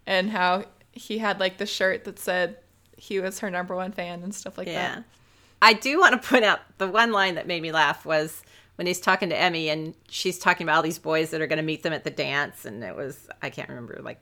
and 0.08 0.32
how 0.32 0.66
he 0.92 1.20
had 1.20 1.40
like 1.40 1.58
the 1.58 1.66
shirt 1.68 2.06
that 2.06 2.18
said 2.18 2.58
he 3.04 3.20
was 3.20 3.40
her 3.40 3.50
number 3.50 3.76
one 3.76 3.92
fan 3.92 4.22
and 4.22 4.34
stuff 4.34 4.58
like 4.60 4.68
Yeah. 4.68 4.96
that. 4.96 5.04
I 5.60 5.74
do 5.74 6.00
want 6.00 6.22
to 6.22 6.28
point 6.30 6.46
out 6.46 6.60
the 6.78 6.88
one 6.88 7.12
line 7.12 7.34
that 7.36 7.48
made 7.48 7.62
me 7.64 7.72
laugh 7.72 8.06
was 8.06 8.44
when 8.76 8.86
he's 8.88 9.00
talking 9.00 9.30
to 9.30 9.36
Emmy 9.38 9.70
and 9.70 9.96
she's 10.08 10.38
talking 10.38 10.66
about 10.66 10.76
all 10.78 10.82
these 10.84 11.00
boys 11.00 11.32
that 11.32 11.42
are 11.42 11.48
going 11.48 11.58
to 11.58 11.64
meet 11.64 11.82
them 11.84 11.94
at 11.94 12.04
the 12.04 12.10
dance. 12.12 12.64
And 12.66 12.84
it 12.84 12.96
was, 12.96 13.28
I 13.42 13.50
can't 13.50 13.70
remember, 13.70 14.00
like 14.04 14.20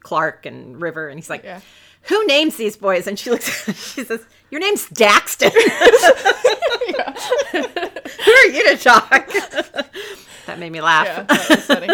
Clark 0.00 0.46
and 0.46 0.80
River. 0.80 1.08
And 1.08 1.18
he's 1.18 1.28
like, 1.30 1.42
Yeah. 1.44 1.60
Who 2.08 2.26
names 2.26 2.56
these 2.56 2.76
boys? 2.76 3.06
And 3.06 3.18
she 3.18 3.30
looks, 3.30 3.64
she 3.94 4.04
says, 4.04 4.24
Your 4.50 4.60
name's 4.60 4.86
Daxton. 4.90 5.50
Who 7.52 8.30
are 8.32 8.46
you 8.46 8.76
to 8.76 8.82
talk? 8.82 9.28
that 10.46 10.58
made 10.58 10.70
me 10.72 10.80
laugh. 10.80 11.06
Yeah, 11.06 11.22
that 11.24 11.48
was 11.50 11.64
funny. 11.64 11.88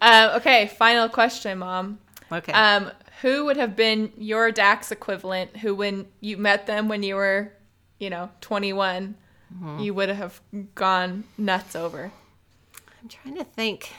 um, 0.00 0.36
okay, 0.36 0.66
final 0.78 1.08
question, 1.08 1.58
mom. 1.58 1.98
Okay. 2.30 2.52
Um, 2.52 2.90
who 3.22 3.44
would 3.46 3.56
have 3.56 3.74
been 3.74 4.12
your 4.16 4.50
Dax 4.52 4.92
equivalent 4.92 5.56
who, 5.58 5.74
when 5.74 6.06
you 6.20 6.36
met 6.36 6.66
them 6.66 6.88
when 6.88 7.02
you 7.02 7.14
were, 7.16 7.52
you 7.98 8.10
know, 8.10 8.30
21, 8.40 9.16
Mm-hmm. 9.54 9.80
you 9.80 9.92
would 9.92 10.08
have 10.08 10.40
gone 10.74 11.24
nuts 11.36 11.76
over? 11.76 12.10
I'm 13.02 13.08
trying 13.10 13.36
to 13.36 13.44
think 13.44 13.92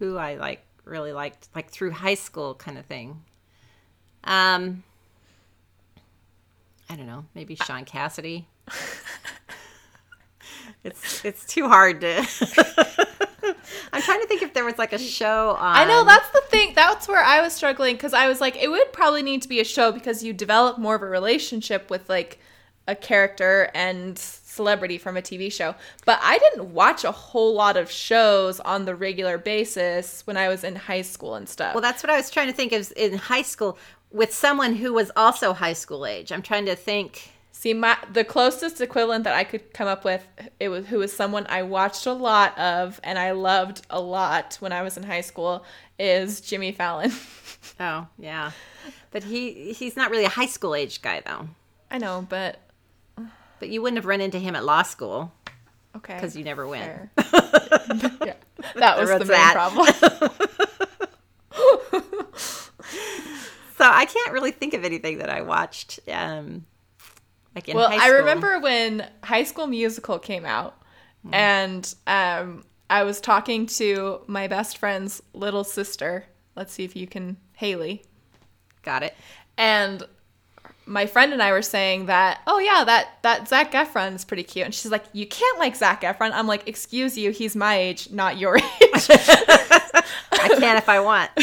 who 0.00 0.16
I 0.16 0.34
like 0.34 0.64
really 0.84 1.12
liked, 1.12 1.48
like 1.54 1.70
through 1.70 1.92
high 1.92 2.14
school 2.14 2.54
kind 2.56 2.76
of 2.76 2.86
thing. 2.86 3.22
Um, 4.24 4.82
I 6.90 6.96
don't 6.96 7.06
know, 7.06 7.24
maybe 7.36 7.54
Shaun 7.54 7.84
Cassidy. 7.84 8.48
it's 10.88 11.24
it's 11.24 11.44
too 11.44 11.68
hard 11.68 12.00
to. 12.00 12.16
I'm 13.92 14.02
trying 14.02 14.20
to 14.20 14.26
think 14.26 14.42
if 14.42 14.52
there 14.54 14.64
was 14.64 14.78
like 14.78 14.92
a 14.92 14.98
show 14.98 15.56
on. 15.58 15.76
I 15.76 15.84
know 15.84 16.04
that's 16.04 16.30
the 16.30 16.42
thing. 16.48 16.72
That's 16.74 17.08
where 17.08 17.22
I 17.22 17.40
was 17.40 17.52
struggling 17.52 17.94
because 17.94 18.12
I 18.12 18.28
was 18.28 18.40
like, 18.40 18.56
it 18.56 18.68
would 18.68 18.92
probably 18.92 19.22
need 19.22 19.42
to 19.42 19.48
be 19.48 19.60
a 19.60 19.64
show 19.64 19.92
because 19.92 20.22
you 20.22 20.32
develop 20.32 20.78
more 20.78 20.94
of 20.94 21.02
a 21.02 21.06
relationship 21.06 21.90
with 21.90 22.08
like 22.08 22.38
a 22.86 22.94
character 22.94 23.70
and 23.74 24.18
celebrity 24.18 24.98
from 24.98 25.16
a 25.16 25.22
TV 25.22 25.52
show. 25.52 25.74
But 26.04 26.18
I 26.22 26.38
didn't 26.38 26.72
watch 26.72 27.04
a 27.04 27.12
whole 27.12 27.54
lot 27.54 27.76
of 27.76 27.90
shows 27.90 28.58
on 28.60 28.86
the 28.86 28.94
regular 28.94 29.38
basis 29.38 30.26
when 30.26 30.36
I 30.36 30.48
was 30.48 30.64
in 30.64 30.74
high 30.74 31.02
school 31.02 31.34
and 31.34 31.48
stuff. 31.48 31.74
Well, 31.74 31.82
that's 31.82 32.02
what 32.02 32.10
I 32.10 32.16
was 32.16 32.30
trying 32.30 32.48
to 32.48 32.52
think 32.52 32.72
of 32.72 32.92
in 32.96 33.16
high 33.18 33.42
school 33.42 33.78
with 34.10 34.34
someone 34.34 34.74
who 34.74 34.92
was 34.92 35.12
also 35.14 35.52
high 35.52 35.74
school 35.74 36.06
age. 36.06 36.32
I'm 36.32 36.42
trying 36.42 36.66
to 36.66 36.74
think. 36.74 37.30
See, 37.58 37.74
my 37.74 37.96
the 38.12 38.22
closest 38.22 38.80
equivalent 38.80 39.24
that 39.24 39.34
I 39.34 39.42
could 39.42 39.72
come 39.72 39.88
up 39.88 40.04
with, 40.04 40.24
it 40.60 40.68
was 40.68 40.86
who 40.86 41.00
was 41.00 41.12
someone 41.12 41.44
I 41.48 41.64
watched 41.64 42.06
a 42.06 42.12
lot 42.12 42.56
of 42.56 43.00
and 43.02 43.18
I 43.18 43.32
loved 43.32 43.84
a 43.90 44.00
lot 44.00 44.54
when 44.60 44.72
I 44.72 44.82
was 44.82 44.96
in 44.96 45.02
high 45.02 45.22
school, 45.22 45.64
is 45.98 46.40
Jimmy 46.40 46.70
Fallon. 46.70 47.10
Oh, 47.80 48.06
yeah. 48.16 48.52
But 49.10 49.24
he 49.24 49.72
he's 49.72 49.96
not 49.96 50.12
really 50.12 50.24
a 50.24 50.28
high 50.28 50.46
school 50.46 50.76
age 50.76 51.02
guy 51.02 51.20
though. 51.26 51.48
I 51.90 51.98
know, 51.98 52.24
but 52.28 52.60
But 53.58 53.70
you 53.70 53.82
wouldn't 53.82 53.98
have 53.98 54.06
run 54.06 54.20
into 54.20 54.38
him 54.38 54.54
at 54.54 54.64
law 54.64 54.82
school 54.82 55.32
okay. 55.96 56.14
because 56.14 56.36
you 56.36 56.44
never 56.44 56.64
went. 56.66 57.10
Yeah, 58.24 58.34
that 58.76 58.98
was 59.00 59.08
the 59.08 59.18
main 59.18 59.26
that? 59.26 59.52
problem. 59.54 59.86
So 63.78 63.84
I 63.84 64.06
can't 64.06 64.32
really 64.32 64.50
think 64.50 64.74
of 64.74 64.84
anything 64.84 65.18
that 65.18 65.30
I 65.30 65.42
watched. 65.42 66.00
Um, 66.08 66.64
like 67.58 67.68
in 67.68 67.76
well, 67.76 67.88
I 67.90 68.08
remember 68.10 68.60
when 68.60 69.04
High 69.24 69.42
School 69.42 69.66
Musical 69.66 70.18
came 70.20 70.46
out, 70.46 70.76
Hmm. 71.24 71.34
and 71.34 71.94
um, 72.06 72.64
I 72.88 73.02
was 73.02 73.20
talking 73.20 73.66
to 73.66 74.20
my 74.28 74.46
best 74.46 74.78
friend's 74.78 75.20
little 75.32 75.64
sister. 75.64 76.24
Let's 76.54 76.72
see 76.72 76.84
if 76.84 76.94
you 76.94 77.08
can, 77.08 77.36
Haley. 77.54 78.04
Got 78.82 79.02
it. 79.02 79.16
And 79.56 80.04
my 80.86 81.06
friend 81.06 81.32
and 81.32 81.42
I 81.42 81.50
were 81.50 81.62
saying 81.62 82.06
that, 82.06 82.40
oh 82.46 82.60
yeah, 82.60 82.84
that 82.84 83.18
that 83.22 83.48
Zac 83.48 83.72
Efron 83.72 84.14
is 84.14 84.24
pretty 84.24 84.44
cute. 84.44 84.64
And 84.66 84.72
she's 84.74 84.92
like, 84.92 85.04
you 85.12 85.26
can't 85.26 85.58
like 85.58 85.74
Zac 85.74 86.02
Efron. 86.02 86.30
I'm 86.32 86.46
like, 86.46 86.68
excuse 86.68 87.18
you, 87.18 87.32
he's 87.32 87.56
my 87.56 87.76
age, 87.76 88.10
not 88.12 88.38
your 88.38 88.56
age. 88.58 88.62
I 88.80 90.48
can 90.56 90.76
if 90.76 90.88
I 90.88 91.00
want. 91.00 91.30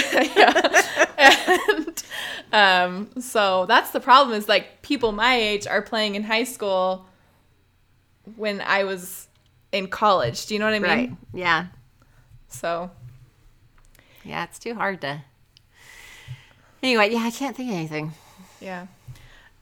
and 1.17 2.03
um, 2.55 3.09
so 3.19 3.65
that's 3.65 3.91
the 3.91 3.99
problem 3.99 4.35
is 4.37 4.47
like 4.47 4.81
people 4.81 5.11
my 5.11 5.35
age 5.35 5.67
are 5.67 5.81
playing 5.81 6.15
in 6.15 6.23
high 6.23 6.45
school 6.45 7.05
when 8.37 8.61
I 8.61 8.85
was 8.85 9.27
in 9.71 9.87
college. 9.87 10.45
Do 10.45 10.53
you 10.53 10.59
know 10.59 10.65
what 10.65 10.73
I 10.73 10.79
mean? 10.79 10.89
Right. 10.89 11.11
Yeah. 11.33 11.67
So 12.47 12.89
Yeah, 14.23 14.45
it's 14.45 14.57
too 14.57 14.73
hard 14.73 15.01
to. 15.01 15.21
Anyway, 16.81 17.11
yeah, 17.11 17.19
I 17.23 17.31
can't 17.31 17.55
think 17.55 17.69
of 17.71 17.75
anything. 17.75 18.13
yeah. 18.61 18.87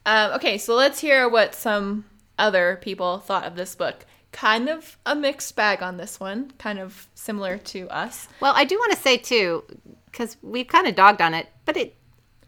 Um, 0.06 0.32
okay, 0.34 0.58
so 0.58 0.76
let's 0.76 1.00
hear 1.00 1.28
what 1.30 1.56
some 1.56 2.06
other 2.38 2.78
people 2.82 3.18
thought 3.20 3.46
of 3.46 3.56
this 3.56 3.74
book. 3.76 4.06
Kind 4.34 4.68
of 4.70 4.98
a 5.06 5.16
mixed 5.16 5.56
bag 5.56 5.82
on 5.82 5.98
this 5.98 6.20
one, 6.20 6.52
kind 6.58 6.80
of 6.80 7.08
similar 7.16 7.58
to 7.60 7.88
us. 7.90 8.28
Well, 8.42 8.54
I 8.56 8.66
do 8.66 8.76
want 8.78 8.92
to 8.92 8.98
say 9.00 9.18
too, 9.18 9.64
because 10.06 10.38
we've 10.42 10.68
kind 10.68 10.88
of 10.88 10.96
dogged 10.96 11.22
on 11.22 11.34
it, 11.34 11.48
but 11.66 11.78
it, 11.78 11.96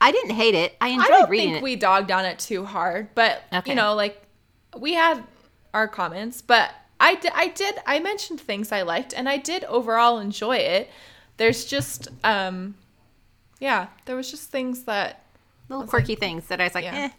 I 0.01 0.11
didn't 0.11 0.31
hate 0.35 0.55
it. 0.55 0.75
I 0.81 0.89
enjoyed 0.89 1.05
reading. 1.07 1.15
I 1.15 1.19
don't 1.21 1.29
reading 1.29 1.47
think 1.49 1.57
it. 1.57 1.63
we 1.63 1.75
dogged 1.75 2.11
on 2.11 2.25
it 2.25 2.39
too 2.39 2.65
hard, 2.65 3.09
but 3.15 3.43
Okay. 3.53 3.71
you 3.71 3.75
know, 3.75 3.93
like 3.95 4.21
we 4.77 4.93
had 4.93 5.23
our 5.73 5.87
comments, 5.87 6.41
but 6.41 6.71
I 6.99 7.15
did, 7.15 7.31
I 7.35 7.47
did, 7.49 7.75
I 7.85 7.99
mentioned 7.99 8.39
things 8.41 8.71
I 8.71 8.81
liked, 8.83 9.13
and 9.13 9.27
I 9.27 9.37
did 9.37 9.63
overall 9.65 10.19
enjoy 10.19 10.57
it. 10.57 10.89
There's 11.37 11.65
just, 11.65 12.07
um, 12.23 12.75
yeah, 13.59 13.87
there 14.05 14.15
was 14.15 14.29
just 14.31 14.49
things 14.49 14.83
that. 14.83 15.21
Little 15.67 15.85
quirky 15.87 16.15
things 16.15 16.45
that 16.47 16.61
I 16.61 16.65
was 16.65 16.75
like, 16.75 16.83
Yeah. 16.85 16.95
eh. 16.95 17.09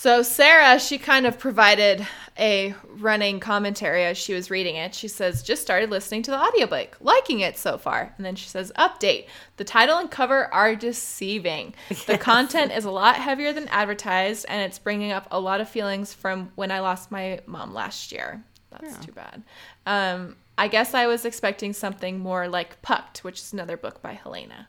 So 0.00 0.22
Sarah, 0.22 0.78
she 0.78 0.96
kind 0.96 1.26
of 1.26 1.40
provided 1.40 2.06
a 2.38 2.72
running 2.88 3.40
commentary 3.40 4.04
as 4.04 4.16
she 4.16 4.32
was 4.32 4.48
reading 4.48 4.76
it. 4.76 4.94
She 4.94 5.08
says, 5.08 5.42
"Just 5.42 5.60
started 5.60 5.90
listening 5.90 6.22
to 6.22 6.30
the 6.30 6.40
audiobook, 6.40 6.96
liking 7.00 7.40
it 7.40 7.58
so 7.58 7.78
far." 7.78 8.14
And 8.16 8.24
then 8.24 8.36
she 8.36 8.48
says, 8.48 8.70
"Update: 8.78 9.26
The 9.56 9.64
title 9.64 9.98
and 9.98 10.08
cover 10.08 10.54
are 10.54 10.76
deceiving. 10.76 11.74
The 12.06 12.16
content 12.16 12.70
is 12.70 12.84
a 12.84 12.92
lot 12.92 13.16
heavier 13.16 13.52
than 13.52 13.66
advertised, 13.70 14.46
and 14.48 14.62
it's 14.62 14.78
bringing 14.78 15.10
up 15.10 15.26
a 15.32 15.40
lot 15.40 15.60
of 15.60 15.68
feelings 15.68 16.14
from 16.14 16.52
when 16.54 16.70
I 16.70 16.78
lost 16.78 17.10
my 17.10 17.40
mom 17.46 17.74
last 17.74 18.12
year. 18.12 18.44
That's 18.70 19.04
too 19.04 19.10
bad. 19.10 19.42
Um, 19.84 20.36
I 20.56 20.68
guess 20.68 20.94
I 20.94 21.08
was 21.08 21.24
expecting 21.24 21.72
something 21.72 22.20
more 22.20 22.46
like 22.46 22.80
Pucked, 22.82 23.24
which 23.24 23.40
is 23.40 23.52
another 23.52 23.76
book 23.76 24.00
by 24.00 24.12
Helena." 24.12 24.68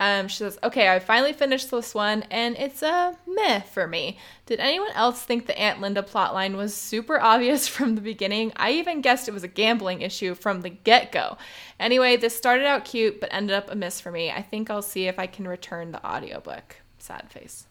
Um, 0.00 0.28
she 0.28 0.38
says, 0.38 0.58
"Okay, 0.64 0.88
I 0.88 0.98
finally 0.98 1.34
finished 1.34 1.70
this 1.70 1.94
one, 1.94 2.24
and 2.30 2.56
it's 2.56 2.82
a 2.82 3.16
meh 3.26 3.60
for 3.60 3.86
me. 3.86 4.18
Did 4.46 4.58
anyone 4.58 4.90
else 4.94 5.22
think 5.22 5.46
the 5.46 5.58
Aunt 5.58 5.82
Linda 5.82 6.02
plotline 6.02 6.56
was 6.56 6.74
super 6.74 7.20
obvious 7.20 7.68
from 7.76 7.94
the 7.94 8.00
beginning? 8.00 8.50
I 8.56 8.72
even 8.72 9.02
guessed 9.02 9.28
it 9.28 9.34
was 9.34 9.44
a 9.44 9.48
gambling 9.48 10.00
issue 10.00 10.34
from 10.34 10.62
the 10.62 10.70
get-go. 10.70 11.36
Anyway, 11.78 12.16
this 12.16 12.34
started 12.34 12.66
out 12.66 12.86
cute, 12.86 13.20
but 13.20 13.28
ended 13.30 13.54
up 13.54 13.70
a 13.70 13.76
miss 13.76 14.00
for 14.00 14.10
me. 14.10 14.30
I 14.30 14.40
think 14.40 14.70
I'll 14.70 14.80
see 14.80 15.06
if 15.06 15.18
I 15.18 15.26
can 15.26 15.46
return 15.46 15.92
the 15.92 16.04
audiobook. 16.04 16.76
Sad 16.98 17.30
face. 17.30 17.66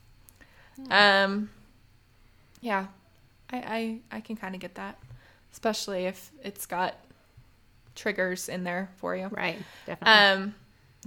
Um, 0.91 1.49
yeah, 2.61 2.87
I 3.51 3.57
I, 4.11 4.17
I 4.17 4.21
can 4.21 4.35
kind 4.35 4.53
of 4.53 4.61
get 4.61 4.75
that, 4.75 4.99
especially 5.51 6.05
if 6.05 6.31
it's 6.43 6.67
got 6.67 6.95
triggers 7.95 8.49
in 8.49 8.63
there 8.63 8.91
for 8.97 9.15
you. 9.15 9.27
right, 9.29 9.57
definitely. 9.87 10.43
Um, 10.43 10.55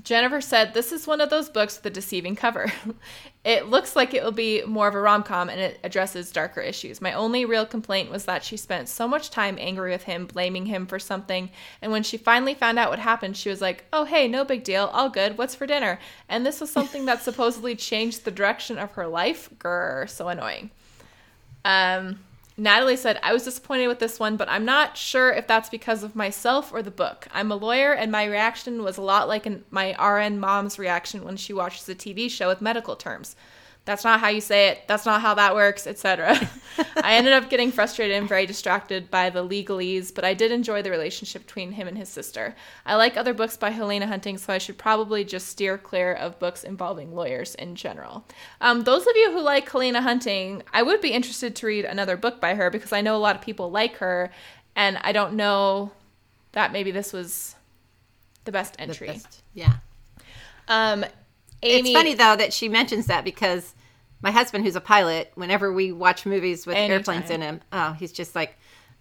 Jennifer 0.05 0.40
said, 0.40 0.74
This 0.74 0.90
is 0.90 1.07
one 1.07 1.20
of 1.20 1.30
those 1.30 1.48
books 1.48 1.76
with 1.76 1.86
a 1.86 1.90
deceiving 1.90 2.34
cover. 2.34 2.72
it 3.44 3.68
looks 3.68 3.94
like 3.94 4.14
it 4.14 4.22
will 4.22 4.32
be 4.32 4.62
more 4.64 4.88
of 4.88 4.94
a 4.94 5.00
rom 5.00 5.22
com 5.22 5.48
and 5.48 5.61
it 5.61 5.78
addresses 5.84 6.32
darker 6.32 6.61
issues. 6.61 7.00
My 7.00 7.12
only 7.12 7.44
real 7.44 7.66
complaint 7.66 8.11
was 8.11 8.24
that 8.24 8.44
she 8.44 8.57
spent 8.57 8.88
so 8.88 9.07
much 9.07 9.30
time 9.30 9.57
angry 9.61 9.90
with 9.90 10.05
him, 10.05 10.26
blaming 10.26 10.66
him 10.66 10.86
for 10.86 10.98
something. 10.98 11.50
And 11.80 11.92
when 11.92 12.03
she 12.03 12.16
finally 12.16 12.55
found 12.55 12.78
out 12.78 12.90
what 12.90 12.98
happened, 12.98 13.36
she 13.36 13.48
was 13.48 13.61
like, 13.61 13.84
Oh, 13.92 14.05
hey, 14.05 14.26
no 14.26 14.44
big 14.44 14.64
deal. 14.64 14.86
All 14.92 15.09
good. 15.09 15.38
What's 15.38 15.55
for 15.55 15.66
dinner? 15.66 16.00
And 16.28 16.44
this 16.44 16.61
was 16.61 16.70
something 16.70 17.07
that 17.07 17.22
supposedly 17.22 17.76
changed 17.76 18.24
the 18.24 18.30
direction 18.30 18.78
of 18.78 18.92
her 18.92 19.07
life. 19.07 19.50
Grr, 19.59 20.09
so 20.09 20.28
annoying. 20.28 20.70
Um, 21.64 22.18
Natalie 22.57 22.96
said, 22.96 23.18
I 23.22 23.32
was 23.32 23.44
disappointed 23.44 23.88
with 23.88 23.98
this 23.98 24.20
one, 24.20 24.36
but 24.36 24.48
I'm 24.48 24.64
not 24.64 24.96
sure 24.96 25.32
if 25.32 25.46
that's 25.46 25.70
because 25.70 26.03
of 26.03 26.14
myself 26.14 26.72
or 26.72 26.82
the 26.82 26.90
book. 26.90 27.26
I'm 27.32 27.50
a 27.50 27.57
lawyer, 27.57 27.92
and 27.92 28.12
my 28.12 28.24
reaction 28.24 28.82
was 28.82 28.98
a 28.98 29.03
lot 29.03 29.26
like 29.26 29.46
an, 29.46 29.64
my 29.70 29.94
RN 29.98 30.38
mom's 30.38 30.78
reaction 30.78 31.24
when 31.24 31.36
she 31.36 31.53
watches 31.53 31.88
a 31.88 31.94
TV 31.94 32.30
show 32.30 32.48
with 32.48 32.61
medical 32.61 32.94
terms. 32.94 33.36
That's 33.85 34.05
not 34.05 34.20
how 34.20 34.28
you 34.28 34.41
say 34.41 34.68
it. 34.68 34.83
That's 34.87 35.05
not 35.05 35.20
how 35.22 35.35
that 35.35 35.57
works, 35.57 35.89
etc. 35.89 36.39
I 37.03 37.14
ended 37.16 37.33
up 37.33 37.51
getting 37.51 37.72
frustrated 37.72 38.16
and 38.16 38.28
very 38.28 38.47
distracted 38.47 39.11
by 39.11 39.28
the 39.28 39.45
legalese, 39.47 40.14
but 40.14 40.24
I 40.24 40.35
did 40.35 40.53
enjoy 40.53 40.83
the 40.83 40.91
relationship 40.91 41.47
between 41.47 41.72
him 41.72 41.89
and 41.89 41.99
his 41.99 42.09
sister. 42.09 42.55
I 42.87 42.95
like 42.95 43.16
other 43.16 43.35
books 43.35 43.57
by 43.57 43.70
Helena 43.70 44.07
Hunting, 44.07 44.39
so 44.39 44.53
I 44.53 44.59
should 44.59 44.78
probably 44.78 45.24
just 45.24 45.49
steer 45.49 45.78
clear 45.78 46.12
of 46.14 46.39
books 46.39 46.62
involving 46.62 47.12
lawyers 47.12 47.57
in 47.57 47.74
general. 47.74 48.24
Um, 48.61 48.85
those 48.85 49.03
of 49.05 49.16
you 49.16 49.33
who 49.33 49.41
like 49.41 49.68
Helena 49.68 50.01
Hunting, 50.01 50.62
I 50.72 50.83
would 50.85 51.01
be 51.01 51.11
interested 51.11 51.57
to 51.57 51.66
read 51.66 51.85
another 51.85 52.16
book 52.16 52.41
by 52.41 52.55
her 52.55 52.70
because 52.70 52.93
I 52.93 53.01
know 53.01 53.16
a 53.16 53.18
lot 53.18 53.35
of 53.35 53.43
people 53.43 53.68
like 53.72 53.97
her, 53.97 54.30
and 54.76 54.97
I 55.03 55.11
don't 55.11 55.35
know 55.35 55.91
that 56.53 56.70
maybe 56.72 56.93
this 56.93 57.12
was 57.12 57.57
the 58.45 58.53
best 58.53 58.74
The 58.74 58.83
entry. 58.83 59.09
best- 59.09 59.43
Yeah. 59.55 59.72
Um, 60.68 61.05
Amy, 61.62 61.90
It's 61.90 61.98
funny 61.98 62.14
though 62.14 62.36
that 62.36 62.52
she 62.52 62.68
mentions 62.68 63.06
that 63.06 63.24
because 63.24 63.74
my 64.22 64.30
husband, 64.30 64.64
who's 64.64 64.76
a 64.76 64.80
pilot, 64.80 65.32
whenever 65.34 65.72
we 65.72 65.92
watch 65.92 66.24
movies 66.26 66.66
with 66.66 66.76
airplanes 66.76 67.30
in 67.30 67.40
him, 67.42 67.60
oh, 67.72 67.92
he's 67.92 68.12
just 68.12 68.36
like, 68.36 68.56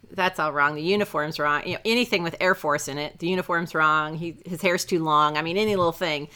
"That's 0.09 0.39
all 0.39 0.51
wrong. 0.51 0.73
The 0.73 0.81
uniform's 0.81 1.37
wrong. 1.39 1.65
You 1.65 1.73
know, 1.75 1.79
anything 1.85 2.23
with 2.23 2.35
Air 2.39 2.55
Force 2.55 2.87
in 2.87 2.97
it, 2.97 3.19
the 3.19 3.27
uniform's 3.27 3.75
wrong. 3.75 4.15
He 4.15 4.37
his 4.45 4.61
hair's 4.63 4.83
too 4.83 5.03
long. 5.03 5.37
I 5.37 5.43
mean, 5.43 5.57
any 5.57 5.75
little 5.75 5.91
thing, 5.91 6.27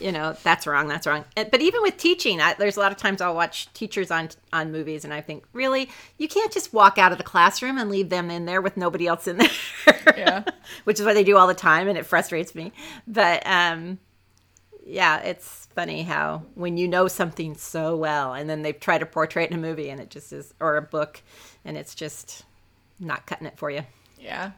you 0.00 0.10
know, 0.10 0.36
that's 0.42 0.66
wrong. 0.66 0.88
That's 0.88 1.06
wrong." 1.06 1.24
But 1.36 1.60
even 1.60 1.82
with 1.82 1.96
teaching, 1.96 2.40
I, 2.40 2.54
there's 2.54 2.76
a 2.76 2.80
lot 2.80 2.90
of 2.90 2.98
times 2.98 3.20
I'll 3.20 3.36
watch 3.36 3.72
teachers 3.74 4.10
on 4.10 4.30
on 4.52 4.72
movies, 4.72 5.04
and 5.04 5.14
I 5.14 5.20
think, 5.20 5.44
really, 5.52 5.88
you 6.18 6.26
can't 6.26 6.52
just 6.52 6.72
walk 6.72 6.98
out 6.98 7.12
of 7.12 7.18
the 7.18 7.24
classroom 7.24 7.78
and 7.78 7.90
leave 7.90 8.08
them 8.08 8.28
in 8.28 8.44
there 8.44 8.60
with 8.60 8.76
nobody 8.76 9.06
else 9.06 9.28
in 9.28 9.36
there. 9.38 9.50
Yeah. 10.16 10.44
which 10.84 10.98
is 10.98 11.06
what 11.06 11.14
they 11.14 11.24
do 11.24 11.36
all 11.36 11.46
the 11.46 11.54
time, 11.54 11.86
and 11.86 11.96
it 11.96 12.06
frustrates 12.06 12.56
me. 12.56 12.72
But 13.06 13.46
um, 13.46 13.98
yeah, 14.84 15.20
it's 15.20 15.61
funny 15.74 16.02
how 16.02 16.42
when 16.54 16.76
you 16.76 16.88
know 16.88 17.08
something 17.08 17.56
so 17.56 17.96
well 17.96 18.34
and 18.34 18.48
then 18.48 18.62
they 18.62 18.72
try 18.72 18.98
to 18.98 19.06
portray 19.06 19.44
it 19.44 19.50
in 19.50 19.58
a 19.58 19.60
movie 19.60 19.90
and 19.90 20.00
it 20.00 20.10
just 20.10 20.32
is 20.32 20.54
or 20.60 20.76
a 20.76 20.82
book 20.82 21.22
and 21.64 21.76
it's 21.76 21.94
just 21.94 22.44
not 23.00 23.26
cutting 23.26 23.46
it 23.46 23.58
for 23.58 23.70
you. 23.70 23.82
Yeah. 24.18 24.52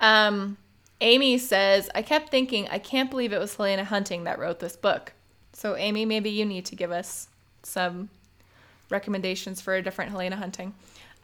Um, 0.00 0.56
Amy 1.00 1.38
says, 1.38 1.90
I 1.94 2.02
kept 2.02 2.30
thinking, 2.30 2.68
I 2.70 2.78
can't 2.78 3.10
believe 3.10 3.32
it 3.32 3.38
was 3.38 3.54
Helena 3.54 3.84
Hunting 3.84 4.24
that 4.24 4.38
wrote 4.38 4.58
this 4.58 4.76
book. 4.76 5.12
So, 5.52 5.76
Amy, 5.76 6.04
maybe 6.04 6.30
you 6.30 6.44
need 6.44 6.64
to 6.66 6.76
give 6.76 6.90
us 6.90 7.28
some 7.62 8.08
recommendations 8.90 9.60
for 9.60 9.74
a 9.74 9.82
different 9.82 10.10
Helena 10.10 10.36
Hunting. 10.36 10.74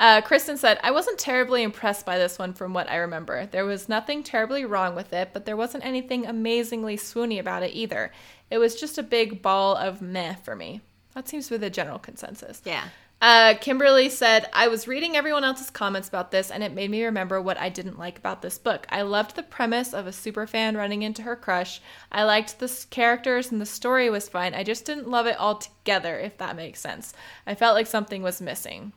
Uh, 0.00 0.22
Kristen 0.22 0.56
said, 0.56 0.80
I 0.82 0.92
wasn't 0.92 1.18
terribly 1.18 1.62
impressed 1.62 2.06
by 2.06 2.16
this 2.16 2.38
one 2.38 2.54
from 2.54 2.72
what 2.72 2.90
I 2.90 2.96
remember. 2.96 3.44
There 3.44 3.66
was 3.66 3.86
nothing 3.86 4.22
terribly 4.22 4.64
wrong 4.64 4.94
with 4.94 5.12
it, 5.12 5.28
but 5.34 5.44
there 5.44 5.58
wasn't 5.58 5.84
anything 5.84 6.24
amazingly 6.26 6.96
swoony 6.96 7.38
about 7.38 7.62
it 7.62 7.74
either. 7.74 8.10
It 8.50 8.56
was 8.56 8.80
just 8.80 8.96
a 8.96 9.02
big 9.02 9.42
ball 9.42 9.76
of 9.76 10.00
meh 10.00 10.36
for 10.36 10.56
me. 10.56 10.80
That 11.14 11.28
seems 11.28 11.48
to 11.48 11.54
be 11.54 11.58
the 11.58 11.68
general 11.68 11.98
consensus. 11.98 12.62
Yeah. 12.64 12.84
Uh, 13.20 13.52
Kimberly 13.60 14.08
said, 14.08 14.48
I 14.54 14.68
was 14.68 14.88
reading 14.88 15.16
everyone 15.16 15.44
else's 15.44 15.68
comments 15.68 16.08
about 16.08 16.30
this, 16.30 16.50
and 16.50 16.62
it 16.62 16.72
made 16.72 16.90
me 16.90 17.04
remember 17.04 17.38
what 17.42 17.58
I 17.58 17.68
didn't 17.68 17.98
like 17.98 18.16
about 18.16 18.40
this 18.40 18.56
book. 18.56 18.86
I 18.88 19.02
loved 19.02 19.36
the 19.36 19.42
premise 19.42 19.92
of 19.92 20.06
a 20.06 20.12
super 20.12 20.46
fan 20.46 20.78
running 20.78 21.02
into 21.02 21.20
her 21.22 21.36
crush. 21.36 21.82
I 22.10 22.22
liked 22.22 22.58
the 22.58 22.86
characters, 22.88 23.52
and 23.52 23.60
the 23.60 23.66
story 23.66 24.08
was 24.08 24.30
fine. 24.30 24.54
I 24.54 24.64
just 24.64 24.86
didn't 24.86 25.10
love 25.10 25.26
it 25.26 25.36
all 25.36 25.56
together, 25.56 26.18
if 26.18 26.38
that 26.38 26.56
makes 26.56 26.80
sense. 26.80 27.12
I 27.46 27.54
felt 27.54 27.74
like 27.74 27.86
something 27.86 28.22
was 28.22 28.40
missing. 28.40 28.94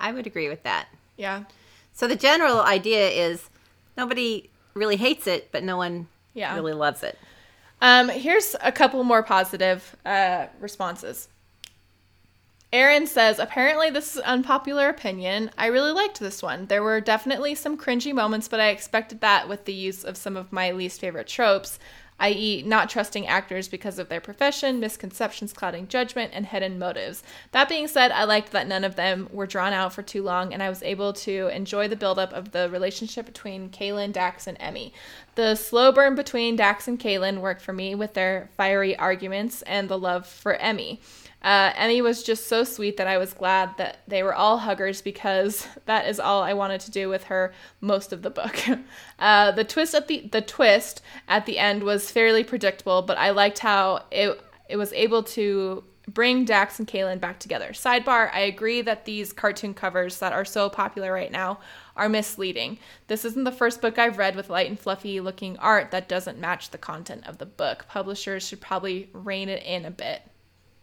I 0.00 0.12
would 0.12 0.26
agree 0.26 0.48
with 0.48 0.62
that. 0.64 0.88
Yeah. 1.16 1.44
So 1.92 2.06
the 2.06 2.16
general 2.16 2.60
idea 2.60 3.08
is 3.08 3.48
nobody 3.96 4.50
really 4.74 4.96
hates 4.96 5.26
it, 5.26 5.50
but 5.52 5.62
no 5.64 5.76
one 5.76 6.08
Yeah. 6.34 6.54
really 6.54 6.74
loves 6.74 7.02
it. 7.02 7.18
Um, 7.80 8.08
here's 8.08 8.54
a 8.62 8.72
couple 8.72 9.02
more 9.04 9.22
positive 9.22 9.96
uh, 10.04 10.46
responses. 10.60 11.28
Aaron 12.72 13.06
says, 13.06 13.38
apparently 13.38 13.90
this 13.90 14.12
is 14.12 14.16
an 14.18 14.24
unpopular 14.24 14.88
opinion. 14.88 15.50
I 15.56 15.66
really 15.66 15.92
liked 15.92 16.18
this 16.20 16.42
one. 16.42 16.66
There 16.66 16.82
were 16.82 17.00
definitely 17.00 17.54
some 17.54 17.78
cringy 17.78 18.12
moments, 18.12 18.48
but 18.48 18.60
I 18.60 18.68
expected 18.68 19.20
that 19.20 19.48
with 19.48 19.64
the 19.64 19.72
use 19.72 20.04
of 20.04 20.16
some 20.16 20.36
of 20.36 20.52
my 20.52 20.72
least 20.72 21.00
favorite 21.00 21.28
tropes, 21.28 21.78
i.e., 22.18 22.62
not 22.64 22.88
trusting 22.88 23.26
actors 23.26 23.68
because 23.68 23.98
of 23.98 24.08
their 24.08 24.20
profession, 24.20 24.80
misconceptions 24.80 25.52
clouding 25.52 25.86
judgment, 25.86 26.32
and 26.34 26.46
hidden 26.46 26.78
motives. 26.78 27.22
That 27.52 27.68
being 27.68 27.88
said, 27.88 28.10
I 28.10 28.24
liked 28.24 28.52
that 28.52 28.66
none 28.66 28.84
of 28.84 28.96
them 28.96 29.28
were 29.30 29.46
drawn 29.46 29.72
out 29.72 29.92
for 29.92 30.02
too 30.02 30.22
long, 30.22 30.52
and 30.52 30.62
I 30.62 30.68
was 30.68 30.82
able 30.82 31.12
to 31.12 31.48
enjoy 31.48 31.88
the 31.88 31.96
buildup 31.96 32.32
of 32.32 32.52
the 32.52 32.70
relationship 32.70 33.26
between 33.26 33.70
Kaylin, 33.70 34.12
Dax, 34.12 34.46
and 34.46 34.56
Emmy. 34.60 34.92
The 35.34 35.54
slow 35.54 35.92
burn 35.92 36.14
between 36.14 36.56
Dax 36.56 36.88
and 36.88 36.98
Kaylin 36.98 37.40
worked 37.40 37.60
for 37.62 37.72
me 37.72 37.94
with 37.94 38.14
their 38.14 38.48
fiery 38.56 38.96
arguments 38.96 39.62
and 39.62 39.88
the 39.88 39.98
love 39.98 40.26
for 40.26 40.54
Emmy. 40.54 41.00
Uh, 41.46 41.72
Emmy 41.76 42.02
was 42.02 42.24
just 42.24 42.48
so 42.48 42.64
sweet 42.64 42.96
that 42.96 43.06
I 43.06 43.18
was 43.18 43.32
glad 43.32 43.76
that 43.76 43.98
they 44.08 44.24
were 44.24 44.34
all 44.34 44.58
huggers 44.58 45.00
because 45.00 45.68
that 45.86 46.08
is 46.08 46.18
all 46.18 46.42
I 46.42 46.54
wanted 46.54 46.80
to 46.80 46.90
do 46.90 47.08
with 47.08 47.22
her 47.24 47.54
most 47.80 48.12
of 48.12 48.22
the 48.22 48.30
book. 48.30 48.56
Uh, 49.18 49.50
the 49.50 49.64
twist 49.64 49.94
at 49.94 50.08
the 50.08 50.28
the 50.30 50.42
twist 50.42 51.00
at 51.26 51.46
the 51.46 51.58
end 51.58 51.82
was 51.82 52.10
fairly 52.10 52.44
predictable, 52.44 53.00
but 53.00 53.16
I 53.16 53.30
liked 53.30 53.60
how 53.60 54.04
it 54.10 54.38
it 54.68 54.76
was 54.76 54.92
able 54.92 55.22
to 55.22 55.84
bring 56.06 56.44
Dax 56.44 56.78
and 56.78 56.86
Kaylin 56.86 57.18
back 57.18 57.38
together. 57.38 57.70
Sidebar: 57.70 58.30
I 58.34 58.40
agree 58.40 58.82
that 58.82 59.06
these 59.06 59.32
cartoon 59.32 59.72
covers 59.72 60.18
that 60.18 60.34
are 60.34 60.44
so 60.44 60.68
popular 60.68 61.12
right 61.12 61.32
now 61.32 61.60
are 61.96 62.10
misleading. 62.10 62.78
This 63.06 63.24
isn't 63.24 63.44
the 63.44 63.52
first 63.52 63.80
book 63.80 63.98
I've 63.98 64.18
read 64.18 64.36
with 64.36 64.50
light 64.50 64.68
and 64.68 64.78
fluffy 64.78 65.20
looking 65.20 65.56
art 65.58 65.90
that 65.92 66.08
doesn't 66.08 66.38
match 66.38 66.70
the 66.70 66.78
content 66.78 67.26
of 67.26 67.38
the 67.38 67.46
book. 67.46 67.86
Publishers 67.88 68.46
should 68.46 68.60
probably 68.60 69.08
rein 69.14 69.48
it 69.48 69.62
in 69.62 69.86
a 69.86 69.90
bit. 69.90 70.22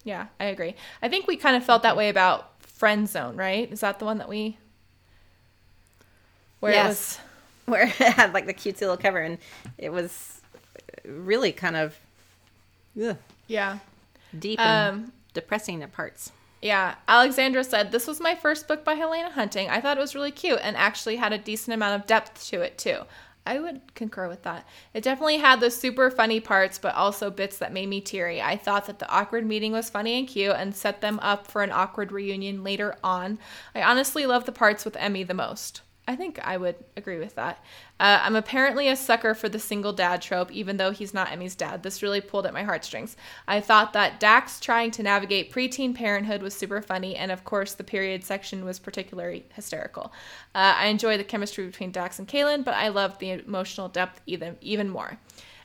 Yeah, 0.04 0.28
I 0.39 0.45
agree. 0.45 0.76
I 1.01 1.08
think 1.10 1.28
we 1.28 1.38
kind 1.38 1.56
of 1.56 1.64
felt 1.64 1.84
that 1.84 1.95
way 1.95 2.10
about 2.10 2.62
Friend 2.62 3.08
Zone, 3.08 3.36
right? 3.38 3.72
Is 3.72 3.80
that 3.82 3.99
the 3.99 4.06
one 4.06 4.18
that 4.18 4.28
we 4.30 4.58
where 6.60 6.74
Yes. 6.74 6.86
it 6.86 6.89
was 6.89 7.20
Where 7.66 7.84
it 7.84 7.91
had 7.93 8.34
like 8.34 8.45
the 8.45 8.54
cutesy 8.54 8.82
little 8.82 8.97
cover, 8.97 9.20
and 9.20 9.38
it 9.78 9.89
was 9.89 10.41
really 11.06 11.54
kind 11.54 11.78
of 11.78 11.97
yeah, 12.93 13.14
yeah. 13.47 13.80
deep 14.38 14.60
and 14.60 14.95
Um, 15.06 15.14
depressing 15.34 15.82
at 15.82 15.93
parts. 15.93 16.32
Yeah, 16.62 16.95
Alexandra 17.08 17.64
said, 17.64 17.91
This 17.91 18.06
was 18.06 18.20
my 18.20 18.36
first 18.36 18.68
book 18.68 18.84
by 18.86 18.93
Helena 18.95 19.32
Hunting. 19.32 19.70
I 19.70 19.80
thought 19.82 19.97
it 19.97 20.01
was 20.01 20.14
really 20.14 20.32
cute 20.32 20.60
and 20.62 20.76
actually 20.78 21.16
had 21.18 21.32
a 21.34 21.38
decent 21.38 21.74
amount 21.74 21.99
of 22.01 22.08
depth 22.08 22.45
to 22.49 22.62
it, 22.62 22.78
too. 22.78 22.99
I 23.46 23.60
would 23.60 23.94
concur 23.94 24.30
with 24.30 24.44
that. 24.44 24.66
It 24.94 25.04
definitely 25.04 25.38
had 25.38 25.60
those 25.60 25.76
super 25.76 26.10
funny 26.10 26.39
parts, 26.39 26.78
but 26.78 26.96
also 26.96 27.30
bits 27.30 27.58
that 27.58 27.74
made 27.74 27.89
me 27.89 28.00
teary. 28.00 28.41
I 28.41 28.56
thought 28.56 28.86
that 28.86 29.00
the 29.00 29.10
awkward 29.10 29.46
meeting 29.46 29.74
was 29.74 29.89
funny 29.89 30.18
and 30.18 30.28
cute 30.28 30.56
and 30.56 30.76
set 30.76 31.02
them 31.02 31.20
up 31.20 31.48
for 31.48 31.62
an 31.62 31.72
awkward 31.72 32.12
reunion 32.12 32.64
later 32.64 32.96
on. 33.04 33.39
I 33.76 33.82
honestly 33.82 34.26
love 34.26 34.46
the 34.46 34.52
parts 34.52 34.86
with 34.86 34.96
Emmy 34.96 35.24
the 35.24 35.34
most. 35.34 35.82
I 36.06 36.18
think 36.18 36.38
I 36.45 36.58
would 36.58 36.76
agree 36.97 37.18
with 37.18 37.36
that. 37.36 37.64
Uh, 37.97 38.20
I'm 38.22 38.36
apparently 38.36 38.89
a 38.89 38.95
sucker 38.95 39.34
for 39.34 39.47
the 39.47 39.60
single 39.60 39.93
dad 39.93 40.22
trope, 40.22 40.51
even 40.51 40.76
though 40.76 40.91
he's 40.91 41.14
not 41.14 41.32
Emmy's 41.32 41.56
dad. 41.56 41.82
This 41.82 42.04
really 42.04 42.20
pulled 42.20 42.45
at 42.45 42.54
my 42.54 42.64
heartstrings. 42.64 43.16
I 43.47 43.62
thought 43.62 43.93
that 43.93 44.20
Dax 44.20 44.60
trying 44.60 44.91
to 44.91 45.04
navigate 45.04 45.54
preteen 45.54 45.95
parenthood 45.95 46.41
was 46.41 46.54
super 46.54 46.82
funny, 46.82 47.16
and 47.16 47.32
of 47.32 47.45
course, 47.45 47.74
the 47.74 47.86
period 47.86 48.26
section 48.26 48.66
was 48.66 48.80
particularly 48.80 49.45
hysterical. 49.54 50.12
Uh, 50.54 50.76
I 50.78 50.88
enjoy 50.88 51.16
the 51.18 51.24
chemistry 51.24 51.66
between 51.66 51.91
Dax 51.91 52.20
and 52.20 52.28
Kaylin, 52.28 52.66
but 52.66 52.74
I 52.74 52.89
loved 52.89 53.22
the 53.22 53.32
emotional 53.32 53.88
depth 53.88 54.20
even 54.26 54.58
even 54.60 54.89
more. 54.89 55.18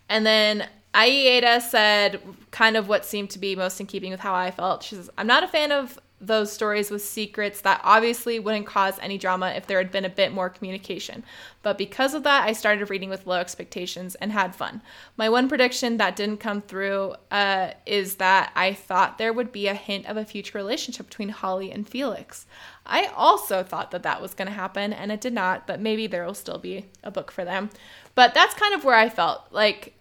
And 0.08 0.24
then 0.24 0.68
Aieta 0.94 1.60
said 1.60 2.20
kind 2.50 2.76
of 2.76 2.88
what 2.88 3.04
seemed 3.04 3.30
to 3.30 3.38
be 3.38 3.56
most 3.56 3.80
in 3.80 3.86
keeping 3.86 4.10
with 4.12 4.20
how 4.20 4.34
I 4.34 4.50
felt. 4.52 4.82
She 4.82 4.94
says, 4.94 5.10
I'm 5.18 5.26
not 5.26 5.42
a 5.42 5.48
fan 5.48 5.72
of 5.72 5.98
those 6.20 6.52
stories 6.52 6.90
with 6.90 7.04
secrets 7.04 7.60
that 7.60 7.80
obviously 7.84 8.40
wouldn't 8.40 8.66
cause 8.66 8.98
any 9.00 9.18
drama 9.18 9.50
if 9.50 9.66
there 9.66 9.78
had 9.78 9.92
been 9.92 10.04
a 10.04 10.10
bit 10.10 10.32
more 10.32 10.48
communication. 10.48 11.22
But 11.62 11.78
because 11.78 12.14
of 12.14 12.24
that, 12.24 12.44
I 12.44 12.52
started 12.52 12.90
reading 12.90 13.08
with 13.08 13.26
low 13.26 13.36
expectations 13.36 14.14
and 14.16 14.32
had 14.32 14.54
fun. 14.54 14.82
My 15.16 15.28
one 15.28 15.48
prediction 15.48 15.96
that 15.98 16.16
didn't 16.16 16.38
come 16.38 16.62
through 16.62 17.14
uh, 17.30 17.72
is 17.86 18.16
that 18.16 18.52
I 18.56 18.72
thought 18.72 19.18
there 19.18 19.32
would 19.32 19.52
be 19.52 19.68
a 19.68 19.74
hint 19.74 20.06
of 20.06 20.16
a 20.16 20.24
future 20.24 20.58
relationship 20.58 21.06
between 21.06 21.28
Holly 21.28 21.70
and 21.70 21.88
Felix. 21.88 22.46
I 22.84 23.06
also 23.06 23.62
thought 23.62 23.90
that 23.92 24.02
that 24.02 24.20
was 24.20 24.34
going 24.34 24.48
to 24.48 24.54
happen, 24.54 24.92
and 24.92 25.12
it 25.12 25.20
did 25.20 25.32
not, 25.32 25.66
but 25.66 25.80
maybe 25.80 26.06
there 26.06 26.24
will 26.24 26.34
still 26.34 26.58
be 26.58 26.86
a 27.04 27.10
book 27.10 27.30
for 27.30 27.44
them. 27.44 27.70
But 28.14 28.34
that's 28.34 28.54
kind 28.54 28.74
of 28.74 28.84
where 28.84 28.96
I 28.96 29.08
felt. 29.08 29.42
Like, 29.52 29.94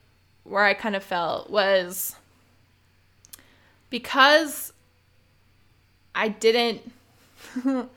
where 0.43 0.63
I 0.63 0.73
kind 0.73 0.95
of 0.95 1.03
felt 1.03 1.49
was 1.49 2.15
because 3.89 4.73
I 6.17 6.27
didn't 6.29 6.81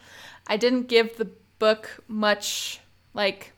I 0.47 0.57
didn't 0.57 0.89
give 0.89 1.17
the 1.17 1.29
book 1.59 2.03
much 2.09 2.81
like 3.15 3.53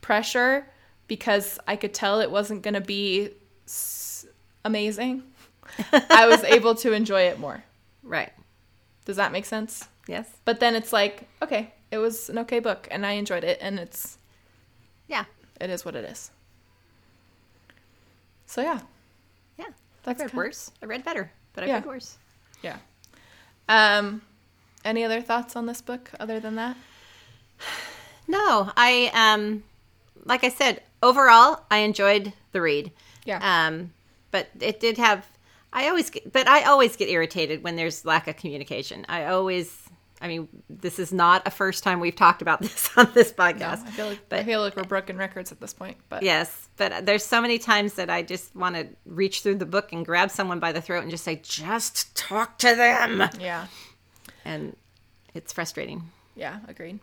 pressure 0.00 0.66
because 1.08 1.58
I 1.66 1.76
could 1.76 1.92
tell 1.92 2.20
it 2.20 2.30
wasn't 2.30 2.62
going 2.62 2.74
to 2.74 2.80
be 2.80 3.30
s- 3.66 4.26
amazing. 4.64 5.22
I 5.92 6.26
was 6.28 6.44
able 6.44 6.74
to 6.76 6.92
enjoy 6.92 7.22
it 7.22 7.38
more. 7.38 7.62
Right. 8.02 8.32
Does 9.04 9.16
that 9.16 9.32
make 9.32 9.44
sense? 9.44 9.88
Yes. 10.06 10.28
But 10.44 10.60
then 10.60 10.74
it's 10.74 10.92
like, 10.92 11.28
okay, 11.42 11.72
it 11.90 11.98
was 11.98 12.28
an 12.30 12.38
okay 12.38 12.58
book 12.60 12.86
and 12.90 13.04
I 13.06 13.12
enjoyed 13.12 13.44
it 13.44 13.58
and 13.60 13.78
it's 13.78 14.18
Yeah. 15.08 15.24
it 15.60 15.70
is 15.70 15.84
what 15.84 15.94
it 15.96 16.04
is. 16.04 16.30
So 18.46 18.62
yeah, 18.62 18.80
Yeah. 19.58 19.66
that's 20.04 20.20
I 20.20 20.24
read 20.24 20.30
kind- 20.32 20.38
worse. 20.38 20.70
I 20.82 20.86
read 20.86 21.04
better, 21.04 21.30
but 21.54 21.64
I 21.64 21.66
Yeah. 21.68 21.74
read 21.76 21.86
worse. 21.86 22.16
Yeah. 22.62 22.78
Um, 23.68 24.22
any 24.84 25.04
other 25.04 25.20
thoughts 25.20 25.56
on 25.56 25.66
this 25.66 25.82
book 25.82 26.10
other 26.18 26.40
than 26.40 26.56
that? 26.56 26.76
No, 28.26 28.70
I 28.76 29.10
um 29.14 29.64
like 30.24 30.44
I 30.44 30.50
said, 30.50 30.82
overall 31.02 31.64
I 31.70 31.78
enjoyed 31.78 32.32
the 32.52 32.60
read. 32.60 32.92
Yeah. 33.24 33.66
Um 33.66 33.92
but 34.30 34.48
it 34.60 34.80
did 34.80 34.98
have 34.98 35.26
I 35.72 35.88
always 35.88 36.10
get 36.10 36.32
but 36.32 36.46
I 36.46 36.64
always 36.64 36.96
get 36.96 37.08
irritated 37.08 37.62
when 37.62 37.76
there's 37.76 38.04
lack 38.04 38.28
of 38.28 38.36
communication. 38.36 39.06
I 39.08 39.26
always 39.26 39.87
I 40.20 40.28
mean, 40.28 40.48
this 40.68 40.98
is 40.98 41.12
not 41.12 41.46
a 41.46 41.50
first 41.50 41.84
time 41.84 42.00
we've 42.00 42.16
talked 42.16 42.42
about 42.42 42.60
this 42.62 42.90
on 42.96 43.08
this 43.14 43.32
No, 43.36 43.44
podcast. 43.44 43.86
I 43.86 43.90
feel 43.90 44.06
like 44.08 44.32
I 44.32 44.42
feel 44.44 44.60
like 44.60 44.76
we're 44.76 44.82
broken 44.84 45.16
records 45.16 45.52
at 45.52 45.60
this 45.60 45.72
point. 45.72 45.96
But 46.08 46.22
Yes, 46.22 46.68
but 46.76 47.06
there's 47.06 47.24
so 47.24 47.40
many 47.40 47.58
times 47.58 47.94
that 47.94 48.10
I 48.10 48.22
just 48.22 48.54
want 48.56 48.74
to 48.76 48.88
reach 49.06 49.42
through 49.42 49.56
the 49.56 49.66
book 49.66 49.92
and 49.92 50.04
grab 50.04 50.30
someone 50.30 50.58
by 50.58 50.72
the 50.72 50.80
throat 50.80 51.02
and 51.02 51.10
just 51.10 51.24
say, 51.24 51.36
"Just 51.42 52.16
talk 52.16 52.58
to 52.58 52.74
them." 52.74 53.28
yeah, 53.40 53.66
And 54.44 54.76
it's 55.34 55.52
frustrating. 55.52 56.10
yeah, 56.34 56.58
agreed. 56.66 56.98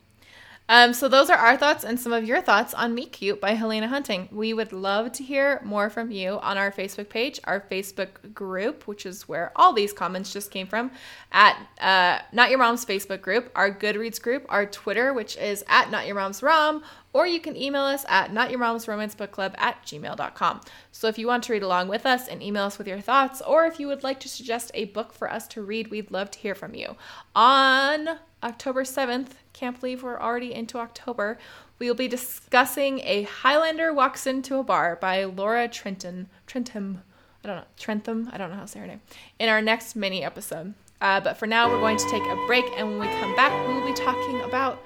Um, 0.67 0.93
so 0.93 1.07
those 1.07 1.29
are 1.29 1.37
our 1.37 1.57
thoughts 1.57 1.83
and 1.83 1.99
some 1.99 2.11
of 2.11 2.23
your 2.25 2.41
thoughts 2.41 2.73
on 2.73 2.95
Meet 2.95 3.11
Cute 3.11 3.39
by 3.39 3.51
Helena 3.51 3.87
Hunting. 3.87 4.27
We 4.31 4.53
would 4.53 4.73
love 4.73 5.11
to 5.13 5.23
hear 5.23 5.61
more 5.63 5.91
from 5.91 6.09
you 6.09 6.39
on 6.39 6.57
our 6.57 6.71
Facebook 6.71 7.07
page, 7.09 7.39
our 7.43 7.59
Facebook 7.59 8.33
group, 8.33 8.87
which 8.87 9.05
is 9.05 9.27
where 9.27 9.51
all 9.55 9.73
these 9.73 9.93
comments 9.93 10.33
just 10.33 10.49
came 10.49 10.65
from, 10.65 10.89
at 11.31 11.55
uh, 11.79 12.19
Not 12.31 12.49
Your 12.49 12.57
Mom's 12.57 12.83
Facebook 12.83 13.21
group, 13.21 13.51
our 13.55 13.71
Goodreads 13.71 14.19
group, 14.19 14.45
our 14.49 14.65
Twitter, 14.65 15.13
which 15.13 15.37
is 15.37 15.63
at 15.67 15.91
Not 15.91 16.07
Your 16.07 16.15
Mom's 16.15 16.41
Rom, 16.41 16.83
or 17.13 17.27
you 17.27 17.39
can 17.39 17.55
email 17.55 17.83
us 17.83 18.03
at 18.09 18.33
Not 18.33 18.49
Your 18.49 18.59
Mom's 18.59 18.87
Romance 18.87 19.13
Book 19.13 19.31
Club 19.31 19.53
at 19.59 19.83
gmail.com. 19.85 20.61
So 20.91 21.07
if 21.07 21.19
you 21.19 21.27
want 21.27 21.43
to 21.43 21.53
read 21.53 21.63
along 21.63 21.89
with 21.89 22.07
us 22.07 22.27
and 22.27 22.41
email 22.41 22.63
us 22.63 22.79
with 22.79 22.87
your 22.87 23.01
thoughts, 23.01 23.39
or 23.41 23.65
if 23.65 23.79
you 23.79 23.87
would 23.87 24.03
like 24.03 24.19
to 24.21 24.29
suggest 24.29 24.71
a 24.73 24.85
book 24.85 25.13
for 25.13 25.31
us 25.31 25.47
to 25.49 25.61
read, 25.61 25.89
we'd 25.89 26.11
love 26.11 26.31
to 26.31 26.39
hear 26.39 26.55
from 26.55 26.73
you. 26.73 26.95
On 27.35 28.17
October 28.45 28.83
7th, 28.83 29.29
can't 29.53 29.79
believe 29.79 30.03
we're 30.03 30.21
already 30.21 30.53
into 30.53 30.77
October, 30.77 31.39
we 31.79 31.87
will 31.87 31.95
be 31.95 32.07
discussing 32.07 32.99
A 32.99 33.23
Highlander 33.23 33.91
Walks 33.91 34.27
Into 34.27 34.57
a 34.57 34.63
Bar 34.63 34.97
by 35.01 35.23
Laura 35.23 35.67
Trenton. 35.67 36.27
Trentham. 36.45 37.01
I 37.43 37.47
don't 37.47 37.57
know. 37.57 37.65
Trentham. 37.75 38.29
I 38.31 38.37
don't 38.37 38.51
know 38.51 38.57
how 38.57 38.61
to 38.61 38.67
say 38.67 38.79
her 38.79 38.87
name. 38.87 39.01
In 39.39 39.49
our 39.49 39.63
next 39.63 39.95
mini 39.95 40.23
episode. 40.23 40.75
Uh, 41.01 41.19
but 41.19 41.37
for 41.37 41.47
now, 41.47 41.69
we're 41.69 41.79
going 41.79 41.97
to 41.97 42.09
take 42.09 42.21
a 42.21 42.45
break, 42.45 42.65
and 42.77 42.87
when 42.87 42.99
we 42.99 43.07
come 43.19 43.35
back, 43.35 43.67
we 43.67 43.73
will 43.73 43.85
be 43.85 43.93
talking 43.93 44.41
about 44.41 44.79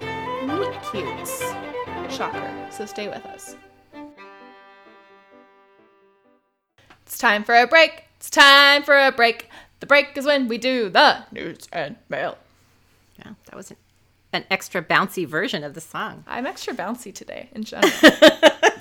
meet 0.46 0.82
cutes. 0.90 1.44
Shocker. 2.10 2.68
So 2.72 2.86
stay 2.86 3.10
with 3.10 3.26
us. 3.26 3.58
It's 7.06 7.18
time 7.18 7.44
for 7.44 7.56
a 7.56 7.68
break. 7.68 8.06
It's 8.16 8.30
time 8.30 8.84
for 8.84 8.98
a 8.98 9.12
break. 9.12 9.50
The 9.82 9.86
break 9.86 10.18
is 10.18 10.26
when 10.26 10.48
we 10.48 10.58
do 10.58 10.90
the 10.90 11.26
news 11.32 11.68
and 11.74 11.98
mail. 12.08 12.38
Yeah, 13.26 13.34
that 13.46 13.56
was 13.56 13.72
an, 13.72 13.78
an 14.34 14.46
extra 14.50 14.82
bouncy 14.82 15.28
version 15.28 15.64
of 15.64 15.74
the 15.74 15.82
song. 15.82 16.24
I'm 16.28 16.46
extra 16.46 16.74
bouncy 16.74 17.14
today 17.14 17.50
in 17.54 17.64
general. 17.64 17.92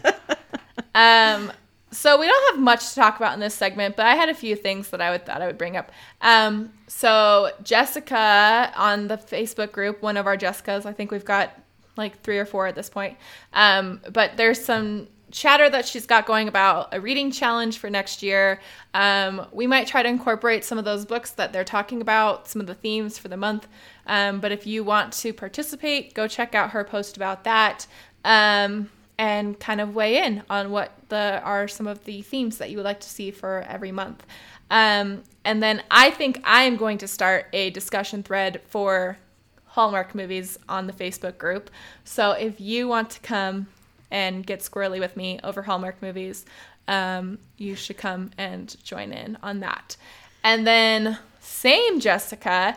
um, 0.95 1.53
so 1.91 2.19
we 2.19 2.27
don't 2.27 2.55
have 2.55 2.63
much 2.63 2.91
to 2.91 2.95
talk 2.97 3.17
about 3.17 3.35
in 3.35 3.41
this 3.41 3.55
segment, 3.55 3.97
but 3.97 4.07
I 4.07 4.15
had 4.15 4.29
a 4.29 4.35
few 4.35 4.55
things 4.55 4.91
that 4.91 5.01
I 5.01 5.11
would 5.11 5.25
thought 5.25 5.41
I 5.41 5.47
would 5.47 5.59
bring 5.59 5.77
up. 5.77 5.91
Um, 6.21 6.73
so 6.87 7.51
Jessica 7.63 8.73
on 8.77 9.09
the 9.09 9.17
Facebook 9.17 9.73
group, 9.73 10.03
one 10.03 10.17
of 10.17 10.27
our 10.27 10.37
Jessicas, 10.37 10.85
I 10.85 10.93
think 10.93 11.11
we've 11.11 11.25
got 11.25 11.59
like 11.97 12.21
three 12.23 12.39
or 12.39 12.45
four 12.45 12.67
at 12.67 12.75
this 12.75 12.91
point. 12.91 13.17
Um, 13.55 14.01
but 14.13 14.37
there's 14.37 14.63
some 14.63 15.09
chatter 15.31 15.69
that 15.69 15.87
she's 15.87 16.07
got 16.07 16.27
going 16.27 16.49
about 16.49 16.89
a 16.93 17.01
reading 17.01 17.31
challenge 17.31 17.79
for 17.79 17.91
next 17.91 18.23
year. 18.23 18.61
Um, 18.95 19.47
we 19.53 19.67
might 19.67 19.87
try 19.87 20.03
to 20.03 20.09
incorporate 20.09 20.65
some 20.65 20.79
of 20.79 20.85
those 20.85 21.05
books 21.05 21.33
that 21.33 21.53
they're 21.53 21.65
talking 21.65 22.01
about, 22.01 22.49
some 22.49 22.61
of 22.61 22.67
the 22.67 22.75
themes 22.75 23.19
for 23.19 23.29
the 23.29 23.37
month. 23.37 23.67
Um, 24.09 24.41
but 24.41 24.51
if 24.51 24.67
you 24.67 24.83
want 24.83 25.13
to 25.15 25.33
participate, 25.33 26.15
go 26.15 26.27
check 26.27 26.55
out 26.55 26.71
her 26.71 26.83
post 26.83 27.17
about 27.17 27.45
that 27.45 27.87
um, 28.25 28.91
and 29.19 29.59
kind 29.61 29.81
of 29.81 29.95
weigh 29.95 30.25
in 30.25 30.43
on 30.49 30.71
what 30.71 30.93
the 31.09 31.41
are 31.45 31.69
some 31.69 31.87
of 31.87 32.05
the 32.05 32.23
themes 32.23 32.59
that 32.59 32.71
you 32.71 32.79
would 32.79 32.85
like 32.85 33.01
to 33.01 33.09
see 33.09 33.31
for 33.31 33.65
every 33.69 33.93
month. 33.93 34.27
Um, 34.71 35.23
and 35.45 35.63
then 35.63 35.83
I 35.91 36.11
think 36.11 36.41
I 36.45 36.65
am 36.65 36.77
going 36.77 36.99
to 36.99 37.09
start 37.09 37.47
a 37.53 37.71
discussion 37.71 38.23
thread 38.23 38.61
for 38.69 39.19
Hallmark 39.67 40.15
movies 40.15 40.59
on 40.69 40.87
the 40.87 40.93
Facebook 40.93 41.39
group. 41.39 41.71
So 42.05 42.33
if 42.33 42.61
you 42.61 42.89
want 42.89 43.11
to 43.11 43.21
come 43.21 43.69
and 44.11 44.45
get 44.45 44.61
squirrely 44.61 45.01
with 45.01 45.17
me 45.17 45.39
over 45.45 45.63
Hallmark 45.63 46.01
movies, 46.03 46.45
um, 46.87 47.39
you 47.59 47.75
should 47.75 47.99
come 47.99 48.31
and 48.39 48.75
join 48.83 49.13
in 49.13 49.37
on 49.43 49.61
that. 49.61 49.97
And 50.43 50.67
then 50.67 51.19
same 51.41 52.01
Jessica 52.01 52.77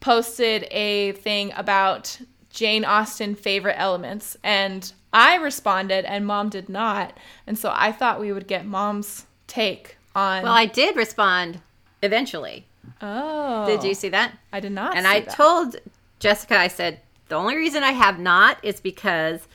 posted 0.00 0.66
a 0.70 1.12
thing 1.12 1.52
about 1.56 2.20
Jane 2.50 2.84
Austen 2.84 3.34
favorite 3.34 3.76
elements, 3.78 4.36
and 4.42 4.92
I 5.12 5.36
responded, 5.36 6.04
and 6.04 6.26
Mom 6.26 6.48
did 6.48 6.68
not. 6.68 7.16
And 7.46 7.58
so 7.58 7.72
I 7.74 7.92
thought 7.92 8.20
we 8.20 8.32
would 8.32 8.46
get 8.46 8.66
Mom's 8.66 9.26
take 9.46 9.96
on. 10.14 10.42
Well, 10.42 10.52
I 10.52 10.66
did 10.66 10.96
respond 10.96 11.60
eventually. 12.02 12.66
oh, 13.00 13.66
Did 13.66 13.84
you 13.84 13.94
see 13.94 14.08
that? 14.10 14.36
I 14.52 14.60
did 14.60 14.72
not. 14.72 14.96
And 14.96 15.06
I 15.06 15.20
that. 15.20 15.30
told 15.34 15.76
Jessica, 16.18 16.58
I 16.58 16.68
said, 16.68 17.00
the 17.28 17.36
only 17.36 17.56
reason 17.56 17.82
I 17.82 17.92
have 17.92 18.18
not 18.18 18.58
is 18.62 18.80
because 18.80 19.46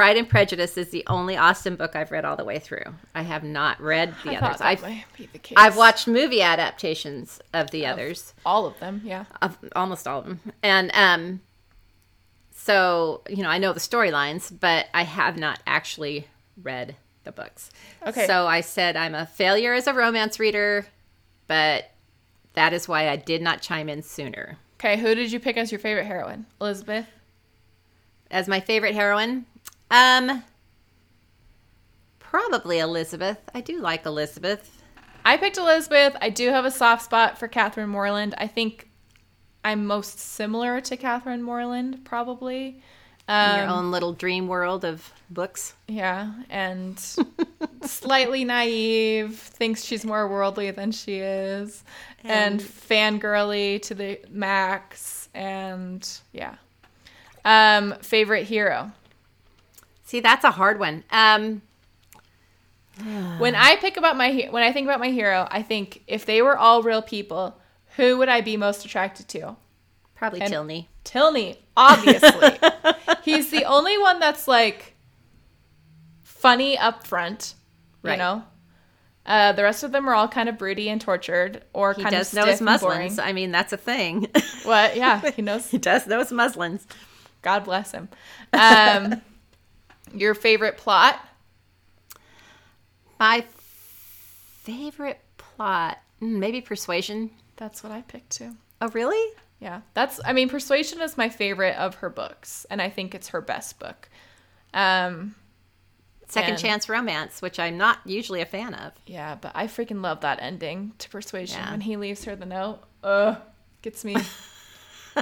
Pride 0.00 0.16
and 0.16 0.26
Prejudice 0.30 0.78
is 0.78 0.88
the 0.88 1.04
only 1.08 1.36
Austen 1.36 1.76
book 1.76 1.94
I've 1.94 2.10
read 2.10 2.24
all 2.24 2.34
the 2.34 2.44
way 2.44 2.58
through. 2.58 2.84
I 3.14 3.20
have 3.20 3.44
not 3.44 3.78
read 3.82 4.14
the 4.24 4.30
I 4.30 4.36
others. 4.36 4.56
that 4.56 4.66
I've, 4.66 4.80
might 4.80 5.04
be 5.14 5.26
the 5.26 5.38
case. 5.38 5.58
I've 5.58 5.76
watched 5.76 6.08
movie 6.08 6.40
adaptations 6.40 7.38
of 7.52 7.70
the 7.70 7.84
others, 7.84 8.32
all 8.46 8.64
of 8.64 8.80
them. 8.80 9.02
Yeah. 9.04 9.26
of 9.42 9.58
almost 9.76 10.08
all 10.08 10.20
of 10.20 10.24
them. 10.24 10.40
And 10.62 10.90
um, 10.94 11.42
so, 12.50 13.20
you 13.28 13.42
know, 13.42 13.50
I 13.50 13.58
know 13.58 13.74
the 13.74 13.80
storylines, 13.80 14.50
but 14.58 14.86
I 14.94 15.02
have 15.02 15.36
not 15.36 15.60
actually 15.66 16.28
read 16.62 16.96
the 17.24 17.32
books. 17.32 17.70
Okay. 18.06 18.26
So 18.26 18.46
I 18.46 18.62
said 18.62 18.96
I'm 18.96 19.14
a 19.14 19.26
failure 19.26 19.74
as 19.74 19.86
a 19.86 19.92
romance 19.92 20.40
reader, 20.40 20.86
but 21.46 21.90
that 22.54 22.72
is 22.72 22.88
why 22.88 23.10
I 23.10 23.16
did 23.16 23.42
not 23.42 23.60
chime 23.60 23.90
in 23.90 24.02
sooner. 24.02 24.56
Okay, 24.76 24.96
who 24.98 25.14
did 25.14 25.30
you 25.30 25.38
pick 25.38 25.58
as 25.58 25.70
your 25.70 25.78
favorite 25.78 26.06
heroine? 26.06 26.46
Elizabeth. 26.58 27.06
as 28.30 28.48
my 28.48 28.60
favorite 28.60 28.94
heroine 28.94 29.44
um 29.90 30.42
probably 32.18 32.78
elizabeth 32.78 33.38
i 33.54 33.60
do 33.60 33.80
like 33.80 34.06
elizabeth 34.06 34.80
I 35.24 35.36
picked 35.36 35.58
Elizabeth. 35.58 36.16
I 36.20 36.30
do 36.30 36.48
have 36.48 36.64
a 36.64 36.70
soft 36.70 37.04
spot 37.04 37.38
for 37.38 37.48
Catherine 37.48 37.90
Morland. 37.90 38.34
I 38.38 38.46
think 38.46 38.88
I'm 39.64 39.86
most 39.86 40.18
similar 40.18 40.80
to 40.80 40.96
Catherine 40.96 41.42
Morland, 41.42 42.04
probably. 42.04 42.80
in 43.28 43.34
Um, 43.34 43.58
your 43.58 43.68
own 43.68 43.90
little 43.90 44.12
dream 44.12 44.48
world 44.48 44.84
of 44.84 45.12
books 45.28 45.74
Yeah, 45.86 46.32
and 46.48 46.98
slightly 47.82 48.44
naive, 48.44 49.38
thinks 49.38 49.84
she's 49.84 50.04
more 50.04 50.26
worldly 50.26 50.70
than 50.70 50.90
she 50.90 51.18
is, 51.18 51.84
and, 52.24 52.60
fangirly 52.60 53.80
to 53.82 53.94
the 53.94 54.20
max, 54.30 55.28
and 55.34 56.08
yeah. 56.32 56.56
Um, 57.44 57.94
favorite 58.00 58.44
hero. 58.44 58.90
See 60.10 60.20
that's 60.20 60.44
a 60.44 60.50
hard 60.50 60.78
one 60.78 61.04
um 61.10 61.62
When 63.38 63.54
I 63.68 63.76
pick 63.76 63.96
about 63.96 64.16
my 64.16 64.48
when 64.50 64.62
I 64.62 64.72
think 64.72 64.86
about 64.86 65.00
my 65.00 65.10
hero, 65.10 65.46
I 65.50 65.62
think 65.62 66.02
if 66.06 66.26
they 66.26 66.42
were 66.42 66.56
all 66.58 66.82
real 66.82 67.00
people, 67.02 67.58
who 67.96 68.18
would 68.18 68.28
I 68.28 68.40
be 68.40 68.56
most 68.56 68.84
attracted 68.84 69.28
to? 69.28 69.56
probably 70.16 70.40
And- 70.42 70.50
tilney 70.52 70.88
Tilney, 71.02 71.56
obviously. 71.76 72.58
He's 73.22 73.50
the 73.50 73.64
only 73.64 73.96
one 73.98 74.18
that's 74.20 74.46
like 74.46 74.94
funny 76.22 76.76
up 76.76 77.06
front, 77.06 77.54
you 78.02 78.10
Right. 78.10 78.18
know. 78.18 78.44
Uh, 79.24 79.52
the 79.52 79.62
rest 79.62 79.82
of 79.84 79.92
them 79.92 80.08
are 80.08 80.14
all 80.14 80.28
kind 80.28 80.48
of 80.48 80.58
broody 80.58 80.88
and 80.90 81.00
tortured, 81.00 81.62
or 81.72 81.92
he 81.94 82.02
kind 82.02 82.14
does 82.14 82.32
of 82.32 82.36
know 82.38 82.46
his 82.46 82.58
and 82.60 82.64
muslins 82.66 83.18
i 83.18 83.32
mean 83.32 83.50
that's 83.52 83.72
a 83.72 83.76
thing 83.76 84.26
What? 84.64 84.96
Yeah, 84.96 85.20
he 85.30 85.42
knows. 85.48 85.70
he 85.70 85.78
does 85.78 86.06
know 86.06 86.18
his 86.18 86.32
muslins 86.32 86.86
God 87.42 87.64
bless 87.64 87.92
him. 87.92 88.08
Um, 88.52 89.22
your 90.14 90.34
favorite 90.34 90.76
plot? 90.76 91.18
my 93.18 93.44
favorite 94.62 95.20
plot 95.36 95.98
mm, 96.22 96.38
maybe 96.38 96.60
persuasion 96.60 97.30
That's 97.56 97.82
what 97.82 97.92
I 97.92 98.02
picked 98.02 98.30
too. 98.30 98.56
oh 98.80 98.88
really 98.88 99.34
Yeah, 99.58 99.80
that's. 99.94 100.20
I 100.24 100.32
mean, 100.32 100.48
Persuasion 100.48 101.00
is 101.02 101.18
my 101.18 101.28
favorite 101.28 101.76
of 101.76 101.96
her 101.96 102.08
books, 102.08 102.64
and 102.70 102.80
I 102.80 102.88
think 102.88 103.14
it's 103.14 103.28
her 103.28 103.42
best 103.42 103.78
book. 103.78 104.08
Um, 104.72 105.34
second 106.28 106.52
And- 106.52 106.58
chance 106.62 106.88
romance 106.88 107.42
which 107.42 107.58
i'm 107.58 107.76
not 107.76 107.98
usually 108.06 108.40
a 108.40 108.46
fan 108.46 108.72
of 108.72 108.92
Yeah, 109.06 109.34
but 109.34 109.50
I 109.54 109.66
freaking 109.66 110.00
love 110.00 110.20
that 110.20 110.38
ending 110.40 110.92
to 110.98 111.08
Persuasion 111.10 111.58
Yeah. 111.58 111.72
when 111.72 111.80
he 111.82 111.96
leaves 111.96 112.24
her 112.24 112.36
the 112.36 112.46
note. 112.46 112.80
Ugh, 113.02 113.36
gets 113.82 114.04
me 114.04 114.14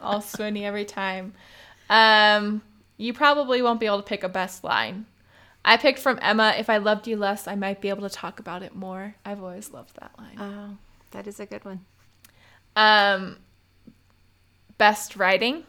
all 0.00 0.20
swoony 0.20 0.62
every 0.62 0.86
time. 0.86 1.34
Um, 1.90 2.62
you 2.96 3.12
probably 3.12 3.62
won't 3.62 3.80
be 3.80 3.86
able 3.86 3.98
to 3.98 4.02
pick 4.02 4.22
a 4.24 4.28
best 4.28 4.64
line. 4.64 5.06
I 5.64 5.76
picked 5.76 5.98
from 5.98 6.18
Emma. 6.22 6.54
If 6.56 6.70
I 6.70 6.76
loved 6.78 7.08
you 7.08 7.16
less, 7.16 7.48
I 7.48 7.54
might 7.56 7.80
be 7.80 7.88
able 7.88 8.08
to 8.08 8.14
talk 8.14 8.38
about 8.40 8.62
it 8.62 8.74
more. 8.74 9.16
I've 9.24 9.42
always 9.42 9.72
loved 9.72 9.96
that 10.00 10.12
line. 10.18 10.36
oh 10.38 10.78
that 11.12 11.26
is 11.26 11.40
a 11.40 11.46
good 11.46 11.64
one 11.64 11.80
Um, 12.74 13.38
best 14.78 15.16
writing. 15.16 15.64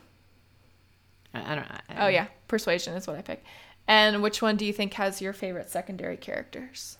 i, 1.34 1.51
I 1.53 1.55
don't 1.55 1.67
Oh 1.99 2.07
yeah, 2.07 2.28
Persuasion 2.47 2.93
is 2.95 3.07
what 3.07 3.17
I 3.17 3.21
pick. 3.21 3.43
And 3.88 4.21
which 4.21 4.41
one 4.41 4.57
do 4.57 4.65
you 4.65 4.73
think 4.73 4.93
has 4.95 5.21
your 5.21 5.34
favorite 5.34 5.69
secondary 5.69 6.17
characters? 6.17 6.97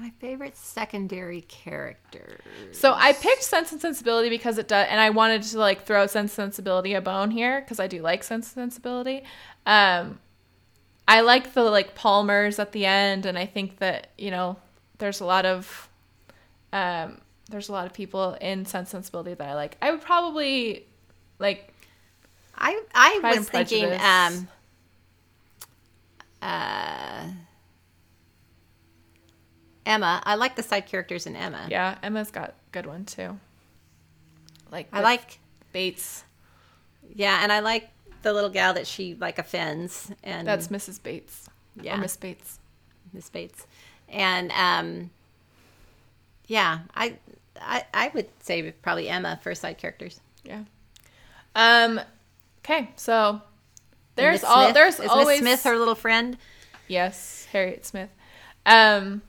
My 0.00 0.10
favorite 0.18 0.56
secondary 0.56 1.42
characters. 1.42 2.40
So 2.72 2.94
I 2.96 3.12
picked 3.12 3.42
Sense 3.42 3.70
and 3.70 3.80
Sensibility 3.80 4.30
because 4.30 4.56
it 4.56 4.66
does, 4.66 4.86
and 4.88 4.98
I 4.98 5.10
wanted 5.10 5.42
to 5.42 5.58
like 5.58 5.84
throw 5.84 6.06
Sense 6.06 6.38
and 6.38 6.46
Sensibility 6.46 6.94
a 6.94 7.02
bone 7.02 7.30
here 7.30 7.60
because 7.60 7.78
I 7.78 7.86
do 7.86 8.00
like 8.00 8.24
Sense 8.24 8.56
and 8.56 8.72
Sensibility. 8.72 9.24
Um, 9.66 10.18
I 11.06 11.20
like 11.20 11.52
the 11.52 11.64
like 11.64 11.94
Palmers 11.94 12.58
at 12.58 12.72
the 12.72 12.86
end, 12.86 13.26
and 13.26 13.36
I 13.36 13.44
think 13.44 13.76
that 13.80 14.08
you 14.16 14.30
know 14.30 14.56
there's 14.96 15.20
a 15.20 15.26
lot 15.26 15.44
of 15.44 15.90
um, 16.72 17.20
there's 17.50 17.68
a 17.68 17.72
lot 17.72 17.84
of 17.84 17.92
people 17.92 18.38
in 18.40 18.64
Sense 18.64 18.94
and 18.94 19.04
Sensibility 19.04 19.34
that 19.34 19.46
I 19.46 19.54
like. 19.54 19.76
I 19.82 19.90
would 19.90 20.00
probably 20.00 20.86
like 21.38 21.74
I 22.56 22.80
I 22.94 23.18
Pride 23.20 23.36
was 23.36 23.50
thinking 23.50 23.92
um 24.00 24.48
uh 26.40 27.26
Emma. 29.90 30.22
I 30.24 30.36
like 30.36 30.56
the 30.56 30.62
side 30.62 30.86
characters 30.86 31.26
in 31.26 31.36
Emma. 31.36 31.66
yeah, 31.68 31.98
Emma's 32.02 32.30
got 32.30 32.50
a 32.50 32.54
good 32.72 32.86
one 32.86 33.04
too. 33.04 33.38
Like 34.70 34.88
I 34.92 35.00
like 35.00 35.38
Bates. 35.72 36.24
yeah, 37.14 37.40
and 37.42 37.52
I 37.52 37.60
like 37.60 37.90
the 38.22 38.32
little 38.32 38.50
gal 38.50 38.74
that 38.74 38.86
she 38.86 39.14
like 39.14 39.38
offends 39.38 40.12
and 40.22 40.46
That's 40.46 40.68
Mrs. 40.68 41.02
Bates. 41.02 41.48
Yeah. 41.80 41.96
Or 41.96 41.98
Miss 41.98 42.16
Bates. 42.16 42.58
Miss 43.12 43.28
Bates. 43.30 43.66
And 44.08 44.52
um 44.52 45.10
yeah, 46.46 46.80
I 46.94 47.16
I 47.60 47.84
I 47.92 48.10
would 48.14 48.28
say 48.40 48.70
probably 48.82 49.08
Emma 49.08 49.38
for 49.42 49.54
side 49.54 49.78
characters. 49.78 50.20
Yeah. 50.44 50.64
Um. 51.54 52.00
Okay, 52.64 52.90
so 52.96 53.40
there's 54.14 54.44
all 54.44 54.72
there's 54.72 55.00
is 55.00 55.08
always 55.08 55.40
Miss 55.42 55.62
Smith 55.62 55.72
her 55.72 55.78
little 55.78 55.94
friend. 55.94 56.36
yes 56.88 57.46
Harriet 57.52 57.84
Smith. 57.86 58.10
Um. 58.66 59.22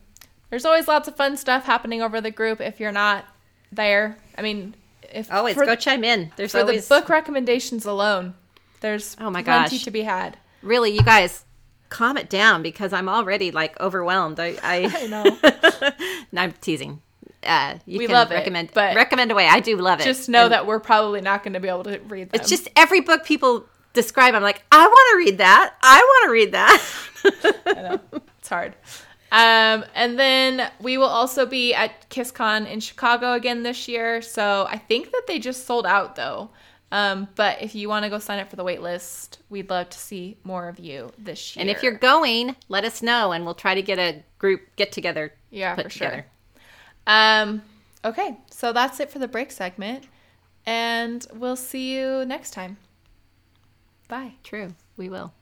There's 0.52 0.66
always 0.66 0.86
lots 0.86 1.08
of 1.08 1.16
fun 1.16 1.38
stuff 1.38 1.64
happening 1.64 2.02
over 2.02 2.20
the 2.20 2.30
group. 2.30 2.60
If 2.60 2.78
you're 2.78 2.92
not 2.92 3.24
there, 3.72 4.18
I 4.36 4.42
mean, 4.42 4.74
if 5.10 5.32
Always 5.32 5.54
for, 5.54 5.64
go 5.64 5.74
chime 5.74 6.04
in. 6.04 6.30
There's 6.36 6.52
for 6.52 6.60
always 6.60 6.86
the 6.86 6.94
book 7.00 7.08
recommendations 7.08 7.86
alone, 7.86 8.34
there's 8.82 9.16
Oh 9.18 9.30
my 9.30 9.42
plenty 9.42 9.76
gosh. 9.76 9.84
to 9.84 9.90
be 9.90 10.02
had. 10.02 10.36
really 10.60 10.90
you 10.90 11.02
guys 11.02 11.46
calm 11.88 12.18
it 12.18 12.28
down 12.28 12.62
because 12.62 12.92
I'm 12.92 13.08
already 13.08 13.50
like 13.50 13.80
overwhelmed. 13.80 14.38
I 14.38 14.58
I, 14.62 14.92
I 14.94 15.06
know. 15.06 15.24
no, 16.32 16.40
I'm 16.42 16.52
teasing. 16.60 17.00
Uh, 17.42 17.78
you 17.86 17.98
We 18.00 18.06
can 18.06 18.12
love 18.14 18.30
it, 18.30 18.34
recommend, 18.34 18.72
but 18.74 18.94
recommend 18.94 19.32
away. 19.32 19.48
I 19.48 19.60
do 19.60 19.78
love 19.78 20.00
it. 20.00 20.04
Just 20.04 20.28
know 20.28 20.44
And 20.44 20.52
that 20.52 20.66
we're 20.66 20.80
probably 20.80 21.22
not 21.22 21.42
going 21.42 21.54
to 21.54 21.60
be 21.60 21.68
able 21.68 21.84
to 21.84 21.98
read 22.08 22.30
them. 22.30 22.38
it's 22.38 22.50
just 22.50 22.68
every 22.76 23.00
book 23.00 23.24
people 23.24 23.64
describe. 23.94 24.34
I'm 24.34 24.42
like, 24.42 24.62
I 24.70 24.86
want 24.86 25.08
to 25.12 25.16
read 25.16 25.38
that. 25.38 25.74
I 25.82 25.98
want 25.98 26.26
to 26.26 26.30
read 26.30 26.52
that. 26.52 26.84
I 27.66 27.82
know. 27.82 28.00
It's 28.38 28.48
hard. 28.50 28.74
Um, 29.32 29.86
and 29.94 30.18
then 30.18 30.70
we 30.78 30.98
will 30.98 31.06
also 31.06 31.46
be 31.46 31.72
at 31.72 32.08
KissCon 32.10 32.70
in 32.70 32.80
Chicago 32.80 33.32
again 33.32 33.62
this 33.62 33.88
year. 33.88 34.20
So 34.20 34.66
I 34.68 34.76
think 34.76 35.10
that 35.10 35.22
they 35.26 35.38
just 35.38 35.66
sold 35.66 35.86
out 35.86 36.16
though. 36.16 36.50
Um, 36.92 37.28
but 37.34 37.62
if 37.62 37.74
you 37.74 37.88
want 37.88 38.04
to 38.04 38.10
go 38.10 38.18
sign 38.18 38.38
up 38.38 38.50
for 38.50 38.56
the 38.56 38.64
wait 38.64 38.82
list, 38.82 39.38
we'd 39.48 39.70
love 39.70 39.88
to 39.88 39.98
see 39.98 40.36
more 40.44 40.68
of 40.68 40.78
you 40.78 41.10
this 41.16 41.56
year. 41.56 41.62
and 41.62 41.70
if 41.70 41.82
you're 41.82 41.92
going, 41.96 42.54
let 42.68 42.84
us 42.84 43.00
know, 43.00 43.32
and 43.32 43.46
we'll 43.46 43.54
try 43.54 43.74
to 43.74 43.80
get 43.80 43.98
a 43.98 44.22
group 44.38 44.60
get 44.76 44.92
together. 44.92 45.32
yeah, 45.50 45.74
for 45.74 45.88
sure. 45.88 46.08
together. 46.10 46.26
Um, 47.06 47.62
okay, 48.04 48.36
so 48.50 48.74
that's 48.74 49.00
it 49.00 49.10
for 49.10 49.18
the 49.18 49.26
break 49.26 49.50
segment, 49.50 50.04
and 50.66 51.26
we'll 51.32 51.56
see 51.56 51.96
you 51.96 52.26
next 52.26 52.50
time. 52.50 52.76
Bye. 54.08 54.34
True, 54.44 54.74
we 54.98 55.08
will. 55.08 55.32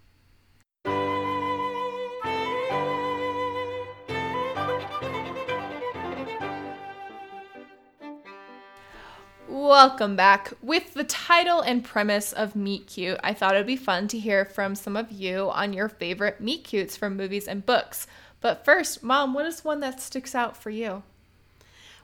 Welcome 9.70 10.16
back. 10.16 10.52
With 10.60 10.94
the 10.94 11.04
title 11.04 11.60
and 11.60 11.84
premise 11.84 12.32
of 12.32 12.56
Meet 12.56 12.88
Cute, 12.88 13.20
I 13.22 13.32
thought 13.32 13.54
it 13.54 13.58
would 13.58 13.68
be 13.68 13.76
fun 13.76 14.08
to 14.08 14.18
hear 14.18 14.44
from 14.44 14.74
some 14.74 14.96
of 14.96 15.12
you 15.12 15.48
on 15.52 15.72
your 15.72 15.88
favorite 15.88 16.40
Meet 16.40 16.64
Cutes 16.64 16.96
from 16.96 17.16
movies 17.16 17.46
and 17.46 17.64
books. 17.64 18.08
But 18.40 18.64
first, 18.64 19.04
Mom, 19.04 19.32
what 19.32 19.46
is 19.46 19.64
one 19.64 19.78
that 19.78 20.00
sticks 20.00 20.34
out 20.34 20.56
for 20.56 20.70
you? 20.70 21.04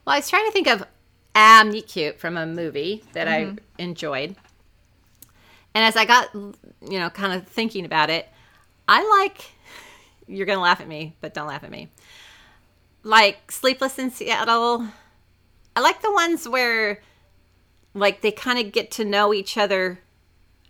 Well, 0.04 0.14
I 0.14 0.18
was 0.18 0.30
trying 0.30 0.46
to 0.46 0.52
think 0.52 0.68
of 0.68 0.86
a 1.34 1.64
meet 1.64 1.88
cute 1.88 2.20
from 2.20 2.36
a 2.36 2.46
movie 2.46 3.02
that 3.14 3.26
I 3.26 3.46
mm-hmm. 3.46 3.56
enjoyed. 3.78 4.36
And 5.74 5.84
as 5.84 5.96
I 5.96 6.04
got, 6.04 6.32
you 6.34 6.54
know, 7.00 7.10
kind 7.10 7.32
of 7.32 7.48
thinking 7.48 7.84
about 7.84 8.10
it, 8.10 8.28
I 8.86 9.02
like, 9.22 9.44
you're 10.28 10.46
going 10.46 10.58
to 10.58 10.62
laugh 10.62 10.80
at 10.80 10.86
me, 10.86 11.16
but 11.20 11.34
don't 11.34 11.48
laugh 11.48 11.64
at 11.64 11.72
me. 11.72 11.88
Like 13.02 13.50
Sleepless 13.50 13.98
in 13.98 14.12
Seattle. 14.12 14.86
I 15.74 15.80
like 15.80 16.00
the 16.00 16.12
ones 16.12 16.48
where, 16.48 17.00
like, 18.00 18.20
they 18.20 18.30
kind 18.32 18.58
of 18.58 18.72
get 18.72 18.90
to 18.92 19.04
know 19.04 19.32
each 19.34 19.56
other 19.56 20.00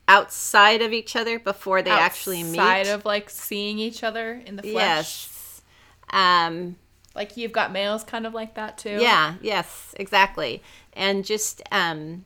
outside 0.09 0.83
of 0.83 0.93
each 0.93 1.16
other 1.16 1.39
before 1.39 1.83
they 1.83 1.91
actually 1.91 2.43
meet. 2.43 2.59
Outside 2.61 2.87
of 2.87 3.05
like 3.05 3.29
seeing 3.29 3.79
each 3.79 4.05
other 4.05 4.41
in 4.47 4.57
the 4.57 4.62
flesh. 4.62 5.29
yes. 5.29 5.62
Um, 6.11 6.77
Like 7.14 7.37
you've 7.37 7.51
got 7.53 7.72
males 7.72 8.05
kind 8.05 8.24
of 8.27 8.33
like 8.33 8.55
that 8.55 8.79
too. 8.79 8.99
Yeah, 9.01 9.35
yes, 9.43 9.95
exactly. 9.99 10.62
And 10.93 11.24
just 11.24 11.61
um 11.72 12.24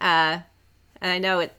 uh 0.00 0.38
and 1.00 1.10
I 1.12 1.18
know 1.18 1.40
it 1.40 1.52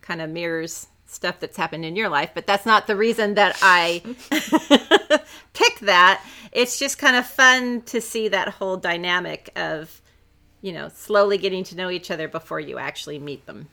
kind 0.00 0.20
of 0.20 0.28
mirrors 0.30 0.88
stuff 1.06 1.38
that's 1.40 1.56
happened 1.56 1.84
in 1.84 1.94
your 1.94 2.08
life, 2.08 2.30
but 2.34 2.46
that's 2.46 2.66
not 2.66 2.86
the 2.86 2.96
reason 2.96 3.34
that 3.34 3.56
I 3.62 4.02
pick 5.52 5.78
that. 5.80 6.24
It's 6.52 6.78
just 6.78 6.98
kind 6.98 7.16
of 7.16 7.26
fun 7.26 7.82
to 7.82 8.00
see 8.00 8.28
that 8.28 8.48
whole 8.48 8.76
dynamic 8.76 9.50
of 9.56 10.00
you 10.62 10.72
know, 10.72 10.88
slowly 10.88 11.36
getting 11.36 11.64
to 11.64 11.76
know 11.76 11.90
each 11.90 12.10
other 12.10 12.28
before 12.28 12.60
you 12.60 12.78
actually 12.78 13.18
meet 13.18 13.44
them. 13.46 13.68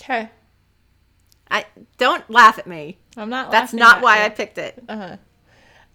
Okay. 0.00 0.30
I 1.50 1.66
don't 1.98 2.28
laugh 2.28 2.58
at 2.58 2.66
me. 2.66 2.98
I'm 3.16 3.28
not. 3.28 3.50
That's 3.50 3.72
not 3.72 4.02
why 4.02 4.18
you. 4.18 4.24
I 4.24 4.28
picked 4.30 4.58
it. 4.58 4.82
Uh-huh. 4.88 5.16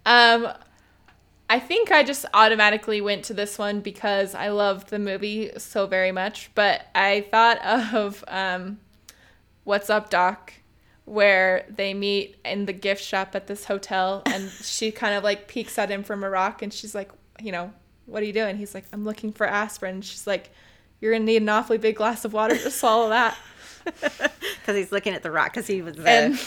Um, 0.06 0.48
I 1.50 1.58
think 1.58 1.90
I 1.90 2.04
just 2.04 2.24
automatically 2.32 3.00
went 3.00 3.24
to 3.24 3.34
this 3.34 3.58
one 3.58 3.80
because 3.80 4.36
I 4.36 4.48
loved 4.50 4.88
the 4.88 5.00
movie 5.00 5.50
so 5.58 5.86
very 5.86 6.12
much. 6.12 6.50
But 6.54 6.86
I 6.94 7.26
thought 7.30 7.58
of 7.94 8.24
um, 8.28 8.78
What's 9.64 9.90
Up, 9.90 10.10
Doc, 10.10 10.54
where 11.04 11.66
they 11.68 11.92
meet 11.92 12.36
in 12.44 12.66
the 12.66 12.72
gift 12.72 13.02
shop 13.02 13.34
at 13.34 13.48
this 13.48 13.64
hotel, 13.64 14.22
and 14.26 14.48
she 14.48 14.92
kind 14.92 15.14
of 15.14 15.24
like 15.24 15.48
peeks 15.48 15.76
at 15.76 15.90
him 15.90 16.04
from 16.04 16.22
a 16.22 16.30
rock, 16.30 16.62
and 16.62 16.72
she's 16.72 16.94
like, 16.94 17.10
you 17.40 17.50
know, 17.50 17.72
what 18.10 18.22
are 18.22 18.26
you 18.26 18.32
doing? 18.32 18.56
He's 18.56 18.74
like, 18.74 18.84
I'm 18.92 19.04
looking 19.04 19.32
for 19.32 19.46
aspirin. 19.46 20.02
She's 20.02 20.26
like, 20.26 20.50
you're 21.00 21.12
gonna 21.12 21.24
need 21.24 21.42
an 21.42 21.48
awfully 21.48 21.78
big 21.78 21.96
glass 21.96 22.24
of 22.24 22.32
water 22.32 22.56
to 22.56 22.70
swallow 22.70 23.08
that. 23.10 23.36
Because 24.60 24.76
he's 24.76 24.92
looking 24.92 25.14
at 25.14 25.22
the 25.22 25.30
rock, 25.30 25.52
because 25.54 25.66
he 25.66 25.80
was 25.80 25.98
a 25.98 26.06
And- 26.08 26.38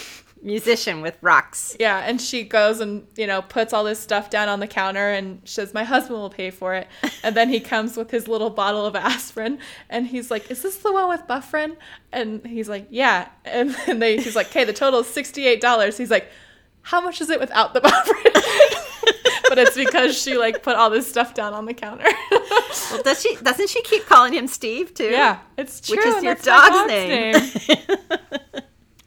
musician 0.43 1.01
with 1.01 1.17
rocks. 1.21 1.75
Yeah, 1.79 1.99
and 2.05 2.21
she 2.21 2.43
goes 2.43 2.79
and 2.79 3.07
you 3.17 3.25
know 3.25 3.41
puts 3.41 3.73
all 3.73 3.83
this 3.83 3.99
stuff 3.99 4.29
down 4.29 4.49
on 4.49 4.59
the 4.59 4.67
counter 4.67 5.09
and 5.09 5.41
says, 5.45 5.73
"My 5.73 5.83
husband 5.83 6.19
will 6.19 6.29
pay 6.29 6.51
for 6.51 6.75
it." 6.75 6.87
And 7.23 7.35
then 7.35 7.49
he 7.49 7.59
comes 7.59 7.97
with 7.97 8.11
his 8.11 8.27
little 8.27 8.49
bottle 8.51 8.85
of 8.85 8.95
aspirin, 8.95 9.57
and 9.89 10.05
he's 10.05 10.29
like, 10.29 10.51
"Is 10.51 10.61
this 10.61 10.77
the 10.77 10.91
one 10.93 11.09
with 11.09 11.25
Bufferin?" 11.27 11.75
And 12.11 12.45
he's 12.45 12.69
like, 12.69 12.87
"Yeah." 12.91 13.29
And 13.45 13.71
then 13.87 13.99
they, 13.99 14.17
he's 14.17 14.35
like, 14.35 14.47
"Okay, 14.47 14.63
the 14.65 14.73
total 14.73 14.99
is 14.99 15.07
sixty-eight 15.07 15.59
dollars." 15.61 15.97
He's 15.97 16.11
like, 16.11 16.29
"How 16.83 17.01
much 17.01 17.19
is 17.21 17.29
it 17.31 17.39
without 17.39 17.73
the 17.73 17.81
Bufferin?" 17.81 18.32
But 19.53 19.67
it's 19.67 19.75
because 19.75 20.19
she 20.19 20.35
like 20.35 20.63
put 20.63 20.75
all 20.75 20.89
this 20.89 21.07
stuff 21.07 21.33
down 21.35 21.53
on 21.53 21.65
the 21.65 21.73
counter. 21.73 22.07
Well, 22.91 23.03
does 23.03 23.21
she? 23.21 23.35
Doesn't 23.35 23.69
she 23.69 23.81
keep 23.83 24.05
calling 24.05 24.33
him 24.33 24.47
Steve 24.47 24.93
too? 24.93 25.09
yeah, 25.09 25.39
it's 25.57 25.79
true. 25.79 25.97
which 25.97 26.05
is 26.05 26.23
your 26.23 26.35
my 26.35 26.41
dog's, 26.41 26.87
name. 26.87 27.35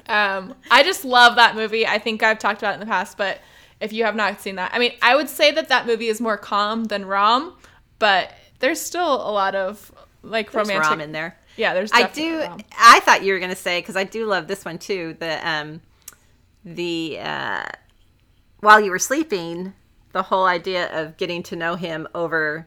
Um, 0.08 0.54
I 0.70 0.84
just 0.84 1.04
love 1.04 1.34
that 1.34 1.56
movie. 1.56 1.84
I 1.84 1.98
think 1.98 2.22
I've 2.22 2.38
talked 2.38 2.62
about 2.62 2.70
it 2.70 2.74
in 2.74 2.80
the 2.80 2.86
past, 2.86 3.18
but 3.18 3.40
if 3.80 3.92
you 3.92 4.04
have 4.04 4.14
not 4.14 4.40
seen 4.40 4.54
that, 4.54 4.70
I 4.72 4.78
mean, 4.78 4.92
I 5.02 5.16
would 5.16 5.28
say 5.28 5.50
that 5.50 5.68
that 5.68 5.84
movie 5.84 6.06
is 6.06 6.20
more 6.20 6.36
calm 6.36 6.84
than 6.84 7.04
rom, 7.04 7.56
but 7.98 8.32
there's 8.60 8.80
still 8.80 9.14
a 9.14 9.32
lot 9.32 9.56
of 9.56 9.90
like 10.22 10.52
There's 10.52 10.68
romantic. 10.68 10.90
rom 10.90 11.00
in 11.00 11.10
there. 11.12 11.36
Yeah, 11.56 11.74
there's. 11.74 11.90
I 11.92 12.06
do. 12.08 12.40
rom. 12.40 12.60
I 12.78 13.00
thought 13.00 13.24
you 13.24 13.32
were 13.32 13.38
going 13.38 13.50
to 13.50 13.56
say 13.56 13.80
because 13.80 13.96
I 13.96 14.04
do 14.04 14.26
love 14.26 14.46
this 14.46 14.64
one 14.64 14.78
too. 14.78 15.16
The 15.18 15.48
um, 15.48 15.80
the 16.64 17.18
uh, 17.20 17.64
while 18.60 18.80
you 18.80 18.90
were 18.90 18.98
sleeping, 18.98 19.72
the 20.16 20.22
whole 20.22 20.46
idea 20.46 20.88
of 20.98 21.18
getting 21.18 21.42
to 21.42 21.54
know 21.56 21.74
him 21.74 22.08
over 22.14 22.66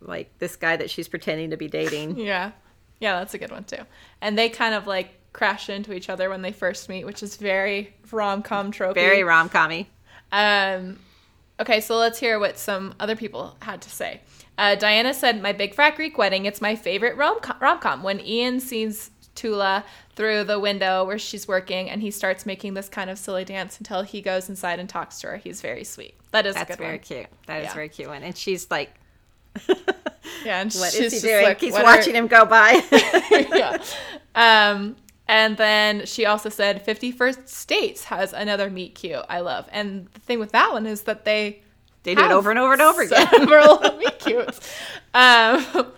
like 0.00 0.38
this 0.38 0.54
guy 0.54 0.76
that 0.76 0.88
she's 0.88 1.08
pretending 1.08 1.50
to 1.50 1.56
be 1.56 1.66
dating. 1.66 2.16
Yeah, 2.26 2.52
yeah, 3.00 3.18
that's 3.18 3.34
a 3.34 3.38
good 3.38 3.50
one 3.50 3.64
too. 3.64 3.82
And 4.20 4.38
they 4.38 4.48
kind 4.48 4.72
of 4.72 4.86
like 4.86 5.10
crash 5.32 5.68
into 5.68 5.92
each 5.92 6.08
other 6.08 6.30
when 6.30 6.42
they 6.42 6.52
first 6.52 6.88
meet, 6.88 7.04
which 7.04 7.20
is 7.24 7.34
very 7.36 7.92
rom 8.12 8.44
com 8.44 8.70
trope. 8.70 8.94
Very 8.94 9.24
rom 9.24 9.50
commy. 9.50 9.86
Um, 10.30 11.00
okay, 11.58 11.80
so 11.80 11.96
let's 11.96 12.20
hear 12.20 12.38
what 12.38 12.58
some 12.58 12.94
other 13.00 13.16
people 13.16 13.56
had 13.60 13.82
to 13.82 13.90
say. 13.90 14.20
Uh, 14.56 14.76
Diana 14.76 15.14
said, 15.14 15.42
"My 15.42 15.52
big 15.52 15.74
fat 15.74 15.96
Greek 15.96 16.16
wedding. 16.16 16.46
It's 16.46 16.60
my 16.60 16.76
favorite 16.76 17.16
rom 17.16 17.38
rom 17.60 17.80
com. 17.80 18.04
When 18.04 18.20
Ian 18.20 18.60
sees 18.60 19.10
Toula 19.36 19.84
through 20.14 20.44
the 20.44 20.58
window 20.58 21.04
where 21.04 21.18
she's 21.18 21.46
working, 21.46 21.88
and 21.90 22.00
he 22.02 22.10
starts 22.10 22.44
making 22.46 22.74
this 22.74 22.88
kind 22.88 23.10
of 23.10 23.18
silly 23.18 23.44
dance 23.44 23.78
until 23.78 24.02
he 24.02 24.20
goes 24.22 24.48
inside 24.48 24.78
and 24.80 24.88
talks 24.88 25.20
to 25.20 25.28
her. 25.28 25.36
He's 25.36 25.60
very 25.60 25.84
sweet. 25.84 26.14
That 26.32 26.46
is 26.46 26.56
a 26.56 26.64
good 26.64 26.78
very 26.78 26.90
one. 26.92 26.98
cute. 27.00 27.26
That 27.46 27.58
is 27.60 27.64
Yeah. 27.66 27.74
very 27.74 27.88
cute 27.88 28.08
one. 28.08 28.22
And 28.22 28.36
she's 28.36 28.70
like, 28.70 28.94
Yeah, 30.44 30.60
and 30.60 30.72
"What 30.74 30.92
she's 30.92 31.12
is 31.14 31.22
he 31.22 31.28
doing? 31.28 31.44
like, 31.44 31.60
He's 31.60 31.72
"What 31.72 31.82
are-" 31.82 31.96
watching 31.96 32.14
him 32.14 32.26
go 32.26 32.44
by." 32.44 32.82
yeah. 33.54 33.82
Um, 34.34 34.96
and 35.28 35.56
then 35.56 36.06
she 36.06 36.26
also 36.26 36.48
said 36.50 36.84
51st 36.86 37.48
States 37.48 38.04
has 38.04 38.32
another 38.32 38.70
meet 38.70 38.94
cute 38.94 39.24
I 39.28 39.40
love. 39.40 39.66
And 39.72 40.06
the 40.14 40.20
thing 40.20 40.38
with 40.38 40.52
that 40.52 40.72
one 40.72 40.86
is 40.86 41.02
that 41.02 41.24
they 41.24 41.62
they 42.04 42.14
do 42.14 42.24
it 42.24 42.30
over 42.30 42.50
and 42.50 42.58
over 42.58 42.72
and 42.74 42.82
over 42.82 43.02
again. 43.02 43.26
Several 43.28 43.78
meet 43.96 44.18
cutes. 44.20 44.60
Um, 45.14 45.92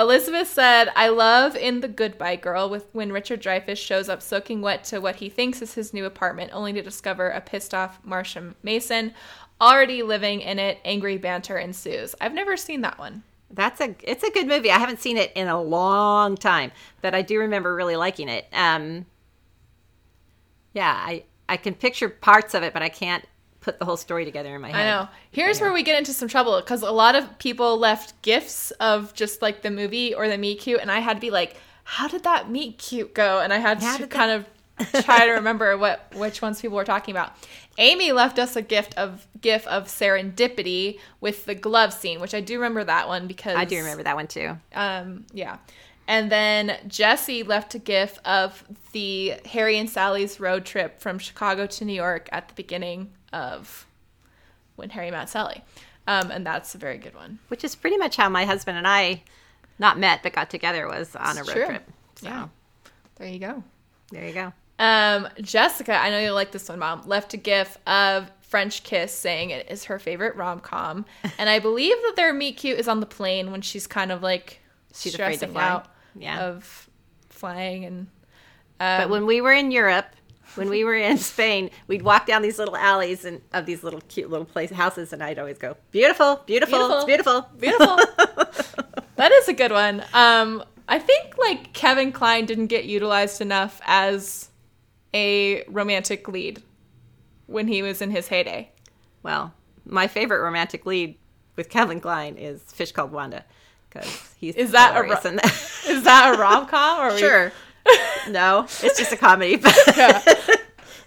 Elizabeth 0.00 0.48
said, 0.48 0.88
I 0.96 1.08
love 1.08 1.54
in 1.54 1.80
The 1.80 1.88
Goodbye 1.88 2.36
Girl 2.36 2.70
with 2.70 2.86
when 2.92 3.12
Richard 3.12 3.42
Dreyfuss 3.42 3.76
shows 3.76 4.08
up 4.08 4.22
soaking 4.22 4.62
wet 4.62 4.82
to 4.84 4.98
what 4.98 5.16
he 5.16 5.28
thinks 5.28 5.60
is 5.60 5.74
his 5.74 5.92
new 5.92 6.06
apartment, 6.06 6.52
only 6.54 6.72
to 6.72 6.80
discover 6.80 7.28
a 7.28 7.40
pissed 7.42 7.74
off 7.74 8.02
Marsha 8.02 8.54
Mason 8.62 9.12
already 9.60 10.02
living 10.02 10.40
in 10.40 10.58
it. 10.58 10.78
Angry 10.86 11.18
banter 11.18 11.58
ensues. 11.58 12.14
I've 12.18 12.32
never 12.32 12.56
seen 12.56 12.80
that 12.80 12.98
one. 12.98 13.24
That's 13.50 13.80
a 13.82 13.94
it's 14.02 14.24
a 14.24 14.30
good 14.30 14.46
movie. 14.46 14.70
I 14.70 14.78
haven't 14.78 15.00
seen 15.00 15.18
it 15.18 15.32
in 15.34 15.48
a 15.48 15.60
long 15.60 16.36
time, 16.36 16.72
but 17.02 17.14
I 17.14 17.20
do 17.20 17.38
remember 17.38 17.74
really 17.74 17.96
liking 17.96 18.30
it. 18.30 18.46
Um 18.54 19.04
Yeah, 20.72 20.94
I 20.96 21.24
I 21.46 21.58
can 21.58 21.74
picture 21.74 22.08
parts 22.08 22.54
of 22.54 22.62
it, 22.62 22.72
but 22.72 22.82
I 22.82 22.88
can't 22.88 23.26
put 23.60 23.78
the 23.78 23.84
whole 23.84 23.96
story 23.96 24.24
together 24.24 24.54
in 24.54 24.60
my 24.60 24.70
head. 24.70 24.80
I 24.80 24.84
know. 24.84 25.08
Here's 25.30 25.60
where 25.60 25.72
we 25.72 25.82
get 25.82 25.98
into 25.98 26.12
some 26.12 26.28
trouble 26.28 26.58
because 26.60 26.82
a 26.82 26.90
lot 26.90 27.14
of 27.14 27.38
people 27.38 27.78
left 27.78 28.20
gifts 28.22 28.70
of 28.72 29.14
just 29.14 29.42
like 29.42 29.62
the 29.62 29.70
movie 29.70 30.14
or 30.14 30.28
the 30.28 30.38
meet 30.38 30.60
cute, 30.60 30.80
and 30.80 30.90
I 30.90 31.00
had 31.00 31.14
to 31.14 31.20
be 31.20 31.30
like, 31.30 31.56
"How 31.84 32.08
did 32.08 32.24
that 32.24 32.50
meet 32.50 32.78
cute 32.78 33.14
go?" 33.14 33.40
And 33.40 33.52
I 33.52 33.58
had 33.58 33.82
How 33.82 33.98
to 33.98 34.06
kind 34.06 34.30
of 34.30 34.46
try 35.04 35.26
to 35.26 35.32
remember 35.32 35.76
what 35.76 36.12
which 36.14 36.40
ones 36.40 36.60
people 36.60 36.76
were 36.76 36.84
talking 36.84 37.12
about. 37.12 37.32
Amy 37.78 38.12
left 38.12 38.38
us 38.38 38.56
a 38.56 38.62
gift 38.62 38.94
of 38.96 39.26
gif 39.40 39.66
of 39.66 39.86
serendipity 39.86 40.98
with 41.20 41.44
the 41.44 41.54
glove 41.54 41.92
scene, 41.92 42.20
which 42.20 42.34
I 42.34 42.40
do 42.40 42.54
remember 42.54 42.84
that 42.84 43.08
one 43.08 43.26
because 43.26 43.56
I 43.56 43.64
do 43.64 43.76
remember 43.76 44.02
that 44.02 44.16
one 44.16 44.26
too. 44.26 44.56
um, 44.74 45.26
yeah. 45.32 45.58
And 46.08 46.30
then 46.32 46.76
Jesse 46.88 47.44
left 47.44 47.76
a 47.76 47.78
gif 47.78 48.18
of 48.24 48.64
the 48.90 49.34
Harry 49.44 49.78
and 49.78 49.88
Sally's 49.88 50.40
road 50.40 50.64
trip 50.64 50.98
from 50.98 51.20
Chicago 51.20 51.66
to 51.66 51.84
New 51.84 51.92
York 51.92 52.28
at 52.32 52.48
the 52.48 52.54
beginning 52.54 53.12
of 53.32 53.86
when 54.76 54.90
Harry 54.90 55.10
met 55.10 55.28
Sally. 55.28 55.62
Um, 56.06 56.30
and 56.30 56.44
that's 56.46 56.74
a 56.74 56.78
very 56.78 56.98
good 56.98 57.14
one. 57.14 57.38
Which 57.48 57.62
is 57.64 57.74
pretty 57.76 57.96
much 57.96 58.16
how 58.16 58.28
my 58.28 58.44
husband 58.44 58.78
and 58.78 58.86
I 58.88 59.22
not 59.78 59.98
met 59.98 60.22
but 60.22 60.32
got 60.32 60.50
together 60.50 60.86
was 60.88 61.14
on 61.16 61.36
a 61.38 61.42
road 61.42 61.52
true. 61.52 61.66
trip. 61.66 61.90
So 62.16 62.26
Yeah. 62.28 62.48
There 63.16 63.28
you 63.28 63.38
go. 63.38 63.62
there 64.10 64.26
you 64.26 64.32
go. 64.32 64.52
Um, 64.78 65.28
Jessica, 65.42 65.94
I 65.94 66.08
know 66.10 66.18
you'll 66.18 66.34
like 66.34 66.52
this 66.52 66.68
one, 66.68 66.78
Mom, 66.78 67.02
left 67.06 67.34
a 67.34 67.36
gif 67.36 67.76
of 67.86 68.30
French 68.40 68.82
Kiss 68.82 69.12
saying 69.14 69.50
it 69.50 69.70
is 69.70 69.84
her 69.84 69.98
favorite 69.98 70.36
rom 70.36 70.60
com. 70.60 71.04
and 71.38 71.50
I 71.50 71.58
believe 71.58 71.94
that 71.96 72.14
their 72.16 72.32
meet 72.32 72.56
cute 72.56 72.78
is 72.78 72.88
on 72.88 73.00
the 73.00 73.06
plane 73.06 73.52
when 73.52 73.60
she's 73.60 73.86
kind 73.86 74.10
of 74.10 74.22
like 74.22 74.60
She's 74.94 75.14
afraid 75.14 75.38
to 75.40 75.48
fly. 75.48 75.62
out 75.68 75.86
Yeah. 76.16 76.40
of 76.40 76.88
flying 77.28 77.84
and 77.84 78.06
But 78.78 79.10
when 79.10 79.26
we 79.26 79.40
were 79.42 79.52
in 79.52 79.70
Europe, 79.70 80.06
when 80.54 80.68
we 80.68 80.84
were 80.84 80.94
in 80.94 81.18
Spain, 81.18 81.70
we'd 81.86 82.02
walk 82.02 82.26
down 82.26 82.42
these 82.42 82.58
little 82.58 82.76
alleys 82.76 83.24
and 83.24 83.40
of 83.52 83.66
these 83.66 83.82
little 83.84 84.00
cute 84.08 84.30
little 84.30 84.44
place 84.44 84.70
houses, 84.70 85.12
and 85.12 85.22
I'd 85.22 85.38
always 85.38 85.58
go, 85.58 85.76
"Beautiful, 85.90 86.42
beautiful, 86.46 86.96
it's 86.96 87.04
beautiful." 87.04 87.46
Beautiful. 87.58 87.96
that 89.16 89.32
is 89.32 89.48
a 89.48 89.52
good 89.52 89.72
one. 89.72 90.02
Um, 90.12 90.64
I 90.88 90.98
think 90.98 91.36
like 91.38 91.72
Kevin 91.72 92.12
Kline 92.12 92.46
didn't 92.46 92.66
get 92.66 92.84
utilized 92.84 93.40
enough 93.40 93.80
as 93.84 94.50
a 95.14 95.64
romantic 95.64 96.28
lead 96.28 96.62
when 97.46 97.68
he 97.68 97.82
was 97.82 98.02
in 98.02 98.10
his 98.10 98.28
heyday. 98.28 98.70
Well, 99.22 99.52
my 99.84 100.06
favorite 100.06 100.40
romantic 100.42 100.86
lead 100.86 101.16
with 101.56 101.68
Kevin 101.68 102.00
Kline 102.00 102.36
is 102.36 102.62
Fish 102.62 102.92
Called 102.92 103.12
Wanda 103.12 103.44
because 103.88 104.34
he's 104.38 104.54
Is 104.54 104.72
that 104.72 104.96
a 104.96 105.02
ro-. 105.02 105.12
Is 105.12 106.04
that 106.04 106.34
a 106.34 106.38
rom 106.38 106.66
com 106.66 107.06
or 107.06 107.18
sure. 107.18 107.52
No, 108.28 108.64
it's 108.64 108.98
just 108.98 109.12
a 109.12 109.16
comedy, 109.26 109.56
but, 109.56 109.76
Yeah. 109.96 110.22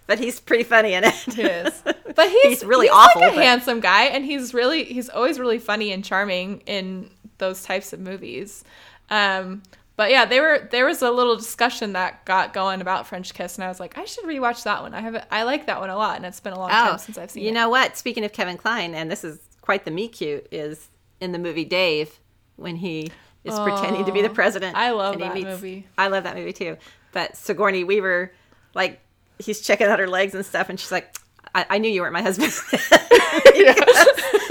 but 0.07 0.19
he's 0.19 0.39
pretty 0.39 0.63
funny 0.63 0.93
in 0.93 1.03
it. 1.03 1.27
It 1.27 1.39
is. 1.39 1.83
But 2.15 2.29
he's, 2.29 2.43
He's 2.59 2.65
really 2.65 2.87
he's 2.87 2.95
awful, 2.95 3.21
Like 3.21 3.31
a 3.33 3.35
but- 3.35 3.43
handsome 3.43 3.79
guy, 3.79 4.03
and 4.05 4.25
he's 4.25 4.53
really 4.53 4.83
he's 4.83 5.09
always 5.09 5.39
really 5.39 5.59
funny 5.59 5.91
and 5.91 6.03
charming 6.03 6.61
in 6.65 7.09
those 7.37 7.63
types 7.63 7.93
of 7.93 7.99
movies. 7.99 8.63
Um, 9.09 9.63
but 9.95 10.09
yeah, 10.11 10.25
they 10.25 10.39
were 10.39 10.67
there 10.71 10.85
was 10.85 11.01
a 11.01 11.11
little 11.11 11.35
discussion 11.37 11.93
that 11.93 12.25
got 12.25 12.51
going 12.53 12.81
about 12.81 13.07
French 13.07 13.33
Kiss, 13.33 13.55
and 13.55 13.63
I 13.63 13.67
was 13.67 13.79
like, 13.79 13.97
I 13.97 14.05
should 14.05 14.25
rewatch 14.25 14.63
that 14.63 14.81
one. 14.81 14.93
I 14.93 15.01
have 15.01 15.25
I 15.31 15.43
like 15.43 15.67
that 15.67 15.79
one 15.79 15.89
a 15.91 15.95
lot, 15.95 16.17
and 16.17 16.25
it's 16.25 16.39
been 16.39 16.53
a 16.53 16.59
long 16.59 16.69
time 16.69 16.97
since 16.97 17.17
I've 17.17 17.31
seen 17.31 17.41
Oh, 17.41 17.45
you 17.45 17.51
it. 17.51 17.53
know 17.53 17.69
what? 17.69 17.95
Speaking 17.97 18.25
of 18.25 18.33
Kevin 18.33 18.57
Kline, 18.57 18.93
and 18.95 19.09
this 19.11 19.23
is 19.23 19.39
quite 19.61 19.85
the 19.85 19.91
meet 19.91 20.13
cute, 20.13 20.47
is 20.51 20.89
in 21.21 21.31
the 21.31 21.39
movie 21.39 21.65
Dave 21.65 22.19
when 22.55 22.75
he 22.77 23.11
is 23.43 23.59
pretending 23.59 24.05
to 24.05 24.11
be 24.11 24.21
the 24.21 24.29
president. 24.29 24.75
I 24.75 24.91
love 24.91 25.19
that 25.19 25.35
movie. 25.35 25.87
I 25.97 26.07
love 26.07 26.23
that 26.23 26.35
movie 26.35 26.53
too. 26.53 26.77
But 27.11 27.35
Sigourney 27.35 27.83
Weaver, 27.83 28.33
like, 28.73 28.99
he's 29.39 29.61
checking 29.61 29.87
out 29.87 29.99
her 29.99 30.07
legs 30.07 30.33
and 30.33 30.45
stuff, 30.45 30.69
and 30.69 30.79
she's 30.79 30.91
like, 30.91 31.15
I, 31.55 31.65
I 31.71 31.77
knew 31.77 31.89
you 31.89 32.01
weren't 32.01 32.13
my 32.13 32.21
husband. 32.21 32.51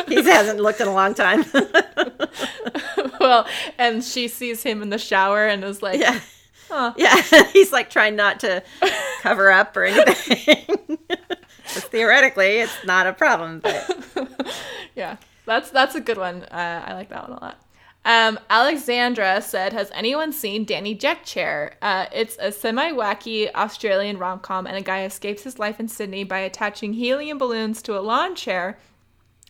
he 0.09 0.23
hasn't 0.23 0.61
looked 0.61 0.81
in 0.81 0.89
a 0.89 0.95
long 0.95 1.15
time. 1.15 1.45
well, 3.21 3.47
and 3.79 4.05
she 4.05 4.29
sees 4.29 4.63
him 4.63 4.83
in 4.83 4.91
the 4.91 4.99
shower 4.99 5.47
and 5.47 5.65
is 5.65 5.83
like, 5.83 6.01
yeah. 6.01 6.21
Huh. 6.69 6.95
Yeah. 6.97 7.21
he's 7.53 7.73
like 7.73 7.91
trying 7.91 8.17
not 8.17 8.41
to 8.41 8.63
cover 9.21 9.51
up 9.51 9.77
or 9.77 9.85
anything. 9.85 10.99
theoretically, 11.67 12.59
it's 12.59 12.85
not 12.85 13.07
a 13.07 13.13
problem, 13.13 13.61
but 13.61 14.49
yeah, 14.95 15.17
that's 15.45 15.71
that's 15.71 15.95
a 15.95 16.01
good 16.01 16.19
one. 16.19 16.45
Uh, 16.45 16.85
I 16.87 16.95
like 16.95 17.09
that 17.11 17.29
one 17.29 17.39
a 17.39 17.41
lot. 17.43 17.59
Um, 18.05 18.41
Alexandra 18.51 19.41
said, 19.43 19.73
"Has 19.73 19.91
anyone 19.95 20.33
seen 20.33 20.65
Danny 20.65 20.97
Deckchair? 20.97 21.75
Uh, 21.81 22.07
it's 22.13 22.37
a 22.41 22.51
semi-wacky 22.51 23.53
Australian 23.55 24.19
rom-com, 24.19 24.67
and 24.67 24.77
a 24.77 24.81
guy 24.83 25.05
escapes 25.05 25.45
his 25.45 25.59
life 25.59 25.79
in 25.79 25.87
Sydney 25.87 26.25
by 26.25 26.41
attaching 26.41 26.95
helium 26.95 27.39
balloons 27.39 27.81
to 27.83 27.97
a 27.97 28.01
lawn 28.01 28.35
chair 28.35 28.77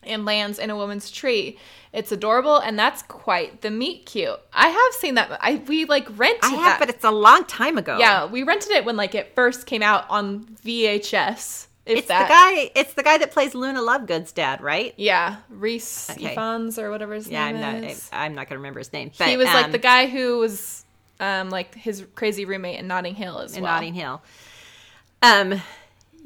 and 0.03 0.25
lands 0.25 0.59
in 0.59 0.69
a 0.69 0.75
woman's 0.75 1.09
tree. 1.09 1.57
It's 1.93 2.11
adorable, 2.11 2.57
and 2.57 2.77
that's 2.77 3.01
quite 3.03 3.61
the 3.61 3.71
meet 3.71 4.05
cute. 4.05 4.39
I 4.53 4.67
have 4.67 4.93
seen 4.99 5.15
that. 5.15 5.35
I 5.41 5.63
we 5.67 5.85
like 5.85 6.07
rented 6.17 6.43
I 6.43 6.49
have, 6.49 6.63
that. 6.63 6.79
but 6.79 6.89
it's 6.89 7.03
a 7.03 7.11
long 7.11 7.45
time 7.45 7.77
ago. 7.77 7.97
yeah, 7.97 8.25
we 8.25 8.43
rented 8.43 8.71
it 8.71 8.85
when 8.85 8.97
like 8.97 9.15
it 9.15 9.33
first 9.33 9.65
came 9.65 9.81
out 9.81 10.05
on 10.09 10.45
VHS. 10.63 11.67
If 11.85 11.99
It's 11.99 12.07
that, 12.07 12.27
the 12.27 12.33
guy. 12.33 12.71
It's 12.75 12.93
the 12.93 13.03
guy 13.03 13.17
that 13.17 13.31
plays 13.31 13.53
Luna 13.53 13.81
Lovegood's 13.81 14.31
dad, 14.31 14.61
right? 14.61 14.93
Yeah, 14.95 15.37
Rhys 15.49 16.09
Okay. 16.11 16.33
Ifans 16.35 16.81
or 16.81 16.89
whatever 16.89 17.13
his 17.13 17.27
Yeah, 17.29 17.43
I'm 17.43 17.59
name 17.59 17.81
not. 17.81 17.91
is. 17.91 18.09
I'm 18.13 18.35
not 18.35 18.47
gonna 18.47 18.59
remember 18.59 18.79
his 18.79 18.93
name. 18.93 19.11
But, 19.17 19.27
he 19.27 19.35
was 19.37 19.47
like 19.47 19.65
um, 19.65 19.71
the 19.73 19.77
guy 19.79 20.07
who 20.07 20.37
was 20.39 20.85
um 21.19 21.49
like 21.49 21.75
his 21.75 22.05
crazy 22.15 22.45
roommate 22.45 22.79
in 22.79 22.87
Notting 22.87 23.15
Hill 23.15 23.39
as 23.39 23.57
in 23.57 23.63
well. 23.63 23.73
Notting 23.73 23.93
Hill. 23.95 24.21
Um, 25.21 25.61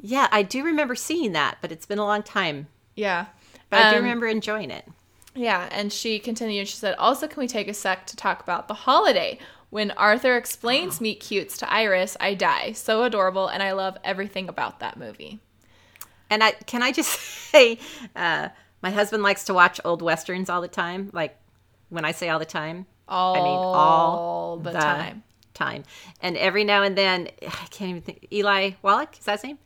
yeah, 0.00 0.28
I 0.30 0.42
do 0.42 0.64
remember 0.64 0.94
seeing 0.94 1.32
that, 1.32 1.58
but 1.60 1.72
it's 1.72 1.86
been 1.86 1.98
a 1.98 2.04
long 2.06 2.22
time. 2.22 2.68
Yeah. 2.94 3.26
But 3.70 3.80
I 3.80 3.90
do 3.90 3.96
Um, 3.96 4.02
remember 4.02 4.26
enjoying 4.26 4.70
it. 4.70 4.86
Yeah, 5.34 5.68
and 5.72 5.92
she 5.92 6.18
continued. 6.20 6.68
She 6.68 6.76
said, 6.76 6.94
"Also, 6.96 7.26
can 7.28 7.40
we 7.40 7.48
take 7.48 7.68
a 7.68 7.74
sec 7.74 8.06
to 8.06 8.16
talk 8.16 8.40
about 8.40 8.68
the 8.68 8.74
holiday?" 8.74 9.38
When 9.70 9.90
Arthur 9.92 10.36
explains 10.36 10.98
meet 11.00 11.20
cutes 11.20 11.58
to 11.58 11.70
Iris, 11.70 12.16
I 12.20 12.32
die. 12.34 12.72
So 12.72 13.02
adorable, 13.02 13.48
and 13.48 13.62
I 13.62 13.72
love 13.72 13.98
everything 14.02 14.48
about 14.48 14.80
that 14.80 14.96
movie. 14.96 15.40
And 16.30 16.42
I 16.44 16.52
can 16.52 16.82
I 16.82 16.92
just 16.92 17.10
say, 17.50 17.78
uh, 18.16 18.48
my 18.82 18.90
husband 18.90 19.22
likes 19.22 19.44
to 19.44 19.54
watch 19.54 19.80
old 19.84 20.02
westerns 20.02 20.48
all 20.50 20.60
the 20.60 20.68
time. 20.68 21.10
Like 21.12 21.36
when 21.88 22.04
I 22.04 22.12
say 22.12 22.28
all 22.28 22.38
the 22.38 22.44
time, 22.44 22.86
All, 23.08 23.34
I 23.34 23.38
mean 23.38 23.46
all 23.46 24.56
the, 24.58 24.70
the 24.72 24.78
time. 24.78 25.22
time. 25.54 25.84
And 26.20 26.36
every 26.36 26.64
now 26.64 26.82
and 26.82 26.96
then, 26.96 27.28
I 27.42 27.66
can't 27.70 27.90
even 27.90 28.02
think. 28.02 28.28
Eli 28.32 28.72
Wallach 28.82 29.18
is 29.18 29.24
that 29.24 29.32
his 29.40 29.44
name? 29.44 29.58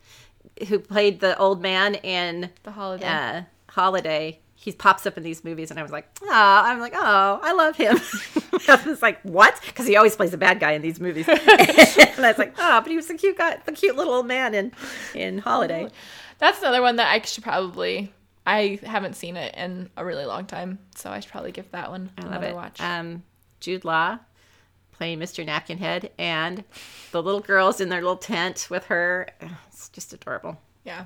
Who 0.69 0.79
played 0.79 1.19
the 1.19 1.37
old 1.37 1.61
man 1.61 1.95
in 1.95 2.49
The 2.63 2.71
holiday. 2.71 3.05
uh, 3.07 3.41
Holiday. 3.69 4.39
He 4.55 4.71
pops 4.71 5.05
up 5.05 5.17
in 5.17 5.23
these 5.23 5.43
movies, 5.43 5.71
and 5.71 5.79
I 5.79 5.83
was 5.83 5.91
like, 5.91 6.07
oh, 6.21 6.29
I'm 6.31 6.79
like, 6.79 6.93
oh, 6.95 7.39
I 7.43 7.51
love 7.51 7.75
him. 7.75 7.97
I 8.69 8.81
was 8.85 9.01
like, 9.01 9.19
what? 9.23 9.59
Because 9.65 9.85
he 9.87 9.97
always 9.97 10.15
plays 10.15 10.31
the 10.31 10.37
bad 10.37 10.61
guy 10.61 10.71
in 10.71 10.81
these 10.81 11.01
movies. 11.01 11.27
and 11.29 11.39
I 11.45 12.29
was 12.29 12.37
like, 12.37 12.53
oh, 12.57 12.79
but 12.79 12.89
he 12.89 12.95
was 12.95 13.07
the 13.07 13.15
cute 13.15 13.37
guy, 13.37 13.57
the 13.65 13.73
cute 13.73 13.97
little 13.97 14.13
old 14.13 14.25
man 14.27 14.53
in 14.53 14.71
in 15.15 15.39
Holiday. 15.39 15.89
That's 16.43 16.59
another 16.59 16.81
one 16.81 16.97
that 16.97 17.09
I 17.09 17.21
should 17.21 17.41
probably. 17.45 18.11
I 18.45 18.77
haven't 18.83 19.15
seen 19.15 19.37
it 19.37 19.55
in 19.55 19.89
a 19.95 20.03
really 20.03 20.25
long 20.25 20.45
time, 20.45 20.77
so 20.93 21.09
I 21.09 21.21
should 21.21 21.31
probably 21.31 21.53
give 21.53 21.71
that 21.71 21.89
one 21.89 22.11
I 22.17 22.23
love 22.23 22.31
another 22.31 22.47
it. 22.47 22.55
watch. 22.55 22.81
Um, 22.81 23.23
Jude 23.61 23.85
Law 23.85 24.19
playing 24.91 25.19
Mr. 25.19 25.45
Napkinhead, 25.45 26.09
and 26.19 26.65
the 27.13 27.23
little 27.23 27.39
girls 27.39 27.79
in 27.79 27.87
their 27.87 28.01
little 28.01 28.17
tent 28.17 28.67
with 28.69 28.83
her. 28.87 29.29
It's 29.69 29.87
just 29.87 30.11
adorable. 30.11 30.57
Yeah. 30.83 31.05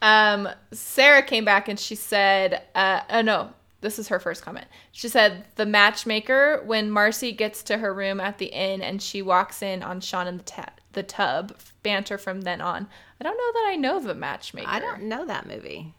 Um, 0.00 0.48
Sarah 0.72 1.22
came 1.22 1.44
back 1.44 1.68
and 1.68 1.78
she 1.78 1.94
said, 1.94 2.62
uh, 2.74 3.02
oh 3.10 3.20
no, 3.20 3.50
this 3.82 3.98
is 3.98 4.08
her 4.08 4.18
first 4.18 4.42
comment. 4.42 4.66
She 4.90 5.08
said, 5.08 5.44
the 5.56 5.66
matchmaker, 5.66 6.62
when 6.64 6.90
Marcy 6.90 7.32
gets 7.32 7.62
to 7.64 7.76
her 7.76 7.92
room 7.92 8.20
at 8.20 8.38
the 8.38 8.46
inn 8.46 8.80
and 8.80 9.02
she 9.02 9.20
walks 9.20 9.60
in 9.60 9.82
on 9.82 10.00
Sean 10.00 10.26
in 10.26 10.38
the, 10.38 10.44
ta- 10.44 10.72
the 10.92 11.02
tub, 11.02 11.56
banter 11.82 12.16
from 12.16 12.40
then 12.40 12.60
on. 12.62 12.88
I 13.22 13.24
don't 13.24 13.36
know 13.36 13.52
that 13.60 13.68
I 13.70 13.76
know 13.76 14.00
the 14.00 14.14
matchmaker. 14.16 14.68
I 14.68 14.80
don't 14.80 15.04
know 15.04 15.24
that 15.24 15.46
movie. 15.46 15.94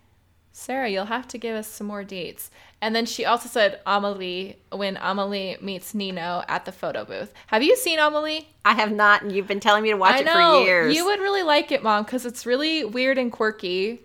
Sarah, 0.52 0.90
you'll 0.90 1.06
have 1.06 1.26
to 1.30 1.38
give 1.38 1.56
us 1.56 1.68
some 1.68 1.88
more 1.88 2.04
dates. 2.04 2.52
And 2.82 2.94
then 2.94 3.06
she 3.06 3.24
also 3.24 3.48
said 3.48 3.80
Amelie 3.86 4.58
when 4.74 4.98
Amelie 4.98 5.56
meets 5.62 5.94
Nino 5.94 6.44
at 6.50 6.66
the 6.66 6.74
photo 6.74 7.06
booth. 7.06 7.34
Have 7.48 7.64
you 7.64 7.78
seen 7.78 7.98
Amelie? 7.98 8.50
I 8.66 8.74
have 8.74 8.92
not, 8.92 9.22
and 9.22 9.32
you've 9.32 9.48
been 9.48 9.62
telling 9.62 9.84
me 9.84 9.92
to 9.92 9.96
watch 9.96 10.16
I 10.16 10.20
it 10.20 10.26
know 10.26 10.34
for 10.34 10.66
years. 10.66 10.94
you 10.94 11.06
would 11.06 11.22
really 11.22 11.44
like 11.44 11.72
it, 11.72 11.82
Mom, 11.82 12.04
because 12.04 12.26
it's 12.26 12.46
really 12.46 12.84
weird 12.84 13.18
and 13.18 13.32
quirky, 13.32 14.02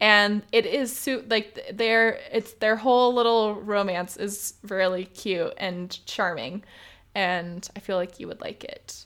and 0.00 0.42
it 0.52 0.64
is 0.64 0.96
su- 0.96 1.24
like 1.28 1.60
their 1.72 2.20
it's 2.30 2.52
their 2.54 2.76
whole 2.76 3.12
little 3.12 3.56
romance 3.56 4.16
is 4.16 4.54
really 4.62 5.06
cute 5.06 5.54
and 5.58 5.98
charming, 6.06 6.62
and 7.16 7.68
I 7.74 7.80
feel 7.80 7.96
like 7.96 8.20
you 8.20 8.28
would 8.28 8.40
like 8.40 8.62
it. 8.62 9.04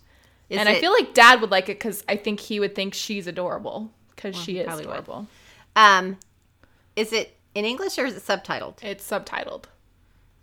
Is 0.53 0.59
and 0.59 0.69
I 0.69 0.81
feel 0.81 0.93
like 0.93 1.15
Dad 1.15 1.41
would 1.41 1.51
like 1.51 1.69
it 1.69 1.79
because 1.79 2.05
I 2.09 2.17
think 2.17 2.41
he 2.41 2.61
would 2.61 2.75
think 2.75 2.95
she's 2.95 3.27
adorable 3.27 3.91
because 4.15 4.37
she 4.37 4.59
is 4.59 4.67
would. 4.75 4.85
adorable. 4.85 5.27
Um, 5.75 6.19
is 6.95 7.13
it 7.13 7.37
in 7.55 7.65
English 7.65 7.99
or 7.99 8.05
is 8.05 8.17
it 8.17 8.23
subtitled? 8.23 8.83
It's 8.83 9.09
subtitled. 9.09 9.65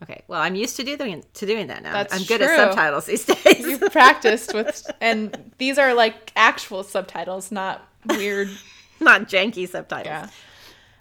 Okay, 0.02 0.24
well, 0.28 0.42
I'm 0.42 0.56
used 0.56 0.78
to 0.78 0.84
doing 0.84 1.24
to 1.34 1.46
doing 1.46 1.68
that 1.68 1.84
now. 1.84 1.94
That's 1.94 2.14
I'm 2.14 2.24
good 2.24 2.40
true. 2.40 2.48
at 2.50 2.56
subtitles 2.56 3.06
these 3.06 3.26
days. 3.26 3.60
You've 3.60 3.92
practiced 3.92 4.54
with, 4.54 4.90
and 5.02 5.52
these 5.58 5.78
are 5.78 5.94
like 5.94 6.32
actual 6.36 6.84
subtitles, 6.84 7.52
not 7.52 7.88
weird 8.06 8.50
not 9.00 9.28
janky 9.28 9.68
subtitles. 9.68 10.08
Yeah. 10.08 10.28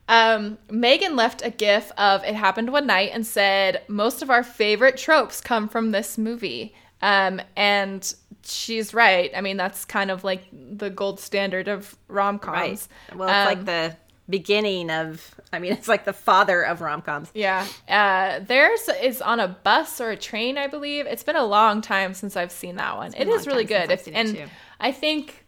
Um, 0.09 0.57
Megan 0.71 1.17
left 1.17 1.43
a 1.45 1.51
gif 1.51 1.93
of 1.99 2.25
It 2.25 2.35
Happened 2.35 2.73
One 2.73 2.87
Night 2.87 3.11
and 3.13 3.27
said, 3.27 3.83
Most 3.89 4.23
of 4.23 4.31
our 4.31 4.43
favorite 4.43 4.97
tropes 4.97 5.41
come 5.41 5.69
from 5.69 5.91
this 5.91 6.17
movie. 6.17 6.75
Um, 7.01 7.41
and 7.57 8.15
she's 8.45 8.95
right. 8.95 9.31
I 9.35 9.41
mean, 9.41 9.57
that's 9.57 9.85
kind 9.85 10.11
of 10.11 10.25
like 10.25 10.45
the 10.53 10.91
gold 10.91 11.21
standard 11.21 11.69
of 11.69 11.97
rom 12.09 12.39
coms. 12.39 12.89
Right. 13.11 13.19
Well, 13.19 13.29
it's 13.29 13.47
like 13.47 13.65
the 13.65 13.97
beginning 14.29 14.91
of. 14.91 15.35
I 15.53 15.59
mean, 15.59 15.73
it's 15.75 15.89
like 15.89 16.05
the 16.05 16.13
father 16.13 16.63
of 16.63 16.81
rom 16.81 17.03
coms. 17.03 17.31
Yeah. 17.35 17.67
Uh, 17.89 18.41
theirs 18.41 18.89
is 19.03 19.23
on 19.23 19.41
a 19.41 19.49
bus 19.49 20.01
or 20.01 20.11
a 20.11 20.17
train, 20.17 20.59
I 20.59 20.67
believe. 20.67 21.07
It's 21.07 21.23
been 21.23 21.37
a 21.37 21.47
long 21.47 21.81
time 21.81 22.15
since 22.15 22.37
I've 22.37 22.53
seen 22.53 22.77
that 22.77 22.97
one. 22.97 23.15
It 23.15 23.29
is 23.29 23.47
really 23.47 23.65
good. 23.65 23.91
If, 23.91 24.09
and 24.13 24.37
too. 24.37 24.47
I 24.81 24.93
think 24.93 25.45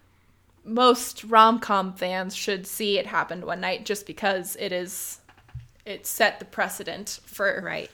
most 0.65 1.25
rom 1.25 1.59
com 1.59 1.95
fans 1.95 2.35
should 2.35 2.67
see 2.67 2.99
It 2.99 3.07
Happened 3.07 3.45
One 3.45 3.61
Night 3.61 3.85
just 3.85 4.07
because 4.07 4.57
it 4.57 4.73
is 4.73 5.19
it 5.87 6.07
set 6.07 6.39
the 6.39 6.45
precedent 6.45 7.21
for 7.25 7.61
Right. 7.65 7.91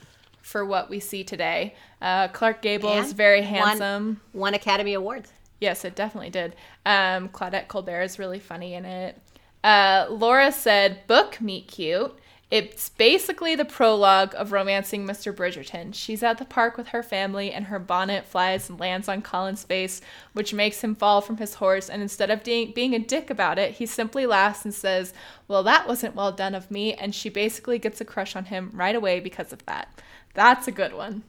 For 0.47 0.63
what 0.63 0.89
we 0.89 0.99
see 0.99 1.25
today. 1.25 1.75
Uh, 2.01 2.29
Clark 2.29 2.61
Gable 2.61 2.93
is 2.93 3.11
very 3.11 3.41
handsome. 3.41 4.21
Won 4.33 4.53
Academy 4.53 4.93
Awards. 4.93 5.31
Yes, 5.59 5.83
it 5.83 5.93
definitely 5.93 6.29
did. 6.29 6.55
Um, 6.85 7.27
Claudette 7.29 7.67
Colbert 7.67 8.03
is 8.03 8.17
really 8.17 8.39
funny 8.39 8.73
in 8.73 8.85
it. 8.85 9.21
Uh, 9.61 10.07
Laura 10.09 10.51
said, 10.53 11.05
"Book 11.05 11.41
meet 11.41 11.67
cute." 11.67 12.17
It's 12.49 12.87
basically 12.87 13.55
the 13.55 13.65
prologue 13.65 14.33
of 14.37 14.53
romancing 14.53 15.05
Mr. 15.05 15.35
Bridgerton. 15.35 15.93
She's 15.93 16.23
at 16.23 16.37
the 16.37 16.45
park 16.45 16.77
with 16.77 16.87
her 16.89 17.03
family, 17.03 17.51
and 17.51 17.65
her 17.65 17.77
bonnet 17.77 18.25
flies 18.25 18.69
and 18.69 18.79
lands 18.79 19.09
on 19.09 19.21
Colin's 19.21 19.65
face, 19.65 19.99
which 20.31 20.53
makes 20.53 20.81
him 20.81 20.95
fall 20.95 21.19
from 21.19 21.37
his 21.37 21.55
horse. 21.55 21.89
And 21.89 22.01
instead 22.01 22.29
of 22.31 22.45
being, 22.45 22.71
being 22.71 22.95
a 22.95 22.99
dick 22.99 23.29
about 23.29 23.59
it, 23.59 23.73
he 23.73 23.85
simply 23.85 24.25
laughs 24.25 24.63
and 24.63 24.73
says, 24.73 25.13
Well, 25.49 25.63
that 25.63 25.89
wasn't 25.89 26.15
well 26.15 26.31
done 26.31 26.55
of 26.55 26.71
me. 26.71 26.93
And 26.93 27.13
she 27.13 27.27
basically 27.27 27.79
gets 27.79 27.99
a 27.99 28.05
crush 28.05 28.33
on 28.33 28.45
him 28.45 28.71
right 28.73 28.95
away 28.95 29.19
because 29.19 29.51
of 29.51 29.65
that. 29.65 29.89
That's 30.37 30.67
a 30.69 30.71
good 30.71 30.93
one 30.93 31.23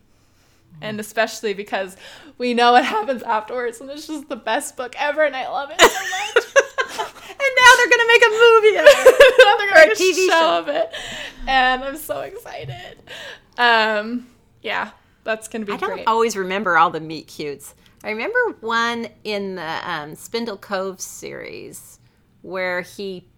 and 0.81 1.01
especially 1.01 1.55
because 1.55 1.97
we 2.37 2.55
know 2.55 2.73
what 2.73 2.85
happens 2.85 3.23
afterwards, 3.23 3.81
and 3.81 3.91
it's 3.91 4.07
just 4.07 4.29
the 4.29 4.37
best 4.37 4.77
book 4.77 4.95
ever, 4.99 5.25
and 5.25 5.35
I 5.35 5.49
love 5.49 5.71
it 5.73 5.81
so 5.81 5.87
much. 5.89 6.45
And 7.41 7.55
now 7.57 7.77
they're 7.77 7.89
gonna 7.89 8.09
make 8.09 8.23
a 8.23 8.31
movie 8.31 8.77
of 8.77 8.85
it. 8.87 9.39
Now 9.45 9.57
they're 9.57 9.69
Or 9.69 9.71
gonna 9.71 9.85
a 9.85 9.89
make 9.89 9.99
a 9.99 10.03
TV 10.03 10.27
show 10.27 10.31
show. 10.33 10.59
of 10.59 10.69
it, 10.69 10.93
and 11.47 11.85
I'm 11.85 11.97
so 11.97 12.21
excited. 12.23 12.99
Um, 13.57 14.27
yeah, 14.63 14.91
that's 15.25 15.47
gonna 15.49 15.65
be 15.65 15.73
I 15.73 15.77
don't 15.77 15.91
great. 15.95 16.07
always 16.09 16.37
remember 16.37 16.77
all 16.77 16.91
the 16.91 17.01
meet 17.01 17.29
cutes. 17.29 17.75
I 18.03 18.11
remember 18.11 18.39
one 18.61 19.09
in 19.25 19.55
the 19.55 19.91
um, 19.91 20.15
Spindle 20.17 20.57
Cove 20.57 21.01
series 21.01 22.01
where 22.43 22.81
he 22.83 23.29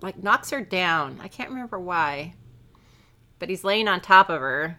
like 0.00 0.22
knocks 0.22 0.50
her 0.50 0.60
down. 0.60 1.18
I 1.22 1.28
can't 1.28 1.50
remember 1.50 1.78
why, 1.78 2.34
but 3.40 3.48
he's 3.48 3.64
laying 3.64 3.88
on 3.88 4.00
top 4.00 4.30
of 4.30 4.40
her 4.40 4.78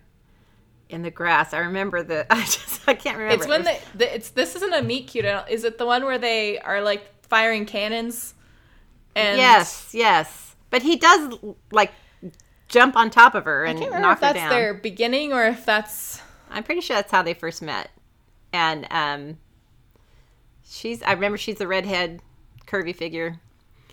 in 0.90 1.02
the 1.02 1.12
grass. 1.12 1.54
I 1.54 1.60
remember 1.60 2.04
the. 2.04 2.26
I 2.34 2.42
just 2.42 2.88
I 2.88 2.94
can't 2.94 3.18
remember. 3.18 3.36
It's 3.44 3.48
when 3.48 3.62
It 3.62 3.66
was- 3.68 3.82
they, 3.96 3.98
the, 4.06 4.16
it's 4.16 4.30
this 4.30 4.56
isn't 4.56 4.74
a 4.74 4.82
meet 4.82 5.08
cute. 5.08 5.26
Is 5.50 5.64
it 5.64 5.78
the 5.78 5.86
one 5.86 6.06
where 6.06 6.18
they 6.18 6.60
are 6.60 6.82
like 6.82 7.06
firing 7.28 7.66
cannons? 7.66 8.34
And 9.16 9.38
yes, 9.38 9.92
yes, 9.94 10.56
but 10.70 10.82
he 10.82 10.98
does 10.98 11.38
like 11.72 11.92
jump 12.68 12.96
on 12.98 13.10
top 13.10 13.34
of 13.36 13.46
her 13.46 13.64
and 13.64 13.78
I 13.78 13.82
can't 13.82 13.92
remember 13.94 14.08
knock 14.10 14.18
if 14.18 14.22
her 14.28 14.34
that's 14.34 14.40
down. 14.40 14.50
their 14.50 14.74
beginning 14.74 15.32
or 15.34 15.46
if 15.46 15.66
that's 15.66 16.22
I'm 16.50 16.64
pretty 16.64 16.82
sure 16.82 16.96
that's 16.98 17.12
how 17.12 17.22
they 17.22 17.34
first 17.34 17.62
met. 17.62 17.92
And 18.52 18.88
um 18.92 19.38
she's 20.70 21.02
I 21.04 21.14
remember 21.14 21.38
she's 21.38 21.58
the 21.58 21.68
redhead 21.68 22.22
curvy 22.68 22.96
figure. 22.96 23.40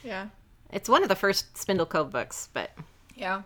yeah 0.03 0.29
It's 0.73 0.89
one 0.89 1.03
of 1.03 1.09
the 1.09 1.17
first 1.17 1.57
Spindle 1.57 1.87
Cove 1.87 2.11
books, 2.11 2.49
but 2.53 2.71
yeah. 3.15 3.43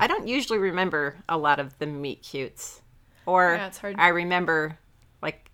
I 0.00 0.06
don't 0.06 0.26
usually 0.26 0.58
remember 0.58 1.16
a 1.28 1.36
lot 1.38 1.60
of 1.60 1.78
the 1.78 1.86
meet 1.86 2.22
cutes. 2.22 2.80
Or 3.26 3.54
Yeah, 3.54 3.66
it's 3.68 3.78
hard. 3.78 3.96
I 3.98 4.08
remember 4.08 4.78
like 5.22 5.50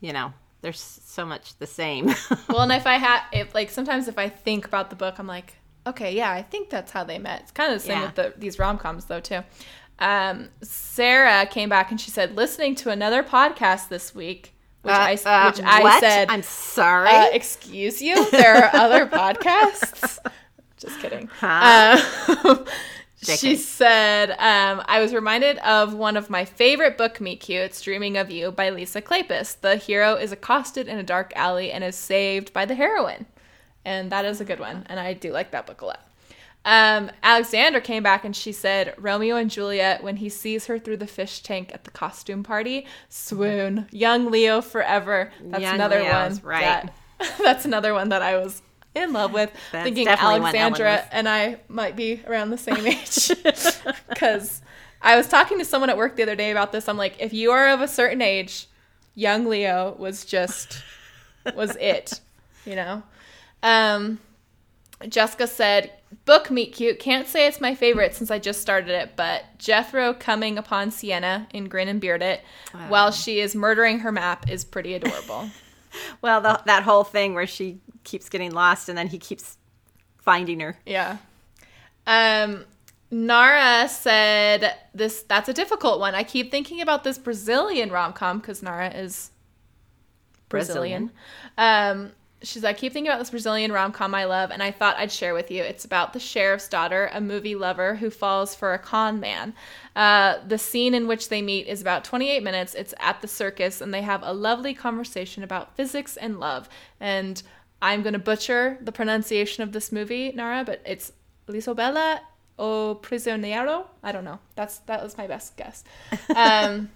you 0.00 0.12
know, 0.12 0.32
there's 0.62 0.80
so 0.80 1.24
much 1.24 1.56
the 1.58 1.66
same. 1.66 2.14
Well, 2.48 2.60
and 2.62 2.72
if 2.72 2.86
I 2.86 2.94
had, 2.96 3.22
if 3.32 3.54
like 3.54 3.70
sometimes 3.70 4.08
if 4.08 4.18
I 4.18 4.28
think 4.28 4.64
about 4.66 4.90
the 4.90 4.96
book, 4.96 5.18
I'm 5.18 5.26
like, 5.26 5.54
okay, 5.86 6.12
yeah, 6.14 6.30
I 6.32 6.42
think 6.42 6.70
that's 6.70 6.90
how 6.92 7.04
they 7.04 7.18
met. 7.18 7.40
It's 7.42 7.50
kind 7.52 7.72
of 7.72 7.80
the 7.80 7.86
same 7.86 7.98
Yeah. 8.00 8.06
with 8.06 8.14
the, 8.16 8.34
these 8.36 8.58
rom 8.58 8.78
coms 8.78 9.04
though 9.06 9.20
too. 9.20 9.40
Um, 9.98 10.48
Sarah 10.62 11.46
came 11.46 11.68
back 11.68 11.90
and 11.90 12.00
she 12.00 12.10
said, 12.10 12.34
listening 12.36 12.74
to 12.76 12.90
another 12.90 13.22
podcast 13.22 13.88
this 13.88 14.14
week, 14.14 14.52
which 14.82 14.92
I 14.94 15.12
s- 15.12 15.24
Uh, 15.26 15.30
uh, 15.30 15.50
which 15.52 15.60
I 15.64 15.82
what? 15.82 16.00
said, 16.00 16.28
I'm 16.30 16.42
sorry. 16.42 17.08
uh, 17.10 17.28
excuse 17.32 18.02
you, 18.02 18.28
there 18.30 18.56
are 18.64 18.74
other 18.74 19.06
podcasts. 19.18 20.18
Just 20.78 20.98
kidding. 21.00 21.28
She 23.22 23.56
said, 23.56 24.30
um, 24.32 24.82
I 24.86 25.00
was 25.00 25.14
reminded 25.14 25.58
of 25.58 25.94
one 25.94 26.16
of 26.16 26.28
my 26.28 26.44
favorite 26.44 26.98
book 26.98 27.20
meet 27.20 27.40
cutes, 27.40 27.80
Dreaming 27.80 28.16
of 28.16 28.30
You 28.30 28.50
by 28.50 28.70
Lisa 28.70 29.00
Kleypas. 29.00 29.60
The 29.60 29.76
hero 29.76 30.14
is 30.16 30.32
accosted 30.32 30.88
in 30.88 30.98
a 30.98 31.02
dark 31.02 31.32
alley 31.36 31.70
and 31.70 31.84
is 31.84 31.94
saved 31.96 32.52
by 32.52 32.64
the 32.64 32.74
heroine. 32.74 33.26
And 33.84 34.10
that 34.12 34.24
is 34.24 34.40
a 34.40 34.44
good 34.44 34.60
one. 34.60 34.84
And 34.88 34.98
I 34.98 35.12
do 35.12 35.32
like 35.32 35.52
that 35.52 35.66
book 35.66 35.80
a 35.82 35.86
lot. 35.86 36.06
Um, 36.64 37.10
Alexandra 37.24 37.80
came 37.80 38.02
back 38.04 38.24
and 38.24 38.34
she 38.36 38.52
said, 38.52 38.94
Romeo 38.96 39.36
and 39.36 39.50
Juliet, 39.50 40.02
when 40.04 40.16
he 40.16 40.28
sees 40.28 40.66
her 40.66 40.78
through 40.78 40.98
the 40.98 41.06
fish 41.08 41.42
tank 41.42 41.70
at 41.74 41.84
the 41.84 41.90
costume 41.90 42.42
party, 42.44 42.86
swoon. 43.08 43.86
Young 43.90 44.30
Leo 44.30 44.60
forever. 44.60 45.32
That's 45.42 45.62
Young 45.62 45.74
another 45.74 46.00
Leo's 46.00 46.40
one. 46.42 46.48
right. 46.50 46.62
that- 46.62 46.94
that's 47.42 47.64
another 47.64 47.94
one 47.94 48.08
that 48.08 48.22
I 48.22 48.36
was 48.36 48.62
in 48.94 49.12
love 49.12 49.32
with. 49.32 49.50
That's 49.72 49.84
thinking 49.84 50.08
Alexandra 50.08 51.04
and 51.10 51.28
I 51.28 51.60
might 51.68 51.96
be 51.96 52.22
around 52.26 52.50
the 52.50 52.58
same 52.58 52.86
age. 52.86 53.30
Because 54.08 54.62
I 55.00 55.16
was 55.16 55.26
talking 55.26 55.58
to 55.58 55.64
someone 55.64 55.90
at 55.90 55.96
work 55.96 56.16
the 56.16 56.22
other 56.22 56.36
day 56.36 56.50
about 56.50 56.70
this. 56.70 56.88
I'm 56.88 56.96
like, 56.96 57.16
if 57.18 57.32
you 57.32 57.50
are 57.50 57.70
of 57.70 57.80
a 57.80 57.88
certain 57.88 58.22
age, 58.22 58.68
young 59.14 59.46
Leo 59.46 59.96
was 59.98 60.24
just 60.24 60.82
was 61.54 61.76
it, 61.80 62.20
you 62.64 62.76
know. 62.76 63.02
Um, 63.62 64.20
Jessica 65.08 65.46
said, 65.46 65.92
"Book 66.24 66.50
meet 66.50 66.72
cute. 66.72 66.98
Can't 66.98 67.26
say 67.26 67.46
it's 67.46 67.60
my 67.60 67.74
favorite 67.74 68.14
since 68.14 68.30
I 68.30 68.38
just 68.38 68.60
started 68.60 68.90
it, 68.90 69.16
but 69.16 69.44
Jethro 69.58 70.14
coming 70.14 70.58
upon 70.58 70.90
Sienna 70.90 71.48
in 71.52 71.68
Grin 71.68 71.88
and 71.88 72.00
Beard 72.00 72.22
It 72.22 72.42
while 72.88 73.10
she 73.10 73.40
is 73.40 73.54
murdering 73.54 74.00
her 74.00 74.12
map 74.12 74.48
is 74.48 74.64
pretty 74.64 74.94
adorable." 74.94 75.50
well, 76.22 76.40
the, 76.40 76.62
that 76.66 76.84
whole 76.84 77.04
thing 77.04 77.34
where 77.34 77.46
she 77.46 77.80
keeps 78.04 78.28
getting 78.28 78.52
lost 78.52 78.88
and 78.88 78.96
then 78.96 79.08
he 79.08 79.18
keeps 79.18 79.56
finding 80.18 80.60
her. 80.60 80.78
Yeah. 80.86 81.18
Um 82.06 82.64
Nara 83.10 83.88
said 83.88 84.74
this 84.94 85.22
that's 85.22 85.48
a 85.48 85.52
difficult 85.52 86.00
one. 86.00 86.14
I 86.14 86.22
keep 86.22 86.50
thinking 86.50 86.80
about 86.80 87.04
this 87.04 87.18
Brazilian 87.18 87.90
rom-com 87.90 88.40
cuz 88.40 88.62
Nara 88.62 88.88
is 88.88 89.30
Brazilian. 90.48 91.10
Um 91.58 92.12
she's 92.42 92.62
like, 92.62 92.76
I 92.76 92.78
keep 92.78 92.92
thinking 92.92 93.10
about 93.10 93.18
this 93.18 93.30
Brazilian 93.30 93.72
rom-com 93.72 94.14
I 94.14 94.24
love 94.24 94.50
and 94.50 94.62
I 94.62 94.70
thought 94.70 94.96
I'd 94.96 95.12
share 95.12 95.34
with 95.34 95.50
you. 95.50 95.62
It's 95.62 95.84
about 95.84 96.12
the 96.12 96.20
sheriff's 96.20 96.68
daughter, 96.68 97.10
a 97.12 97.20
movie 97.20 97.54
lover 97.54 97.96
who 97.96 98.10
falls 98.10 98.54
for 98.54 98.74
a 98.74 98.78
con 98.78 99.20
man. 99.20 99.54
Uh, 99.94 100.38
the 100.46 100.58
scene 100.58 100.94
in 100.94 101.06
which 101.06 101.28
they 101.28 101.42
meet 101.42 101.66
is 101.66 101.80
about 101.80 102.04
28 102.04 102.42
minutes. 102.42 102.74
It's 102.74 102.94
at 102.98 103.20
the 103.20 103.28
circus 103.28 103.80
and 103.80 103.92
they 103.92 104.02
have 104.02 104.22
a 104.22 104.32
lovely 104.32 104.74
conversation 104.74 105.42
about 105.42 105.76
physics 105.76 106.16
and 106.16 106.40
love. 106.40 106.68
And 107.00 107.42
I'm 107.82 108.02
going 108.02 108.12
to 108.14 108.18
butcher 108.18 108.78
the 108.80 108.92
pronunciation 108.92 109.62
of 109.62 109.72
this 109.72 109.90
movie, 109.92 110.32
Nara, 110.34 110.62
but 110.64 110.80
it's 110.86 111.12
Lisobella 111.48 112.20
o 112.58 112.98
Prisioneiro. 113.02 113.86
I 114.02 114.12
don't 114.12 114.24
know. 114.24 114.38
That's 114.54 114.78
that 114.86 115.02
was 115.02 115.18
my 115.18 115.26
best 115.26 115.56
guess. 115.56 115.84
Um, 116.36 116.90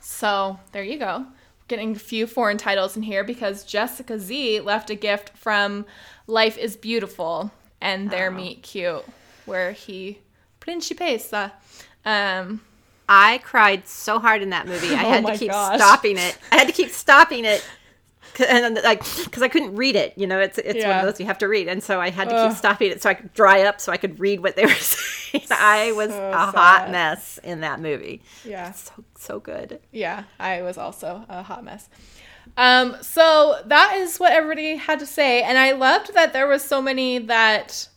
so 0.00 0.58
there 0.72 0.82
you 0.82 0.98
go. 0.98 1.26
Getting 1.68 1.92
a 1.92 1.98
few 1.98 2.26
foreign 2.26 2.58
titles 2.58 2.96
in 2.96 3.02
here 3.02 3.22
because 3.24 3.64
Jessica 3.64 4.18
Z 4.18 4.60
left 4.60 4.90
a 4.90 4.94
gift 4.94 5.30
from 5.36 5.86
Life 6.26 6.58
is 6.58 6.76
Beautiful 6.76 7.50
and 7.80 8.10
their 8.10 8.28
Oh. 8.30 8.34
meet 8.34 8.62
cute, 8.62 9.04
where 9.46 9.72
he 9.72 10.20
Principessa. 10.60 11.52
Um, 12.04 12.60
I 13.08 13.38
cried 13.38 13.86
so 13.88 14.18
hard 14.18 14.42
in 14.42 14.50
that 14.50 14.66
movie. 14.66 14.94
I 14.94 15.04
Oh 15.04 15.10
had 15.10 15.22
my 15.24 15.32
to 15.32 15.38
keep 15.38 15.50
gosh. 15.50 15.78
stopping 15.78 16.18
it. 16.18 16.36
I 16.50 16.56
had 16.58 16.66
to 16.66 16.72
keep 16.72 16.90
stopping 16.90 17.44
it. 17.44 17.64
And 18.48 18.74
like, 18.82 19.00
because 19.24 19.42
I 19.42 19.48
couldn't 19.48 19.76
read 19.76 19.96
it, 19.96 20.14
you 20.16 20.26
know, 20.26 20.40
it's 20.40 20.58
it's 20.58 20.84
one 20.84 20.96
of 20.98 21.04
those 21.04 21.20
you 21.20 21.26
have 21.26 21.38
to 21.38 21.48
read, 21.48 21.68
and 21.68 21.82
so 21.82 22.00
I 22.00 22.10
had 22.10 22.28
to 22.30 22.34
Ugh. 22.34 22.50
keep 22.50 22.58
stopping 22.58 22.90
it 22.90 23.02
so 23.02 23.10
I 23.10 23.14
could 23.14 23.32
dry 23.34 23.62
up, 23.62 23.80
so 23.80 23.92
I 23.92 23.96
could 23.96 24.18
read 24.20 24.40
what 24.42 24.56
they 24.56 24.64
were 24.66 24.72
saying. 24.72 25.44
I 25.50 25.92
was 25.92 26.10
So 26.10 26.30
a 26.30 26.36
hot 26.36 26.90
mess 26.90 27.38
in 27.42 27.60
that 27.60 27.80
movie. 27.80 28.22
yeah. 28.44 28.72
So 28.72 28.92
so 29.18 29.40
good. 29.40 29.80
Yeah, 29.92 30.24
I 30.40 30.62
was 30.62 30.76
also 30.78 31.24
a 31.28 31.42
hot 31.42 31.64
mess. 31.64 31.88
Um, 32.56 32.96
so 33.00 33.60
that 33.66 33.96
is 33.96 34.18
what 34.18 34.32
everybody 34.32 34.76
had 34.76 34.98
to 35.00 35.06
say, 35.06 35.42
and 35.42 35.56
I 35.58 35.72
loved 35.72 36.12
that 36.14 36.32
there 36.32 36.46
was 36.48 36.62
so 36.62 36.82
many 36.82 37.18
that 37.18 37.88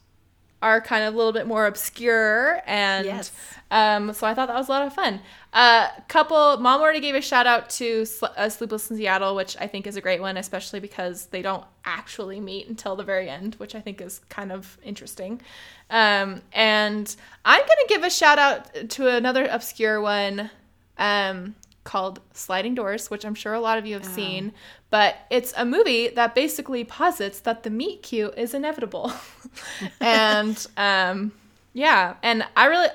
are 0.62 0.82
kind 0.82 1.03
of 1.03 1.14
a 1.14 1.18
little 1.18 1.34
bit 1.34 1.47
more 1.47 1.68
obscure, 1.68 2.62
and 2.66 3.06
Yes. 3.06 3.32
um, 3.72 4.14
so 4.14 4.26
I 4.26 4.34
thought 4.34 4.47
that 4.47 4.56
was 4.56 4.68
a 4.68 4.72
lot 4.72 4.88
of 4.88 4.93
fun. 4.93 5.22
A 5.53 5.58
uh, 5.58 5.88
couple, 6.08 6.58
mom 6.58 6.82
already 6.82 6.99
gave 6.99 7.16
a 7.16 7.22
shout 7.22 7.45
out 7.45 7.70
to 7.72 8.06
Sl- 8.06 8.26
uh, 8.36 8.49
Sleepless 8.49 8.89
in 8.89 8.97
Seattle, 8.97 9.36
which 9.36 9.56
I 9.60 9.68
think 9.68 9.86
is 9.88 9.95
a 9.95 10.01
great 10.01 10.22
one, 10.22 10.38
especially 10.38 10.80
because 10.80 11.28
they 11.28 11.41
don't 11.41 11.64
actually 11.86 12.39
meet 12.39 12.68
until 12.68 12.95
the 12.95 13.03
very 13.03 13.30
end, 13.30 13.56
which 13.56 13.76
I 13.76 13.80
think 13.82 14.01
is 14.01 14.20
kind 14.30 14.51
of 14.51 14.78
interesting. 14.84 15.41
Um, 15.89 16.41
and 16.51 17.16
I'm 17.45 17.62
gonna 17.62 17.88
give 17.88 18.03
a 18.03 18.10
shout 18.10 18.39
out 18.39 18.89
to 18.91 19.08
another 19.08 19.45
obscure 19.45 20.01
one 20.01 20.49
um, 20.97 21.56
called 21.84 22.20
Sliding 22.34 22.76
Doors, 22.76 23.12
which 23.12 23.24
I'm 23.24 23.36
sure 23.36 23.53
a 23.53 23.60
lot 23.60 23.78
of 23.78 23.86
you 23.86 23.93
have 23.93 24.06
seen. 24.06 24.51
But 24.89 25.16
it's 25.30 25.53
a 25.56 25.66
movie 25.66 26.08
that 26.10 26.34
basically 26.34 26.84
posits 26.84 27.39
that 27.41 27.64
the 27.64 27.70
meet 27.70 28.01
cute 28.01 28.34
is 28.38 28.53
inevitable. 28.53 29.12
and 29.99 30.68
um, 30.78 31.32
yeah, 31.74 32.16
and 32.24 32.45
I 32.56 32.66
really 32.66 32.88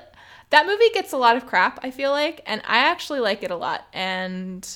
that 0.49 0.65
movie 0.65 0.89
gets 0.93 1.13
a 1.13 1.17
lot 1.17 1.37
of 1.37 1.45
crap. 1.45 1.79
I 1.83 1.91
feel 1.91 2.11
like, 2.11 2.41
and 2.45 2.61
I 2.65 2.79
actually 2.79 3.19
like 3.19 3.43
it 3.43 3.51
a 3.51 3.55
lot. 3.55 3.85
And 3.93 4.67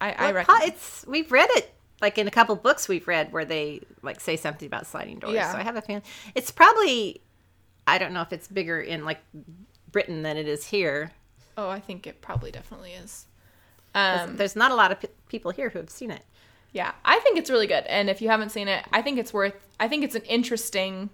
I, 0.00 0.12
I 0.12 0.32
recommend. 0.32 0.64
it's 0.64 1.04
we've 1.06 1.30
read 1.30 1.48
it 1.52 1.72
like 2.00 2.18
in 2.18 2.28
a 2.28 2.30
couple 2.30 2.54
books 2.56 2.88
we've 2.88 3.06
read 3.08 3.32
where 3.32 3.44
they 3.44 3.80
like 4.02 4.20
say 4.20 4.36
something 4.36 4.66
about 4.66 4.86
sliding 4.86 5.18
doors. 5.18 5.34
Yeah. 5.34 5.52
So 5.52 5.58
I 5.58 5.62
have 5.62 5.76
a 5.76 5.82
fan. 5.82 6.02
it's 6.34 6.50
probably 6.50 7.20
I 7.86 7.98
don't 7.98 8.12
know 8.12 8.22
if 8.22 8.32
it's 8.32 8.48
bigger 8.48 8.80
in 8.80 9.04
like 9.04 9.20
Britain 9.90 10.22
than 10.22 10.36
it 10.36 10.46
is 10.46 10.66
here. 10.66 11.12
oh, 11.56 11.68
I 11.68 11.80
think 11.80 12.06
it 12.06 12.20
probably 12.20 12.50
definitely 12.50 12.92
is. 12.92 13.26
Um, 13.94 14.36
There's 14.36 14.54
not 14.54 14.70
a 14.70 14.74
lot 14.74 14.92
of 14.92 15.00
p- 15.00 15.08
people 15.28 15.50
here 15.50 15.70
who 15.70 15.78
have 15.78 15.90
seen 15.90 16.10
it. 16.10 16.22
Yeah, 16.72 16.92
I 17.04 17.18
think 17.20 17.38
it's 17.38 17.50
really 17.50 17.66
good. 17.66 17.84
And 17.86 18.10
if 18.10 18.20
you 18.20 18.28
haven't 18.28 18.50
seen 18.50 18.68
it, 18.68 18.84
I 18.92 19.02
think 19.02 19.18
it's 19.18 19.32
worth 19.32 19.54
I 19.80 19.88
think 19.88 20.04
it's 20.04 20.14
an 20.14 20.22
interesting 20.22 21.10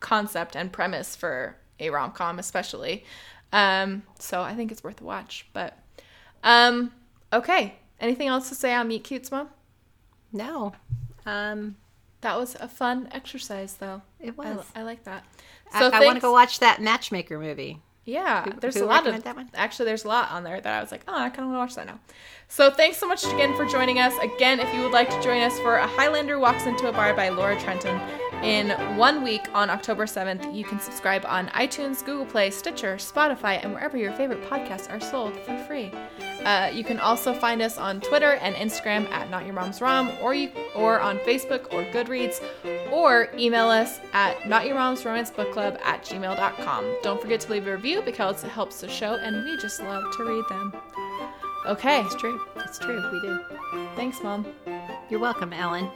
concept 0.00 0.56
and 0.56 0.72
premise 0.72 1.14
for 1.16 1.56
a 1.80 1.90
rom-com 1.90 2.38
especially. 2.38 3.04
Um 3.52 4.02
so 4.18 4.42
I 4.42 4.54
think 4.54 4.72
it's 4.72 4.82
worth 4.82 5.00
a 5.00 5.04
watch. 5.04 5.46
But 5.52 5.76
um 6.42 6.92
okay. 7.32 7.74
Anything 8.00 8.28
else 8.28 8.48
to 8.48 8.54
say 8.54 8.72
on 8.74 8.88
Meet 8.88 9.04
Cutes, 9.04 9.30
Mom? 9.32 9.48
No, 10.32 10.72
um, 11.26 11.76
That 12.20 12.38
was 12.38 12.54
a 12.54 12.68
fun 12.68 13.08
exercise 13.12 13.74
though. 13.74 14.02
it 14.20 14.36
was. 14.38 14.64
I 14.74 14.82
like 14.82 15.04
that. 15.04 15.24
I, 15.72 15.80
So 15.80 15.90
I 15.92 16.04
want 16.04 16.16
to 16.16 16.20
go 16.22 16.32
watch 16.32 16.60
that 16.60 16.80
Matchmaker 16.80 17.38
movie. 17.38 17.82
Yeah, 18.08 18.44
Who- 18.44 18.52
there's 18.60 18.76
who 18.76 18.84
a 18.84 18.86
lot 18.86 19.06
of 19.06 19.22
that 19.22 19.36
one? 19.36 19.50
actually 19.54 19.84
there's 19.86 20.04
a 20.04 20.08
lot 20.08 20.30
on 20.30 20.42
there 20.42 20.58
that 20.60 20.78
I 20.78 20.80
was 20.80 20.90
like, 20.90 21.02
oh, 21.06 21.14
I 21.14 21.28
kind 21.28 21.40
of 21.40 21.46
want 21.48 21.56
to 21.56 21.58
watch 21.58 21.74
that 21.74 21.86
now. 21.86 22.00
So 22.48 22.70
thanks 22.70 22.96
so 22.96 23.06
much 23.06 23.22
again 23.26 23.54
for 23.54 23.66
joining 23.66 23.98
us. 23.98 24.14
Again, 24.22 24.60
if 24.60 24.72
you 24.74 24.82
would 24.82 24.92
like 24.92 25.10
to 25.10 25.20
join 25.22 25.42
us 25.42 25.58
for 25.60 25.76
a 25.76 25.86
Highlander 25.86 26.38
walks 26.38 26.64
into 26.64 26.88
a 26.88 26.92
bar 26.92 27.12
by 27.12 27.28
Laura 27.28 27.60
Trentham, 27.60 28.00
In 28.42 28.70
one 28.96 29.24
week 29.24 29.48
on 29.52 29.68
October 29.68 30.06
7th, 30.06 30.54
you 30.54 30.64
can 30.64 30.78
subscribe 30.78 31.24
on 31.26 31.48
iTunes, 31.48 32.04
Google 32.04 32.24
Play, 32.24 32.50
Stitcher, 32.50 32.94
Spotify, 32.94 33.62
and 33.62 33.72
wherever 33.72 33.96
your 33.96 34.12
favorite 34.12 34.42
podcasts 34.48 34.88
are 34.90 35.00
sold 35.00 35.34
for 35.40 35.58
free. 35.64 35.90
Uh, 36.44 36.70
you 36.72 36.84
can 36.84 37.00
also 37.00 37.34
find 37.34 37.60
us 37.60 37.78
on 37.78 38.00
Twitter 38.00 38.34
and 38.34 38.54
Instagram 38.54 39.10
at 39.10 39.28
Not 39.28 39.44
Your 39.44 39.54
Mom's 39.54 39.80
Rom, 39.80 40.12
or 40.22 40.34
you, 40.34 40.50
or 40.76 41.00
on 41.00 41.18
Facebook 41.18 41.72
or 41.72 41.82
Goodreads, 41.86 42.40
or 42.92 43.28
email 43.36 43.68
us 43.68 43.98
at 44.12 44.48
Not 44.48 44.66
Your 44.66 44.76
Mom's 44.76 45.04
Romance 45.04 45.30
Book 45.32 45.50
Club 45.52 45.76
at 45.82 46.04
gmail.com. 46.04 46.96
Don't 47.02 47.20
forget 47.20 47.40
to 47.40 47.50
leave 47.50 47.66
a 47.66 47.72
review 47.74 48.02
because 48.02 48.44
it 48.44 48.50
helps 48.50 48.80
the 48.80 48.88
show, 48.88 49.14
and 49.16 49.44
we 49.44 49.56
just 49.56 49.80
love 49.82 50.04
to 50.16 50.24
read 50.24 50.44
them. 50.48 50.72
Okay, 51.66 52.02
It's 52.02 52.14
true. 52.14 52.40
It's 52.56 52.78
true. 52.78 53.02
We 53.12 53.20
do. 53.20 53.40
thanks, 53.96 54.22
Mom. 54.22 54.46
You're 55.10 55.20
welcome, 55.20 55.52
Ellen. 55.52 55.90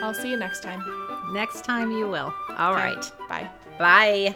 I'll 0.00 0.14
see 0.14 0.30
you 0.30 0.36
next 0.36 0.62
time. 0.62 0.80
Next 1.32 1.64
time 1.64 1.90
you 1.90 2.06
will. 2.06 2.32
All 2.58 2.74
right. 2.74 3.10
Bye. 3.28 3.48
Bye. 3.78 4.34